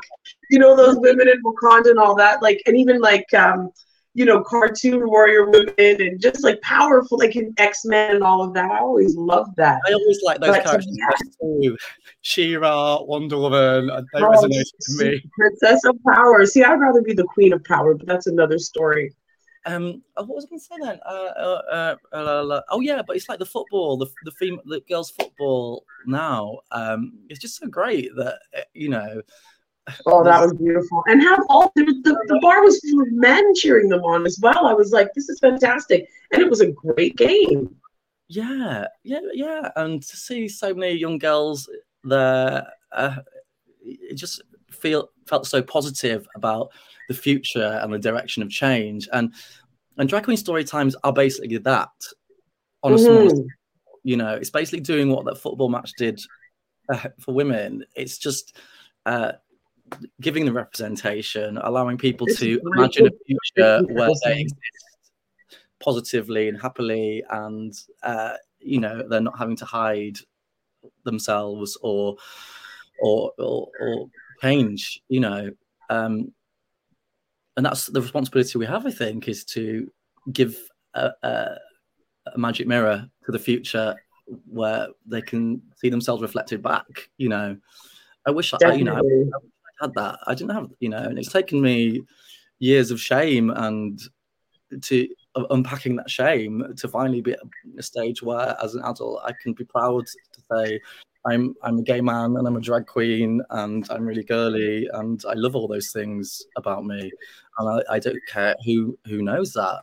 you 0.50 0.60
know, 0.60 0.76
those 0.76 0.98
women 1.00 1.28
in 1.28 1.42
Wakanda 1.44 1.92
and 1.92 2.00
all 2.00 2.16
that. 2.16 2.42
Like, 2.42 2.62
and 2.66 2.78
even 2.78 3.00
like 3.00 3.32
um, 3.34 3.72
you 4.18 4.26
know, 4.26 4.42
cartoon 4.42 5.08
warrior 5.08 5.48
women 5.48 5.76
and 5.78 6.20
just 6.20 6.44
like 6.44 6.60
powerful, 6.62 7.20
like 7.20 7.36
in 7.36 7.54
X 7.60 7.86
Men 7.86 8.16
and 8.16 8.24
all 8.24 8.42
of 8.44 8.52
that. 8.56 8.72
I 8.72 8.80
always 8.80 9.16
loved 9.16 9.56
that. 9.58 9.80
I 9.88 9.94
always 9.94 10.20
like 10.24 10.40
those 10.40 10.56
but, 10.56 10.64
characters 10.64 10.98
yeah. 10.98 11.62
too. 11.62 11.78
She-Ra, 12.22 13.04
Wonder 13.04 13.38
Woman, 13.38 13.92
uh, 13.92 14.02
they 14.14 14.22
oh, 14.22 14.32
resonate 14.32 14.66
with 14.74 15.14
me. 15.14 15.24
Princess 15.38 15.86
of 15.86 15.98
Power. 16.04 16.44
See, 16.48 16.64
I'd 16.64 16.80
rather 16.80 17.04
be 17.04 17.14
the 17.14 17.26
Queen 17.26 17.54
of 17.54 17.64
Power, 17.64 17.94
but 17.94 18.08
that's 18.08 18.26
another 18.26 18.58
story. 18.58 19.14
Um, 19.68 20.02
uh, 20.16 20.24
what 20.24 20.38
was 20.38 20.46
I 20.46 20.50
going 20.50 20.60
to 20.62 20.66
say 20.66 20.76
then? 20.82 21.00
Uh, 21.06 21.96
uh, 22.12 22.16
uh, 22.16 22.62
oh 22.72 22.80
yeah, 22.80 23.04
but 23.06 23.18
it's 23.18 23.30
like 23.30 23.38
the 23.38 23.46
football, 23.46 23.98
the 23.98 24.08
the 24.24 24.32
female, 24.32 24.62
the 24.66 24.82
girls' 24.90 25.12
football 25.12 25.86
now. 26.08 26.58
Um, 26.72 27.20
it's 27.30 27.40
just 27.40 27.58
so 27.58 27.68
great 27.68 28.10
that 28.16 28.40
you 28.74 28.90
know 28.90 29.22
Oh, 30.06 30.24
that 30.24 30.42
was 30.42 30.54
beautiful. 30.54 31.04
And 31.08 31.22
have 31.22 31.40
all 31.50 31.72
the, 31.76 31.86
the, 31.86 32.26
the 32.28 32.40
bar 32.42 32.64
was 32.64 32.80
full 32.82 33.02
of 33.02 33.12
men 33.12 33.54
cheering 33.56 33.90
them 33.90 34.02
on 34.02 34.26
as 34.26 34.40
well. 34.42 34.66
I 34.66 34.74
was 34.74 34.92
like, 34.92 35.14
this 35.14 35.30
is 35.30 35.40
fantastic. 35.40 36.10
And 36.32 36.42
it 36.42 36.50
was 36.50 36.62
a 36.62 36.72
great 36.72 37.16
game. 37.16 37.76
Yeah, 38.28 38.88
yeah, 39.04 39.20
yeah. 39.34 39.72
And 39.76 40.04
to 40.04 40.18
see 40.18 40.48
so 40.50 40.74
many 40.74 40.96
young 40.96 41.18
girls 41.18 41.70
there, 42.04 42.68
uh, 42.92 43.16
it 43.84 44.16
just 44.16 44.42
feel 44.70 45.10
felt 45.26 45.48
so 45.48 45.62
positive 45.62 46.28
about 46.36 46.72
the 47.08 47.14
future 47.14 47.80
and 47.82 47.94
the 47.94 48.00
direction 48.00 48.44
of 48.44 48.50
change. 48.50 49.08
And 49.14 49.34
and 49.98 50.10
drag 50.10 50.26
queen 50.26 50.38
story 50.38 50.64
times 50.64 50.96
are 51.04 51.14
basically 51.14 51.58
that 51.60 51.90
on 52.84 52.94
a 52.94 52.96
mm-hmm. 52.96 53.30
small, 53.30 53.46
you 54.04 54.18
know, 54.18 54.34
it's 54.34 54.50
basically 54.50 54.82
doing 54.82 55.10
what 55.10 55.26
that 55.26 55.38
football 55.38 55.70
match 55.70 55.92
did 55.98 56.20
uh, 56.90 57.08
for 57.20 57.34
women. 57.34 57.86
It's 57.96 58.18
just 58.18 58.58
uh, 59.06 59.34
giving 60.22 60.46
the 60.46 60.54
representation, 60.54 61.58
allowing 61.58 61.98
people 61.98 62.28
to 62.28 62.62
imagine 62.74 63.08
a 63.08 63.12
future 63.26 63.84
where 63.88 64.10
they 64.26 64.42
exist 64.42 64.58
positively 65.80 66.50
and 66.50 66.60
happily, 66.60 67.24
and 67.30 67.74
uh, 68.04 68.34
you 68.60 68.80
know 68.80 69.08
they're 69.08 69.22
not 69.22 69.38
having 69.38 69.56
to 69.58 69.66
hide 69.66 70.18
themselves 71.04 71.78
or 71.82 72.18
or 73.00 73.32
or, 73.38 73.68
or 73.80 74.10
change. 74.42 75.02
You 75.10 75.20
know, 75.22 75.52
um, 75.90 76.34
and 77.56 77.66
that's 77.66 77.88
the 77.88 78.02
responsibility 78.02 78.58
we 78.58 78.66
have. 78.66 78.86
I 78.86 78.92
think 78.92 79.28
is 79.28 79.44
to 79.46 79.92
give 80.32 80.58
a, 80.94 81.12
a, 81.24 81.58
a 82.34 82.38
magic 82.38 82.68
mirror 82.68 83.10
to 83.26 83.32
the 83.32 83.40
future 83.40 83.96
where 84.46 84.90
they 85.06 85.22
can 85.22 85.62
see 85.78 85.90
themselves 85.90 86.22
reflected 86.22 86.62
back. 86.62 87.10
You 87.18 87.30
know, 87.30 87.58
I 88.26 88.32
wish 88.32 88.54
I, 88.54 88.74
you 88.74 88.84
know, 88.84 88.96
I 88.96 89.02
had 89.80 89.94
that. 89.96 90.20
I 90.28 90.34
didn't 90.34 90.54
have, 90.54 90.70
you 90.80 90.90
know, 90.90 90.98
and 90.98 91.18
it's 91.18 91.32
taken 91.32 91.62
me 91.62 92.02
years 92.60 92.92
of 92.92 93.00
shame 93.00 93.50
and 93.52 94.00
to 94.82 95.08
unpacking 95.52 95.96
that 95.96 96.10
shame 96.10 96.74
to 96.76 96.88
finally 96.88 97.22
be 97.22 97.34
at 97.34 97.40
a 97.78 97.84
stage 97.84 98.22
where, 98.24 98.56
as 98.64 98.76
an 98.76 98.84
adult, 98.84 99.22
I 99.24 99.34
can 99.42 99.54
be 99.54 99.66
proud 99.66 100.06
to 100.06 100.42
say. 100.52 100.80
I'm 101.26 101.56
I'm 101.62 101.80
a 101.80 101.84
gay 101.84 102.00
man 102.00 102.38
and 102.38 102.48
I'm 102.48 102.56
a 102.56 102.62
drag 102.62 102.86
queen 102.86 103.42
and 103.50 103.86
I'm 103.90 104.06
really 104.06 104.24
girly 104.24 104.88
and 104.94 105.22
I 105.28 105.34
love 105.34 105.58
all 105.58 105.68
those 105.68 105.92
things 105.92 106.42
about 106.56 106.86
me 106.86 107.12
and 107.58 107.70
I, 107.70 107.96
I 107.96 108.00
don't 108.00 108.22
care 108.30 108.56
who 108.64 108.98
who 109.06 109.22
knows 109.22 109.52
that 109.54 109.82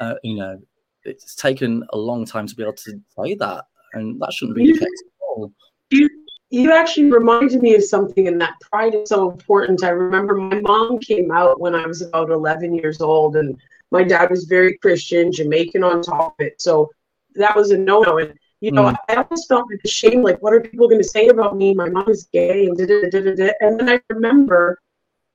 uh, 0.00 0.14
you 0.22 0.36
know 0.36 0.60
it's 1.04 1.34
taken 1.34 1.84
a 1.94 1.96
long 1.96 2.26
time 2.26 2.46
to 2.46 2.54
be 2.54 2.62
able 2.62 2.74
to 2.74 3.00
say 3.18 3.34
that 3.36 3.64
and 3.94 4.20
that 4.20 4.32
shouldn't 4.32 4.56
be 4.56 4.72
the 4.72 4.78
case 4.78 4.82
at 4.82 5.24
all. 5.28 5.52
You 5.90 6.08
you 6.52 6.70
actually 6.70 7.10
reminded 7.10 7.62
me 7.62 7.74
of 7.74 7.82
something, 7.82 8.28
and 8.28 8.38
that 8.42 8.60
pride 8.60 8.94
is 8.94 9.08
so 9.08 9.30
important. 9.30 9.82
I 9.82 9.88
remember 9.88 10.34
my 10.34 10.60
mom 10.60 10.98
came 10.98 11.30
out 11.30 11.58
when 11.58 11.74
I 11.74 11.86
was 11.86 12.02
about 12.02 12.28
11 12.28 12.74
years 12.74 13.00
old, 13.00 13.36
and 13.36 13.58
my 13.90 14.04
dad 14.04 14.28
was 14.28 14.44
very 14.44 14.76
Christian, 14.76 15.32
Jamaican 15.32 15.82
on 15.82 16.02
top 16.02 16.34
of 16.38 16.46
it. 16.46 16.60
So 16.60 16.90
that 17.36 17.56
was 17.56 17.70
a 17.70 17.78
no 17.78 18.02
no. 18.02 18.18
And 18.18 18.38
you 18.60 18.70
know, 18.70 18.84
mm. 18.84 18.96
I 19.08 19.14
always 19.14 19.46
felt 19.46 19.70
like 19.70 19.80
ashamed, 19.82 20.24
like 20.24 20.42
what 20.42 20.52
are 20.52 20.60
people 20.60 20.88
going 20.88 21.00
to 21.00 21.08
say 21.08 21.28
about 21.28 21.56
me? 21.56 21.72
My 21.72 21.88
mom 21.88 22.10
is 22.10 22.28
gay, 22.34 22.66
and 22.66 22.76
da 22.76 22.84
da 22.84 23.08
da 23.08 23.34
da. 23.34 23.52
And 23.60 23.80
then 23.80 23.88
I 23.88 24.00
remember 24.10 24.78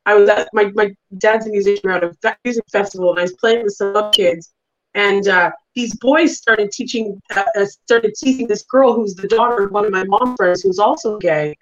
I 0.05 0.13
was 0.13 0.29
at 0.29 0.49
my 0.53 0.65
my 0.75 0.95
dad's 1.17 1.47
a 1.47 1.49
musician 1.49 1.89
around 1.89 2.03
a 2.03 2.37
music 2.45 2.63
festival, 2.71 3.09
and 3.09 3.19
I 3.19 3.23
was 3.23 3.33
playing 3.33 3.63
with 3.63 3.73
some 3.73 4.11
kids, 4.11 4.53
and 4.97 5.27
uh, 5.27 5.51
these 5.75 5.95
boys 5.97 6.37
started 6.37 6.71
teaching, 6.71 7.21
uh, 7.35 7.65
started 7.65 8.15
teasing 8.19 8.47
this 8.47 8.63
girl 8.63 8.93
who's 8.93 9.13
the 9.13 9.27
daughter 9.27 9.65
of 9.65 9.71
one 9.71 9.85
of 9.85 9.91
my 9.91 10.03
mom 10.05 10.35
friends 10.35 10.63
who's 10.63 10.79
also 10.79 11.19
gay, 11.19 11.55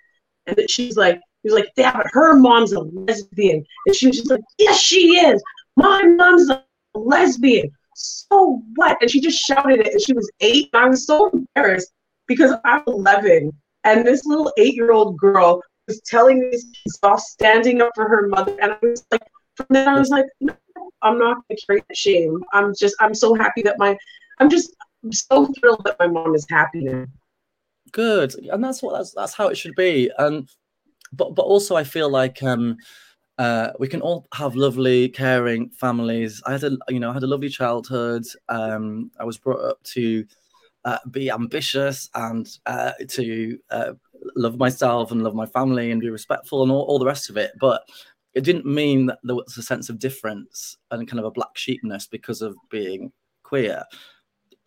and 0.48 0.56
that 0.56 0.72
she's 0.72 0.96
like, 0.96 1.20
he 1.44 1.50
was 1.50 1.54
like, 1.54 1.70
yeah, 1.76 1.96
but 1.96 2.08
her 2.12 2.34
mom's 2.34 2.72
a 2.72 2.80
lesbian, 2.80 3.64
and 3.86 3.96
she 3.96 4.08
was 4.08 4.16
just 4.16 4.32
like, 4.32 4.40
yes, 4.58 4.80
she 4.80 5.18
is. 5.18 5.44
My 5.76 6.02
mom's 6.04 6.50
a 6.50 6.64
lesbian. 6.96 7.70
So 7.94 8.62
what? 8.76 8.98
And 9.02 9.12
she 9.12 9.20
just 9.20 9.40
shouted 9.40 9.82
it, 9.82 9.92
and 9.92 10.02
she 10.02 10.14
was 10.14 10.32
eight, 10.40 10.70
and 10.72 10.84
I 10.84 10.88
was 10.88 11.06
so 11.06 11.30
embarrassed 11.30 11.92
because 12.28 12.54
I'm 12.64 12.84
11, 12.88 13.52
and 13.84 14.08
this 14.08 14.26
little 14.26 14.52
eight-year-old 14.58 15.18
girl 15.18 15.62
was 15.88 16.00
telling 16.06 16.40
these 16.40 16.64
kids 16.64 17.00
off, 17.04 17.20
standing 17.20 17.82
up 17.82 17.92
for 17.96 18.08
her 18.08 18.30
mother, 18.30 18.58
and 18.62 18.72
I 18.72 18.78
was 18.82 19.06
like, 19.12 19.22
from 19.56 19.68
then 19.72 19.90
I 19.90 20.00
was 20.00 20.10
like, 20.10 20.26
no, 20.40 20.56
I'm 21.06 21.18
not 21.18 21.36
going 21.36 21.58
to 21.58 21.66
carry 21.66 21.84
the 21.88 21.96
shame. 21.96 22.44
I'm 22.52 22.74
just, 22.78 22.96
I'm 23.00 23.14
so 23.14 23.34
happy 23.34 23.62
that 23.62 23.78
my, 23.80 23.98
I'm 24.40 24.50
just 24.50 24.76
I'm 25.06 25.14
so 25.14 25.46
thrilled 25.60 25.84
that 25.86 26.00
my 26.00 26.08
mom 26.08 26.34
is 26.36 26.46
happy 26.50 26.82
now. 26.82 27.06
Good, 27.92 28.34
and 28.52 28.64
that's 28.64 28.82
what 28.82 28.98
that's 28.98 29.14
that's 29.14 29.34
how 29.34 29.48
it 29.48 29.58
should 29.58 29.76
be. 29.76 30.12
And 30.18 30.50
but 31.14 31.36
but 31.36 31.44
also 31.44 31.76
I 31.76 31.84
feel 31.84 32.10
like 32.10 32.42
um 32.42 32.78
uh, 33.38 33.72
we 33.80 33.88
can 33.88 34.02
all 34.02 34.28
have 34.34 34.56
lovely, 34.56 35.10
caring 35.10 35.70
families. 35.70 36.42
I 36.46 36.54
had 36.54 36.64
a, 36.64 36.78
you 36.88 37.02
know, 37.02 37.12
I 37.12 37.14
had 37.14 37.24
a 37.24 37.28
lovely 37.28 37.50
childhood. 37.50 38.24
Um, 38.48 39.12
I 39.20 39.26
was 39.26 39.38
brought 39.38 39.60
up 39.60 39.84
to 39.84 40.26
uh, 40.86 41.00
be 41.12 41.30
ambitious 41.30 42.10
and 42.16 42.48
uh, 42.66 42.94
to 43.10 43.60
uh, 43.72 43.92
love 44.38 44.58
myself 44.58 45.12
and 45.12 45.22
love 45.22 45.36
my 45.36 45.46
family 45.48 45.92
and 45.92 46.00
be 46.00 46.10
respectful 46.10 46.64
and 46.64 46.72
all, 46.72 46.84
all 46.84 46.98
the 46.98 47.06
rest 47.06 47.30
of 47.30 47.36
it. 47.36 47.52
But 47.60 47.82
it 48.36 48.44
didn't 48.44 48.66
mean 48.66 49.06
that 49.06 49.20
there 49.24 49.36
was 49.36 49.58
a 49.58 49.64
sense 49.64 49.90
of 49.90 49.98
difference 49.98 50.78
and 50.92 51.08
kind 51.08 51.20
of 51.20 51.26
a 51.26 51.32
black 51.32 51.58
sheepness 51.58 52.06
because 52.06 52.42
of 52.42 52.56
being 52.70 53.12
queer. 53.44 53.84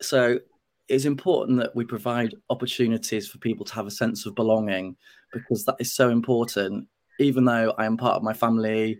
So 0.01 0.39
it's 0.87 1.05
important 1.05 1.59
that 1.59 1.75
we 1.75 1.85
provide 1.85 2.33
opportunities 2.49 3.29
for 3.29 3.37
people 3.37 3.63
to 3.65 3.75
have 3.75 3.85
a 3.85 3.91
sense 3.91 4.25
of 4.25 4.33
belonging 4.33 4.95
because 5.31 5.65
that 5.65 5.75
is 5.79 5.93
so 5.93 6.09
important. 6.09 6.87
Even 7.19 7.45
though 7.45 7.75
I 7.77 7.85
am 7.85 7.95
part 7.95 8.15
of 8.15 8.23
my 8.23 8.33
family, 8.33 8.97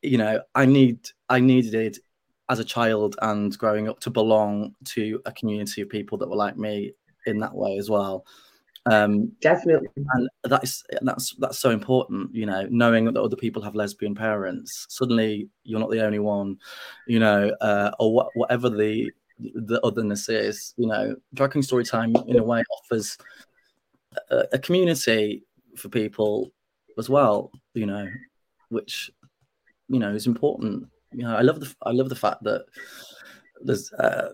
you 0.00 0.16
know, 0.16 0.40
I 0.54 0.64
need 0.64 1.10
I 1.28 1.40
needed 1.40 1.74
it 1.74 1.98
as 2.48 2.60
a 2.60 2.64
child 2.64 3.16
and 3.20 3.56
growing 3.58 3.88
up 3.88 4.00
to 4.00 4.10
belong 4.10 4.74
to 4.84 5.20
a 5.26 5.32
community 5.32 5.82
of 5.82 5.90
people 5.90 6.16
that 6.18 6.28
were 6.28 6.36
like 6.36 6.56
me 6.56 6.92
in 7.26 7.38
that 7.40 7.54
way 7.54 7.76
as 7.76 7.90
well. 7.90 8.24
Um, 8.86 9.32
Definitely, 9.40 9.88
and 9.96 10.28
that's 10.44 10.82
that's 11.02 11.34
that's 11.36 11.58
so 11.58 11.70
important. 11.70 12.34
You 12.34 12.46
know, 12.46 12.66
knowing 12.70 13.04
that 13.04 13.16
other 13.16 13.36
people 13.36 13.62
have 13.62 13.74
lesbian 13.74 14.14
parents, 14.14 14.86
suddenly 14.88 15.48
you're 15.62 15.80
not 15.80 15.90
the 15.90 16.04
only 16.04 16.18
one. 16.18 16.58
You 17.06 17.20
know, 17.20 17.52
uh, 17.60 17.92
or 18.00 18.12
what, 18.12 18.28
whatever 18.34 18.68
the 18.68 19.12
the 19.38 19.80
otherness 19.82 20.28
is. 20.28 20.74
You 20.76 20.88
know, 20.88 21.16
drag 21.34 21.52
queen 21.52 21.62
story 21.62 21.84
time 21.84 22.14
in 22.26 22.38
a 22.38 22.42
way 22.42 22.62
offers 22.78 23.16
a, 24.30 24.44
a 24.52 24.58
community 24.58 25.44
for 25.76 25.88
people 25.88 26.52
as 26.98 27.08
well. 27.08 27.52
You 27.74 27.86
know, 27.86 28.08
which 28.70 29.12
you 29.88 30.00
know 30.00 30.12
is 30.12 30.26
important. 30.26 30.88
You 31.12 31.22
know, 31.22 31.36
I 31.36 31.42
love 31.42 31.60
the 31.60 31.72
I 31.82 31.92
love 31.92 32.08
the 32.08 32.16
fact 32.16 32.42
that 32.42 32.64
there's 33.60 33.92
uh, 33.92 34.30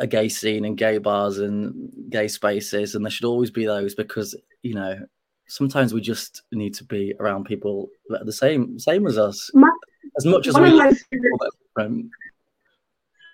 a 0.00 0.06
gay 0.06 0.28
scene 0.28 0.64
and 0.64 0.76
gay 0.76 0.98
bars 0.98 1.38
and 1.38 1.92
gay 2.10 2.26
spaces, 2.26 2.94
and 2.94 3.04
there 3.04 3.10
should 3.10 3.26
always 3.26 3.50
be 3.50 3.66
those 3.66 3.94
because 3.94 4.34
you 4.62 4.74
know 4.74 4.98
sometimes 5.46 5.94
we 5.94 6.00
just 6.00 6.42
need 6.52 6.74
to 6.74 6.84
be 6.84 7.14
around 7.20 7.44
people 7.44 7.88
that 8.08 8.22
are 8.22 8.24
the 8.24 8.32
same 8.32 8.78
same 8.78 9.06
as 9.06 9.18
us 9.18 9.50
my, 9.54 9.70
as 10.18 10.26
much 10.26 10.46
as 10.46 10.58
we. 10.58 10.70
Favorite, 10.70 12.10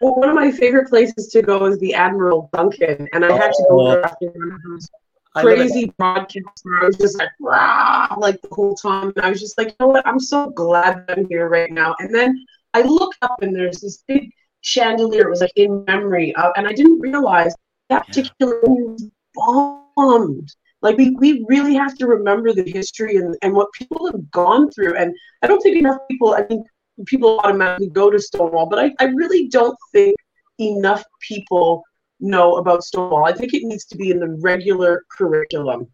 well, 0.00 0.14
one 0.14 0.28
of 0.28 0.34
my 0.34 0.50
favorite 0.50 0.88
places 0.88 1.28
to 1.28 1.40
go 1.40 1.64
is 1.66 1.78
the 1.78 1.94
Admiral 1.94 2.50
Duncan, 2.52 3.08
and 3.12 3.24
I 3.24 3.32
had 3.32 3.52
to 3.52 3.66
go 3.70 3.88
there 3.88 4.04
after 4.04 4.26
one 4.26 4.52
of 4.52 4.60
those 4.68 4.90
crazy 5.34 5.92
broadcasts 5.98 6.64
where 6.64 6.82
I 6.82 6.86
was 6.86 6.96
just 6.96 7.18
like, 7.18 7.30
wow, 7.40 8.16
like 8.18 8.40
the 8.42 8.48
whole 8.52 8.74
time. 8.74 9.12
And 9.16 9.24
I 9.24 9.30
was 9.30 9.40
just 9.40 9.56
like, 9.58 9.68
you 9.68 9.74
know 9.80 9.88
what? 9.88 10.06
I'm 10.06 10.20
so 10.20 10.50
glad 10.50 11.04
I'm 11.08 11.26
here 11.28 11.48
right 11.48 11.70
now. 11.70 11.94
And 11.98 12.14
then 12.14 12.44
I 12.74 12.82
look 12.82 13.14
up 13.22 13.42
and 13.42 13.54
there's 13.54 13.80
this 13.80 14.02
big 14.06 14.30
chandelier. 14.66 15.26
It 15.26 15.30
was 15.30 15.40
like 15.40 15.52
in 15.54 15.84
memory 15.84 16.34
of, 16.34 16.52
and 16.56 16.66
I 16.66 16.72
didn't 16.72 17.00
realize 17.00 17.54
that 17.88 18.06
particular 18.08 18.60
was 18.62 19.08
bombed. 19.34 20.52
Like 20.82 20.98
we, 20.98 21.10
we 21.10 21.44
really 21.48 21.74
have 21.74 21.94
to 21.98 22.06
remember 22.06 22.52
the 22.52 22.68
history 22.68 23.16
and, 23.16 23.36
and 23.42 23.54
what 23.54 23.72
people 23.72 24.06
have 24.06 24.30
gone 24.30 24.70
through. 24.70 24.96
And 24.96 25.14
I 25.42 25.46
don't 25.46 25.60
think 25.60 25.76
enough 25.76 25.98
people, 26.10 26.34
I 26.34 26.44
mean, 26.50 26.64
people 27.06 27.38
automatically 27.40 27.90
go 27.90 28.10
to 28.10 28.18
Stonewall, 28.18 28.66
but 28.66 28.78
I, 28.78 28.92
I 28.98 29.04
really 29.04 29.48
don't 29.48 29.78
think 29.92 30.16
enough 30.58 31.04
people 31.20 31.82
know 32.18 32.56
about 32.56 32.82
Stonewall. 32.82 33.24
I 33.24 33.32
think 33.32 33.54
it 33.54 33.62
needs 33.62 33.84
to 33.86 33.96
be 33.96 34.10
in 34.10 34.18
the 34.18 34.36
regular 34.40 35.04
curriculum. 35.16 35.86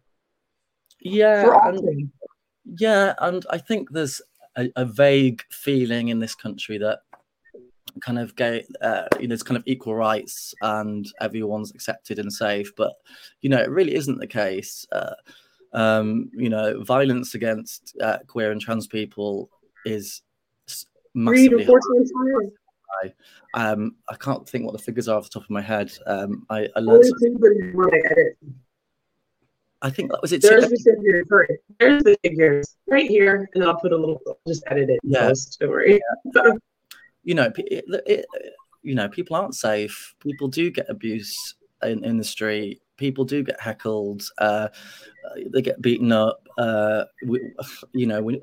Yeah. 0.99 1.59
And, 1.63 2.11
yeah, 2.79 3.13
and 3.19 3.45
I 3.51 3.59
think 3.59 3.91
there's 3.91 4.19
a, 4.57 4.69
a 4.75 4.85
vague 4.85 5.43
feeling 5.51 6.07
in 6.07 6.19
this 6.19 6.33
country 6.33 6.79
that 6.79 6.99
kind 8.01 8.19
of 8.19 8.35
gay 8.35 8.65
uh, 8.81 9.05
you 9.19 9.27
know 9.27 9.33
it's 9.33 9.43
kind 9.43 9.57
of 9.57 9.63
equal 9.65 9.95
rights 9.95 10.53
and 10.61 11.11
everyone's 11.21 11.71
accepted 11.71 12.19
and 12.19 12.31
safe 12.31 12.71
but 12.75 12.93
you 13.41 13.49
know 13.49 13.59
it 13.59 13.69
really 13.69 13.95
isn't 13.95 14.19
the 14.19 14.27
case 14.27 14.85
uh, 14.91 15.13
um, 15.73 16.29
you 16.33 16.49
know 16.49 16.81
violence 16.83 17.35
against 17.35 17.95
uh, 18.01 18.19
queer 18.27 18.51
and 18.51 18.61
trans 18.61 18.87
people 18.87 19.49
is 19.85 20.21
massively 21.13 21.65
high. 21.65 23.13
Um, 23.53 23.95
I 24.09 24.15
can't 24.15 24.47
think 24.47 24.65
what 24.65 24.73
the 24.73 24.83
figures 24.83 25.07
are 25.07 25.17
off 25.17 25.25
the 25.25 25.29
top 25.29 25.43
of 25.43 25.49
my 25.49 25.61
head. 25.61 25.91
Um, 26.05 26.45
I, 26.49 26.67
I 26.75 26.79
learned. 26.79 27.05
I 29.81 29.89
think 29.89 30.11
that 30.11 30.21
was 30.21 30.31
it. 30.31 30.41
There's 30.41 30.69
the 30.69 30.77
figures. 30.77 31.27
There's 31.79 32.03
the 32.03 32.17
figures 32.23 32.77
right 32.87 33.09
here, 33.09 33.49
and 33.53 33.63
I'll 33.63 33.75
put 33.75 33.91
a 33.91 33.97
little. 33.97 34.21
Just 34.47 34.63
edit 34.67 34.89
it. 34.89 34.99
Yeah. 35.03 35.33
Story. 35.33 35.99
Yeah. 36.33 36.53
you 37.23 37.35
know, 37.35 37.51
it, 37.57 37.85
it, 38.05 38.25
you 38.81 38.95
know, 38.95 39.07
people 39.07 39.35
aren't 39.35 39.55
safe. 39.55 40.13
People 40.19 40.47
do 40.47 40.69
get 40.69 40.89
abuse 40.89 41.55
in, 41.81 42.03
in 42.03 42.17
the 42.17 42.23
street. 42.23 42.81
People 42.97 43.25
do 43.25 43.43
get 43.43 43.59
heckled. 43.59 44.23
Uh, 44.37 44.67
they 45.47 45.61
get 45.61 45.81
beaten 45.81 46.11
up. 46.11 46.47
Uh, 46.57 47.05
we, 47.25 47.39
you 47.93 48.05
know, 48.05 48.21
we 48.21 48.41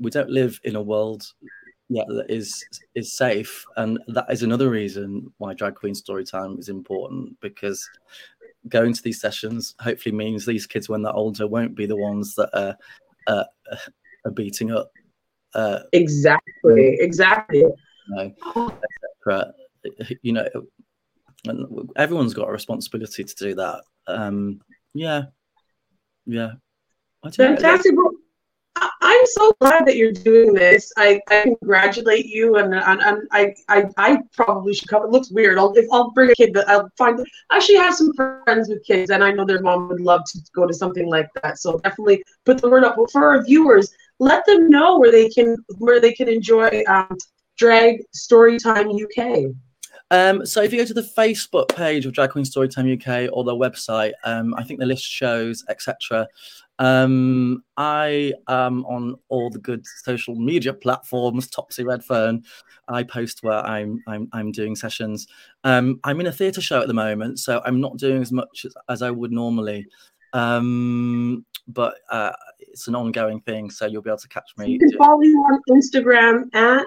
we 0.00 0.10
don't 0.10 0.30
live 0.30 0.60
in 0.64 0.76
a 0.76 0.82
world 0.82 1.32
yet 1.88 2.06
that 2.08 2.26
is 2.28 2.64
is 2.94 3.16
safe, 3.16 3.64
and 3.76 3.98
that 4.08 4.26
is 4.30 4.42
another 4.42 4.70
reason 4.70 5.32
why 5.38 5.54
drag 5.54 5.74
queen 5.74 5.94
story 5.94 6.24
time 6.24 6.58
is 6.58 6.68
important 6.68 7.38
because 7.40 7.88
going 8.68 8.92
to 8.92 9.02
these 9.02 9.20
sessions 9.20 9.74
hopefully 9.80 10.14
means 10.14 10.44
these 10.44 10.66
kids 10.66 10.88
when 10.88 11.02
they're 11.02 11.12
older 11.12 11.46
won't 11.46 11.76
be 11.76 11.86
the 11.86 11.96
ones 11.96 12.34
that 12.34 12.50
are 12.54 12.76
uh, 13.26 13.44
a 14.24 14.30
beating 14.30 14.72
up. 14.72 14.90
Uh, 15.54 15.80
exactly, 15.92 16.96
exactly. 17.00 17.64
You 18.08 18.16
know, 18.16 18.72
etc. 19.24 19.52
You 20.22 20.32
know, 20.32 20.48
everyone's 21.96 22.34
got 22.34 22.48
a 22.48 22.52
responsibility 22.52 23.24
to 23.24 23.34
do 23.34 23.54
that. 23.54 23.82
Um, 24.06 24.60
yeah, 24.94 25.24
yeah. 26.26 26.52
Fantastic. 27.34 27.94
I'm 28.78 29.26
so 29.26 29.52
glad 29.60 29.86
that 29.86 29.96
you're 29.96 30.12
doing 30.12 30.52
this. 30.52 30.92
I, 30.98 31.20
I 31.30 31.42
congratulate 31.42 32.26
you, 32.26 32.56
and, 32.56 32.74
and, 32.74 33.00
and 33.00 33.28
I, 33.32 33.54
I 33.68 33.84
I 33.96 34.18
probably 34.34 34.74
should 34.74 34.88
come. 34.88 35.02
It 35.04 35.10
looks 35.10 35.30
weird. 35.30 35.58
I'll 35.58 35.74
I'll 35.92 36.10
bring 36.10 36.30
a 36.30 36.34
kid, 36.34 36.52
but 36.52 36.68
I'll 36.68 36.90
find. 36.98 37.18
I 37.50 37.56
actually 37.56 37.76
have 37.76 37.94
some 37.94 38.12
friends 38.12 38.68
with 38.68 38.84
kids, 38.84 39.10
and 39.10 39.24
I 39.24 39.30
know 39.32 39.46
their 39.46 39.62
mom 39.62 39.88
would 39.88 40.00
love 40.00 40.22
to 40.26 40.40
go 40.54 40.66
to 40.66 40.74
something 40.74 41.08
like 41.08 41.28
that. 41.42 41.58
So 41.58 41.78
definitely 41.78 42.22
put 42.44 42.60
the 42.60 42.68
word 42.68 42.84
up. 42.84 42.96
But 42.96 43.10
for 43.10 43.24
our 43.24 43.44
viewers, 43.44 43.94
let 44.18 44.44
them 44.44 44.68
know 44.68 44.98
where 44.98 45.12
they 45.12 45.30
can 45.30 45.56
where 45.78 46.00
they 46.00 46.12
can 46.12 46.28
enjoy 46.28 46.82
um, 46.86 47.16
Drag 47.56 48.00
Storytime 48.14 49.02
UK. 49.02 49.54
Um, 50.10 50.46
so 50.46 50.62
if 50.62 50.72
you 50.72 50.78
go 50.78 50.84
to 50.84 50.94
the 50.94 51.08
Facebook 51.16 51.74
page 51.74 52.06
of 52.06 52.12
Drag 52.12 52.30
Queen 52.30 52.44
Storytime 52.44 52.94
UK 52.94 53.30
or 53.32 53.44
their 53.44 53.54
website, 53.54 54.12
um, 54.24 54.54
I 54.54 54.62
think 54.62 54.78
the 54.78 54.86
list 54.86 55.04
shows, 55.04 55.64
etc. 55.68 56.28
Um, 56.78 57.64
I 57.76 58.34
am 58.48 58.84
on 58.84 59.16
all 59.28 59.50
the 59.50 59.58
good 59.58 59.84
social 60.04 60.34
media 60.36 60.72
platforms, 60.72 61.48
Topsy 61.48 61.84
Redfern. 61.84 62.44
I 62.88 63.02
post 63.02 63.42
where 63.42 63.66
I'm 63.66 64.02
I'm, 64.06 64.28
I'm 64.32 64.52
doing 64.52 64.76
sessions. 64.76 65.26
Um, 65.64 65.98
I'm 66.04 66.20
in 66.20 66.26
a 66.26 66.32
theatre 66.32 66.60
show 66.60 66.80
at 66.80 66.88
the 66.88 66.94
moment, 66.94 67.40
so 67.40 67.60
I'm 67.64 67.80
not 67.80 67.96
doing 67.96 68.22
as 68.22 68.30
much 68.30 68.64
as, 68.64 68.74
as 68.88 69.02
I 69.02 69.10
would 69.10 69.32
normally. 69.32 69.86
Um, 70.32 71.44
but 71.68 71.96
uh, 72.10 72.32
it's 72.60 72.86
an 72.86 72.94
ongoing 72.94 73.40
thing, 73.40 73.70
so 73.70 73.86
you'll 73.86 74.02
be 74.02 74.10
able 74.10 74.18
to 74.18 74.28
catch 74.28 74.50
me. 74.56 74.70
You 74.70 74.78
can 74.78 74.92
follow 74.98 75.20
you 75.22 75.38
on 75.38 75.60
Instagram 75.70 76.54
at 76.54 76.86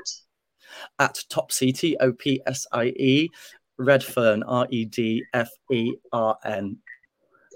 at 0.99 1.19
Topsy 1.29 1.71
T 1.71 1.97
O 1.99 2.11
P 2.13 2.41
S 2.47 2.65
I 2.71 2.85
E 2.85 3.29
Redfern 3.77 4.43
R 4.43 4.67
E 4.69 4.85
D 4.85 5.23
F 5.33 5.49
E 5.71 5.95
R 6.11 6.37
N. 6.45 6.77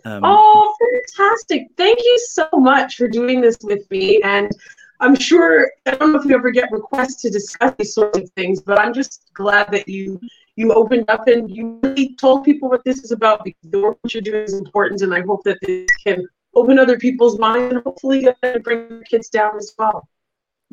Um, 0.05 0.22
oh, 0.24 0.76
fantastic! 0.80 1.68
Thank 1.78 1.99
you 1.99 2.20
so 2.30 2.47
much 2.53 2.95
for 2.95 3.07
doing 3.07 3.39
this 3.39 3.57
with 3.64 3.89
me, 3.89 4.22
and 4.22 4.51
I'm 4.99 5.16
sure 5.16 5.72
I 5.86 5.91
don't 5.91 6.11
know 6.11 6.20
if 6.20 6.26
you 6.26 6.36
ever 6.36 6.51
get 6.51 6.72
requests 6.72 7.22
to 7.22 7.30
discuss 7.30 7.74
these 7.78 7.93
sorts 7.93 8.20
of 8.20 8.30
things, 8.32 8.61
but 8.61 8.80
I'm 8.80 8.93
just 8.93 9.30
glad 9.34 9.72
that 9.72 9.88
you 9.88 10.20
you 10.55 10.74
opened 10.74 11.09
up 11.09 11.28
and 11.28 11.49
you 11.49 11.80
really 11.84 12.16
told 12.16 12.43
people 12.43 12.70
what 12.70 12.84
this 12.84 13.03
is 13.03 13.11
about 13.11 13.43
because 13.43 13.72
the 13.72 13.82
work 13.82 13.97
you're 14.09 14.22
doing 14.22 14.43
is 14.43 14.53
important, 14.53 15.01
and 15.01 15.14
I 15.14 15.22
hope 15.22 15.43
that 15.43 15.57
this 15.61 15.89
can 16.05 16.28
open 16.55 16.80
other 16.80 16.97
people's 16.97 17.39
minds 17.39 17.74
and 17.74 17.84
hopefully 17.84 18.28
bring 18.61 19.03
kids 19.09 19.30
down 19.30 19.57
as 19.57 19.74
well. 19.78 20.07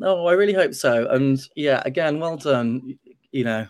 No, 0.01 0.25
I 0.25 0.33
really 0.33 0.53
hope 0.53 0.73
so. 0.73 1.07
And 1.09 1.39
yeah, 1.55 1.83
again, 1.85 2.19
well 2.19 2.35
done. 2.35 2.97
You 3.31 3.43
know, 3.43 3.67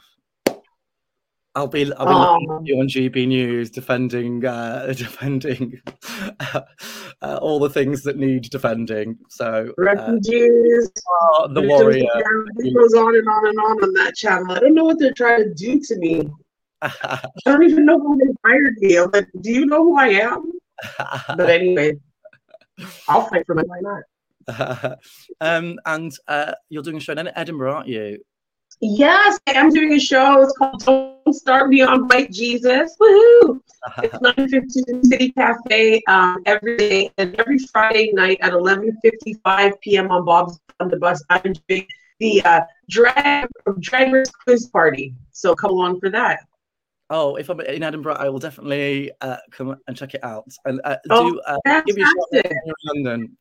I'll 1.56 1.68
be 1.68 1.92
I'll 1.96 2.06
be 2.38 2.48
oh. 2.50 2.62
you 2.64 2.80
on 2.80 2.88
GB 2.88 3.28
News 3.28 3.70
defending 3.70 4.46
uh, 4.46 4.94
defending 4.98 5.82
uh, 6.40 6.62
uh, 7.22 7.38
all 7.42 7.60
the 7.60 7.70
things 7.70 8.02
that 8.04 8.16
need 8.16 8.44
defending. 8.44 9.18
So 9.28 9.74
uh, 9.78 9.84
refugees, 9.84 10.90
uh, 11.36 11.48
the 11.48 11.64
warrior. 11.64 12.08
It 12.60 12.74
goes 12.78 12.94
on 12.94 13.14
and 13.14 13.28
on 13.28 13.48
and 13.48 13.60
on 13.60 13.84
on 13.84 13.94
that 13.96 14.16
channel. 14.16 14.54
I 14.54 14.60
don't 14.62 14.74
know 14.74 14.86
what 14.86 15.00
they're 15.00 15.12
trying 15.12 15.44
to 15.44 15.54
do 15.54 15.82
to 15.82 15.98
me. 15.98 16.30
I 16.82 17.22
don't 17.44 17.64
even 17.64 17.86
know 17.86 18.00
who 18.00 18.18
they 18.18 18.32
hired 18.46 18.78
me. 18.78 18.98
I'm 18.98 19.12
like, 19.12 19.28
do 19.42 19.52
you 19.52 19.66
know 19.66 19.84
who 19.84 19.98
I 19.98 20.08
am? 20.08 20.50
but 21.28 21.50
anyway, 21.50 22.00
I'll 23.10 23.28
fight 23.28 23.46
for 23.46 23.54
my 23.54 23.64
why 23.64 23.82
not. 23.82 24.04
um, 25.42 25.80
and 25.86 26.12
uh, 26.28 26.54
you're 26.70 26.84
doing 26.84 26.98
a 26.98 27.00
show 27.00 27.14
in 27.14 27.30
Edinburgh, 27.36 27.74
aren't 27.74 27.88
you? 27.88 28.20
Yes, 28.80 29.39
I 29.48 29.52
am 29.52 29.70
doing 29.70 29.94
a 29.94 30.00
show. 30.00 30.42
It's 30.42 30.58
called 30.58 30.84
Don't 30.84 31.34
Start 31.34 31.70
Me 31.70 31.82
on 31.82 32.08
White 32.08 32.32
Jesus. 32.32 32.96
Woohoo! 33.00 33.60
it's 34.04 34.16
9:15 34.16 35.06
City 35.06 35.32
Cafe 35.32 36.02
um, 36.08 36.42
every 36.46 36.78
day 36.78 37.12
and 37.18 37.39
every 37.39 37.60
Friday 37.60 38.12
night 38.14 38.39
at 38.42 38.54
11:55 38.54 39.80
p.m. 39.82 40.10
on 40.10 40.26
Bob's 40.26 40.60
on 40.80 40.89
the 40.89 40.98
bus. 40.98 41.24
I'm 41.30 41.54
doing 41.68 41.86
the 42.20 42.42
uh, 42.44 42.62
drag 42.89 43.48
drag 43.80 44.14
race 44.14 44.32
quiz 44.32 44.68
party. 44.68 45.14
So 45.32 45.54
come 45.54 45.72
along 45.72 46.00
for 46.00 46.10
that. 46.10 46.39
Oh, 47.12 47.36
if 47.36 47.50
I'm 47.50 47.60
in 47.60 47.84
Edinburgh, 47.84 48.16
I 48.16 48.30
will 48.30 48.39
definitely 48.39 49.12
uh, 49.20 49.38
come 49.52 49.76
and 49.88 49.98
check 49.98 50.14
it 50.14 50.24
out. 50.24 50.48
And 50.66 50.80
uh, 50.86 50.96
oh, 51.10 51.32
do 51.32 51.42
uh, 51.42 51.82
give 51.82 51.98
you 51.98 52.06
a 52.06 52.08
shot 52.08 52.46
in 52.46 52.74
London. 52.86 53.38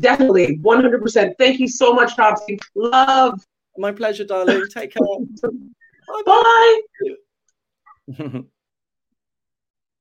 Definitely, 0.00 0.58
100%. 0.62 1.34
Thank 1.38 1.60
you 1.60 1.68
so 1.68 1.92
much, 1.92 2.16
Topsy. 2.16 2.58
Love. 2.74 3.40
My 3.76 3.92
pleasure, 3.92 4.24
darling. 4.24 4.64
Take 4.72 4.92
care. 4.92 5.02
Bye. 6.26 6.80
Bye. 8.18 8.42